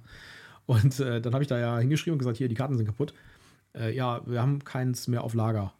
Und 0.67 0.99
äh, 0.99 1.19
dann 1.21 1.33
habe 1.33 1.43
ich 1.43 1.47
da 1.47 1.57
ja 1.57 1.79
hingeschrieben 1.79 2.13
und 2.13 2.19
gesagt, 2.19 2.37
hier, 2.37 2.49
die 2.49 2.55
Karten 2.55 2.77
sind 2.77 2.85
kaputt. 2.85 3.13
Äh, 3.73 3.95
ja, 3.95 4.21
wir 4.25 4.41
haben 4.41 4.63
keins 4.63 5.07
mehr 5.07 5.23
auf 5.23 5.33
Lager. 5.33 5.73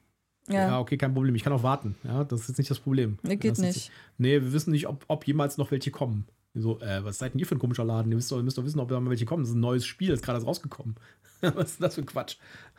Ja. 0.47 0.67
ja, 0.67 0.80
okay, 0.80 0.97
kein 0.97 1.13
Problem. 1.13 1.36
Ich 1.36 1.43
kann 1.43 1.54
auch 1.54 1.63
warten. 1.63 1.95
Ja, 2.04 2.23
das 2.23 2.41
ist 2.41 2.47
jetzt 2.47 2.58
nicht 2.58 2.71
das 2.71 2.80
Problem. 2.80 3.19
Nee, 3.21 3.36
geht 3.36 3.52
das 3.52 3.60
ist 3.60 3.65
nicht. 3.65 3.91
nee, 4.17 4.41
wir 4.41 4.54
wissen 4.54 4.71
nicht, 4.71 4.88
ob, 4.88 5.04
ob 5.10 5.28
jemals 5.28 5.58
noch 5.58 5.71
welche 5.71 5.91
kommen. 5.91 6.26
So, 6.54 6.80
äh, 6.80 7.04
was 7.04 7.19
seid 7.19 7.34
denn 7.34 7.39
ihr 7.39 7.45
für 7.45 7.56
ein 7.56 7.60
komischer 7.60 7.84
Laden? 7.84 8.12
Ihr 8.12 8.15
müsst 8.15 8.32
doch, 8.32 8.38
ihr 8.38 8.43
müsst 8.43 8.58
doch 8.58 8.63
wissen, 8.63 8.80
ob 8.80 8.88
da 8.89 9.00
mal 9.00 9.10
welche 9.10 9.26
kommen. 9.26 9.43
Das 9.43 9.50
ist 9.50 9.56
ein 9.56 9.62
neues 9.62 9.86
Spiel, 9.86 10.12
ist 10.12 10.23
gerade 10.23 10.43
rausgekommen. 10.43 10.95
was 11.41 11.71
ist 11.71 11.84
das 11.84 11.95
für 11.95 12.02
ein 12.02 12.08
Quatsch? 12.08 12.38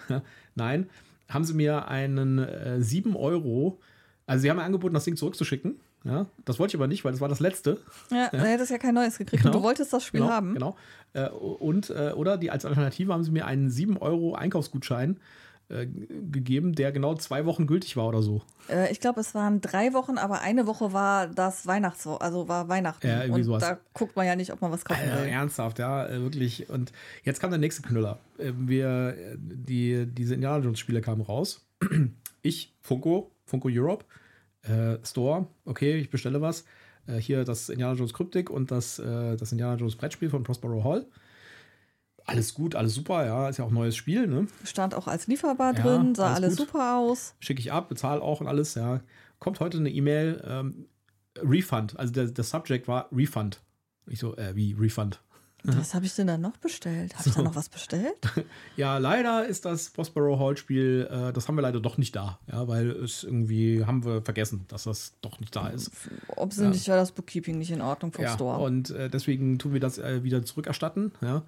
Nein, 0.54 0.88
haben 1.28 1.44
sie 1.44 1.54
mir 1.54 1.88
einen 1.88 2.38
äh, 2.38 2.82
7 2.82 3.14
Euro, 3.16 3.80
also 4.26 4.42
sie 4.42 4.50
haben 4.50 4.56
mir 4.56 4.64
angeboten, 4.64 4.94
das 4.94 5.04
Ding 5.04 5.16
zurückzuschicken. 5.16 5.80
Ja, 6.04 6.26
das 6.44 6.58
wollte 6.58 6.72
ich 6.72 6.80
aber 6.80 6.86
nicht, 6.86 7.04
weil 7.04 7.12
das 7.12 7.20
war 7.20 7.28
das 7.28 7.40
letzte. 7.40 7.78
ja, 8.10 8.28
da 8.30 8.38
hättest 8.38 8.70
ja 8.70 8.78
kein 8.78 8.94
neues 8.94 9.18
gekriegt 9.18 9.42
Genau. 9.42 9.54
und 9.54 9.60
du 9.62 9.66
wolltest 9.66 9.92
das 9.92 10.04
Spiel 10.04 10.20
genau, 10.20 10.32
haben. 10.32 10.54
Genau. 10.54 10.76
Äh, 11.12 11.28
und, 11.28 11.90
äh, 11.90 12.12
oder 12.14 12.36
die 12.38 12.50
als 12.50 12.64
Alternative 12.64 13.12
haben 13.12 13.24
sie 13.24 13.30
mir 13.32 13.46
einen 13.46 13.68
7 13.70 13.96
Euro 13.98 14.34
Einkaufsgutschein 14.34 15.18
äh, 15.70 15.86
g- 15.86 16.06
gegeben, 16.30 16.74
der 16.74 16.92
genau 16.92 17.14
zwei 17.16 17.44
Wochen 17.44 17.66
gültig 17.66 17.96
war 17.96 18.06
oder 18.08 18.22
so. 18.22 18.40
Äh, 18.70 18.90
ich 18.92 19.00
glaube, 19.00 19.20
es 19.20 19.34
waren 19.34 19.60
drei 19.60 19.92
Wochen, 19.92 20.16
aber 20.18 20.40
eine 20.40 20.66
Woche 20.66 20.92
war 20.94 21.26
das 21.26 21.66
Weihnachts, 21.66 22.06
also 22.06 22.48
war 22.48 22.68
Weihnachten. 22.68 23.06
Ja, 23.06 23.22
irgendwie 23.22 23.40
und 23.40 23.44
sowas. 23.44 23.62
da 23.62 23.78
guckt 23.92 24.16
man 24.16 24.24
ja 24.26 24.34
nicht, 24.36 24.52
ob 24.52 24.62
man 24.62 24.70
was 24.70 24.84
kaufen 24.84 25.02
Alter, 25.02 25.22
will. 25.24 25.28
ernsthaft, 25.28 25.78
ja, 25.78 26.08
wirklich. 26.22 26.70
Und 26.70 26.92
jetzt 27.24 27.40
kam 27.40 27.50
der 27.50 27.58
nächste 27.58 27.82
Knüller. 27.82 28.18
Wir, 28.38 29.14
die, 29.36 30.06
diese 30.06 30.34
Indiana 30.34 30.62
Jones 30.64 30.78
Spiele 30.78 31.00
kamen 31.02 31.22
raus. 31.22 31.66
Ich, 32.40 32.72
Funko, 32.82 33.32
Funko 33.46 33.68
Europe, 33.70 34.04
Äh, 34.68 34.98
Store, 35.04 35.46
okay, 35.64 35.96
ich 35.96 36.10
bestelle 36.10 36.40
was. 36.40 36.64
Äh, 37.06 37.16
hier 37.16 37.44
das 37.44 37.68
Indiana 37.68 37.94
Jones 37.94 38.12
Kryptik 38.12 38.50
und 38.50 38.70
das, 38.70 38.98
äh, 38.98 39.36
das 39.36 39.52
Indiana 39.52 39.76
Jones 39.76 39.96
Brettspiel 39.96 40.30
von 40.30 40.42
Prospero 40.42 40.84
Hall. 40.84 41.06
Alles 42.24 42.52
gut, 42.52 42.74
alles 42.74 42.94
super, 42.94 43.24
ja, 43.24 43.48
ist 43.48 43.56
ja 43.56 43.64
auch 43.64 43.70
ein 43.70 43.74
neues 43.74 43.96
Spiel, 43.96 44.26
ne? 44.26 44.48
Stand 44.62 44.94
auch 44.94 45.06
als 45.06 45.28
lieferbar 45.28 45.74
Ja, 45.74 45.80
drin, 45.80 46.14
sah 46.14 46.26
alles 46.26 46.44
alles 46.44 46.56
super 46.56 46.98
aus. 46.98 47.34
Schicke 47.40 47.60
ich 47.60 47.72
ab, 47.72 47.88
bezahle 47.88 48.20
auch 48.20 48.42
und 48.42 48.46
alles, 48.46 48.74
ja. 48.74 49.00
Kommt 49.38 49.60
heute 49.60 49.78
eine 49.78 49.88
E-Mail, 49.88 50.42
ähm, 50.46 50.88
Refund. 51.38 51.98
Also 51.98 52.12
der, 52.12 52.26
der 52.26 52.44
Subject 52.44 52.86
war 52.88 53.08
Refund. 53.12 53.62
Ich 54.06 54.18
so, 54.18 54.36
äh, 54.36 54.54
wie 54.54 54.74
Refund? 54.78 55.20
Was 55.64 55.92
habe 55.92 56.06
ich 56.06 56.14
denn 56.14 56.28
dann 56.28 56.40
noch 56.40 56.56
bestellt? 56.56 57.14
Habe 57.18 57.28
ich 57.28 57.34
da 57.34 57.42
noch 57.42 57.56
was 57.56 57.68
bestellt? 57.68 58.16
Ja, 58.76 58.98
leider 58.98 59.44
ist 59.46 59.64
das 59.64 59.90
Prospero 59.90 60.38
Hall 60.38 60.56
Spiel, 60.56 61.08
äh, 61.10 61.32
das 61.32 61.48
haben 61.48 61.56
wir 61.56 61.62
leider 61.62 61.80
doch 61.80 61.98
nicht 61.98 62.14
da, 62.14 62.38
ja, 62.50 62.68
weil 62.68 62.90
es 62.90 63.24
irgendwie 63.24 63.84
haben 63.84 64.04
wir 64.04 64.22
vergessen, 64.22 64.64
dass 64.68 64.84
das 64.84 65.14
doch 65.20 65.40
nicht 65.40 65.54
da 65.56 65.68
ist. 65.68 65.90
Offensichtlich 66.36 66.88
war 66.88 66.96
das 66.96 67.10
Bookkeeping 67.12 67.58
nicht 67.58 67.72
in 67.72 67.80
Ordnung 67.80 68.12
vom 68.12 68.24
Ja, 68.24 68.34
Store. 68.34 68.58
und 68.64 68.90
äh, 68.90 69.10
deswegen 69.10 69.58
tun 69.58 69.72
wir 69.72 69.80
das 69.80 69.98
äh, 69.98 70.22
wieder 70.22 70.44
zurückerstatten, 70.44 71.10
ja. 71.22 71.42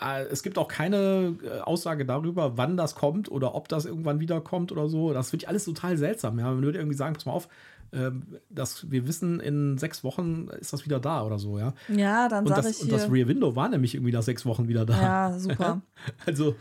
Äh, 0.00 0.24
Es 0.24 0.42
gibt 0.42 0.58
auch 0.58 0.68
keine 0.68 1.36
äh, 1.42 1.60
Aussage 1.60 2.04
darüber, 2.04 2.56
wann 2.56 2.76
das 2.76 2.94
kommt 2.94 3.30
oder 3.30 3.54
ob 3.54 3.68
das 3.68 3.84
irgendwann 3.84 4.20
wiederkommt 4.20 4.72
oder 4.72 4.88
so. 4.88 5.12
Das 5.12 5.30
finde 5.30 5.44
ich 5.44 5.48
alles 5.48 5.64
total 5.64 5.96
seltsam. 5.96 6.38
Ja, 6.38 6.46
man 6.46 6.62
würde 6.62 6.78
irgendwie 6.78 6.96
sagen, 6.96 7.14
pass 7.14 7.26
mal 7.26 7.32
auf, 7.32 7.48
ähm, 7.92 8.22
dass 8.50 8.90
wir 8.90 9.06
wissen, 9.06 9.38
in 9.40 9.78
sechs 9.78 10.02
Wochen 10.02 10.48
ist 10.60 10.72
das 10.72 10.84
wieder 10.84 10.98
da 10.98 11.24
oder 11.24 11.38
so, 11.38 11.58
ja. 11.58 11.74
ja, 11.88 12.28
dann 12.28 12.44
Und 12.44 12.48
sage 12.48 12.62
das, 12.62 12.76
ich 12.78 12.82
und 12.82 12.92
das. 12.92 13.10
Rear 13.10 13.28
Window 13.28 13.54
war 13.54 13.68
nämlich 13.68 13.94
irgendwie 13.94 14.12
nach 14.12 14.22
sechs 14.22 14.44
Wochen 14.44 14.66
wieder 14.66 14.84
da. 14.84 15.00
Ja, 15.00 15.38
super. 15.38 15.80
Also, 16.26 16.56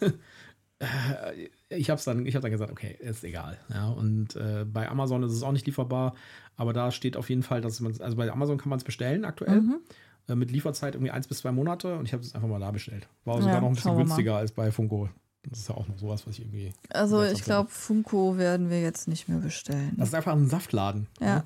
äh, 0.78 0.86
ich 1.68 1.90
habe 1.90 2.00
dann, 2.04 2.24
ich 2.24 2.34
hab 2.34 2.42
dann 2.42 2.50
gesagt, 2.50 2.72
okay, 2.72 2.96
ist 3.00 3.22
egal. 3.24 3.58
Ja, 3.72 3.88
und 3.90 4.34
äh, 4.36 4.64
bei 4.64 4.88
Amazon 4.88 5.22
ist 5.22 5.32
es 5.32 5.42
auch 5.42 5.52
nicht 5.52 5.66
lieferbar, 5.66 6.14
aber 6.56 6.72
da 6.72 6.90
steht 6.90 7.16
auf 7.16 7.28
jeden 7.28 7.42
Fall, 7.42 7.60
dass 7.60 7.80
man, 7.80 7.94
also 8.00 8.16
bei 8.16 8.30
Amazon 8.30 8.56
kann 8.56 8.70
man 8.70 8.78
es 8.78 8.84
bestellen 8.84 9.24
aktuell. 9.24 9.60
Mhm. 9.60 9.80
Äh, 10.28 10.34
mit 10.34 10.50
Lieferzeit 10.50 10.94
irgendwie 10.94 11.10
eins 11.10 11.26
bis 11.26 11.38
zwei 11.38 11.52
Monate 11.52 11.96
und 11.96 12.04
ich 12.04 12.12
habe 12.12 12.22
es 12.22 12.34
einfach 12.34 12.48
mal 12.48 12.60
da 12.60 12.70
bestellt. 12.70 13.08
War 13.24 13.40
sogar 13.40 13.56
Ja, 13.56 13.60
noch 13.60 13.68
ein 13.68 13.74
bisschen 13.74 13.96
günstiger 13.96 14.36
als 14.36 14.52
bei 14.52 14.70
Funko. 14.70 15.08
Das 15.44 15.60
ist 15.60 15.68
ja 15.68 15.74
auch 15.74 15.88
noch 15.88 15.98
sowas, 15.98 16.26
was 16.26 16.34
ich 16.34 16.40
irgendwie. 16.40 16.72
Also 16.90 17.22
ich 17.22 17.42
glaube, 17.42 17.70
Funko 17.70 18.36
werden 18.36 18.68
wir 18.68 18.82
jetzt 18.82 19.08
nicht 19.08 19.28
mehr 19.28 19.38
bestellen. 19.38 19.94
Das 19.96 20.08
ist 20.08 20.14
einfach 20.14 20.32
ein 20.32 20.48
Saftladen. 20.48 21.06
Ja. 21.20 21.44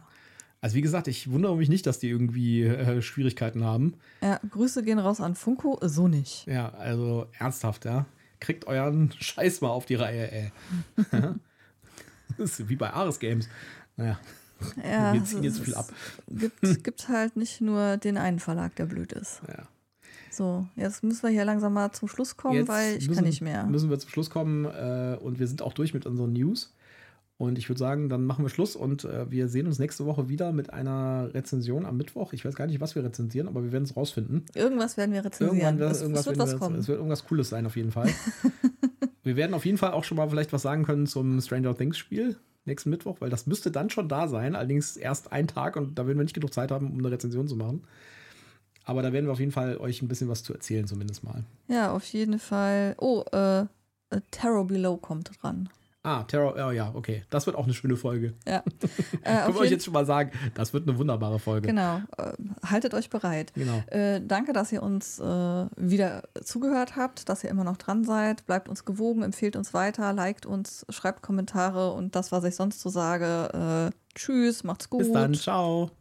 Also 0.61 0.77
wie 0.77 0.81
gesagt, 0.81 1.09
ich 1.09 1.31
wundere 1.31 1.57
mich 1.57 1.69
nicht, 1.69 1.87
dass 1.87 1.99
die 1.99 2.09
irgendwie 2.09 2.63
äh, 2.65 3.03
Schwierigkeiten 3.03 3.65
haben. 3.65 3.95
Ja, 4.21 4.41
Grüße 4.51 4.83
gehen 4.83 4.99
raus 4.99 5.21
an 5.21 5.35
Funko, 5.35 5.79
so 5.83 6.09
nicht. 6.09 6.47
Ja, 6.47 6.71
also 6.71 7.27
ernsthaft, 7.39 7.85
ja. 7.85 8.07
Kriegt 8.41 8.67
euren 8.67 9.13
Scheiß 9.19 9.61
mal 9.61 9.71
auf 9.71 9.87
die 9.87 9.95
Reihe, 9.97 10.33
ey. 10.33 10.53
das 12.39 12.59
ist 12.61 12.69
wie 12.69 12.77
bei 12.77 12.93
Ares 12.93 13.19
Games. 13.19 13.49
Naja, 13.97 14.19
Ja, 14.83 15.13
wir 15.13 15.25
ziehen 15.25 15.39
es- 15.39 15.45
jetzt 15.45 15.61
viel 15.61 15.75
ab. 15.75 15.93
Gibt, 16.29 16.85
gibt 16.85 17.09
halt 17.09 17.37
nicht 17.37 17.61
nur 17.61 17.97
den 17.97 18.17
einen 18.17 18.39
Verlag, 18.39 18.75
der 18.77 18.87
blöd 18.87 19.13
ist. 19.13 19.43
Ja. 19.49 19.65
So, 20.31 20.67
jetzt 20.77 21.03
müssen 21.05 21.23
wir 21.25 21.31
hier 21.31 21.45
langsam 21.45 21.75
mal 21.75 21.93
zum 21.93 22.09
Schluss 22.09 22.37
kommen, 22.37 22.55
Jetzt 22.57 22.69
weil 22.69 22.97
ich 22.97 23.07
müssen, 23.09 23.19
kann 23.19 23.25
nicht 23.29 23.43
mehr. 23.43 23.67
Müssen 23.67 23.91
wir 23.91 23.99
zum 23.99 24.09
Schluss 24.11 24.31
kommen 24.31 24.65
äh, 24.65 25.17
und 25.21 25.39
wir 25.39 25.47
sind 25.47 25.61
auch 25.61 25.75
durch 25.75 25.93
mit 25.93 26.07
unseren 26.07 26.33
News. 26.33 26.75
Und 27.39 27.59
ich 27.59 27.69
würde 27.69 27.81
sagen, 27.81 28.09
dann 28.09 28.25
machen 28.25 28.45
wir 28.45 28.49
Schluss 28.51 28.77
und 28.77 29.05
äh, 29.05 29.29
wir 29.31 29.49
sehen 29.49 29.67
uns 29.67 29.79
nächste 29.81 30.07
Woche 30.07 30.29
wieder 30.29 30.53
mit 30.53 30.73
einer 30.73 31.31
Rezension 31.35 31.85
am 31.85 31.97
Mittwoch. 31.97 32.33
Ich 32.33 32.45
weiß 32.45 32.55
gar 32.55 32.67
nicht, 32.69 32.81
was 32.81 32.95
wir 32.95 33.03
rezensieren, 33.03 33.49
aber 33.49 33.65
wir 33.65 33.73
werden 33.73 33.83
es 33.85 33.97
rausfinden. 33.97 34.45
Irgendwas 34.55 34.97
werden 34.97 35.13
wir 35.13 35.25
rezensieren. 35.25 35.57
Irgendwann 35.57 35.79
wird, 35.81 35.91
es, 35.91 36.03
irgendwas 36.03 36.27
wird 36.27 36.39
was 36.39 36.57
kommen. 36.57 36.79
Es 36.79 36.87
wird 36.89 36.99
irgendwas 36.99 37.25
Cooles 37.25 37.49
sein, 37.49 37.67
auf 37.67 37.75
jeden 37.77 37.91
Fall. 37.91 38.09
wir 39.25 39.37
werden 39.37 39.55
auf 39.55 39.67
jeden 39.67 39.77
Fall 39.79 39.91
auch 39.93 40.05
schon 40.05 40.17
mal 40.17 40.29
vielleicht 40.31 40.53
was 40.53 40.63
sagen 40.63 40.85
können 40.85 41.07
zum 41.07 41.41
Stranger 41.41 41.77
Things 41.77 41.99
Spiel 41.99 42.37
nächsten 42.65 42.91
Mittwoch, 42.91 43.21
weil 43.21 43.31
das 43.31 43.47
müsste 43.47 43.71
dann 43.71 43.91
schon 43.91 44.09
da 44.09 44.29
sein. 44.29 44.55
Allerdings 44.55 44.97
erst 44.97 45.33
ein 45.33 45.47
Tag 45.47 45.77
und 45.77 45.99
da 45.99 46.07
werden 46.07 46.19
wir 46.19 46.25
nicht 46.25 46.35
genug 46.35 46.53
Zeit 46.53 46.71
haben, 46.71 46.91
um 46.91 46.99
eine 46.99 47.11
Rezension 47.11 47.49
zu 47.49 47.57
machen. 47.57 47.85
Aber 48.85 49.03
da 49.03 49.13
werden 49.13 49.27
wir 49.27 49.33
auf 49.33 49.41
jeden 49.41 49.53
Fall 49.53 49.77
euch 49.77 50.03
ein 50.03 50.09
bisschen 50.09 50.29
was 50.29 50.43
zu 50.43 50.53
erzählen, 50.53 50.87
zumindest 50.87 51.23
mal. 51.23 51.45
Ja, 51.69 51.93
auf 51.93 52.05
jeden 52.07 52.39
Fall. 52.39 52.95
Oh, 52.99 53.23
äh, 53.33 53.61
äh, 53.61 53.67
Terror 54.31 54.67
Below 54.67 54.97
kommt 54.97 55.31
dran. 55.41 55.69
Ah, 56.05 56.25
Terror, 56.25 56.57
oh 56.57 56.73
ja, 56.73 56.91
okay. 56.95 57.23
Das 57.31 57.47
wird 57.47 57.55
auch 57.57 57.65
eine 57.65 57.75
schöne 57.75 57.97
Folge. 57.97 58.35
Ja. 58.47 58.65
äh, 59.23 59.43
Können 59.43 59.55
wir 59.55 59.61
euch 59.61 59.71
jetzt 59.71 59.85
schon 59.85 59.95
mal 59.95 60.05
sagen, 60.05 60.33
das 60.55 60.73
wird 60.73 60.89
eine 60.89 60.99
wunderbare 60.99 61.39
Folge. 61.39 61.69
genau. 61.69 62.01
Äh, 62.19 62.33
haltet 62.67 62.93
euch 62.95 63.09
bereit. 63.09 63.53
Genau. 63.55 63.83
Äh, 63.87 64.21
danke, 64.21 64.53
dass 64.53 64.73
ihr 64.73 64.83
uns 64.83 65.21
äh, 65.21 65.23
wieder 65.77 66.25
zugehört 66.43 66.97
habt, 66.97 67.29
dass 67.29 67.45
ihr 67.45 67.51
immer 67.51 67.63
noch 67.63 67.77
dran 67.77 68.03
seid. 68.03 68.45
Bleibt 68.47 68.69
uns 68.69 68.85
gewogen, 68.85 69.23
empfehlt 69.23 69.55
uns 69.55 69.75
weiter, 69.75 70.13
liked 70.13 70.45
uns, 70.45 70.85
schreibt 70.89 71.23
Kommentare 71.23 71.93
und 71.93 72.17
das, 72.17 72.33
was 72.33 72.43
ich 72.43 72.57
sonst 72.57 72.81
so 72.81 72.91
sage. 72.91 73.91
Äh, 73.93 74.19
tschüss, 74.19 74.65
macht's 74.65 74.91
gut. 74.91 75.01
Bis 75.01 75.13
dann, 75.13 75.35
ciao. 75.35 75.93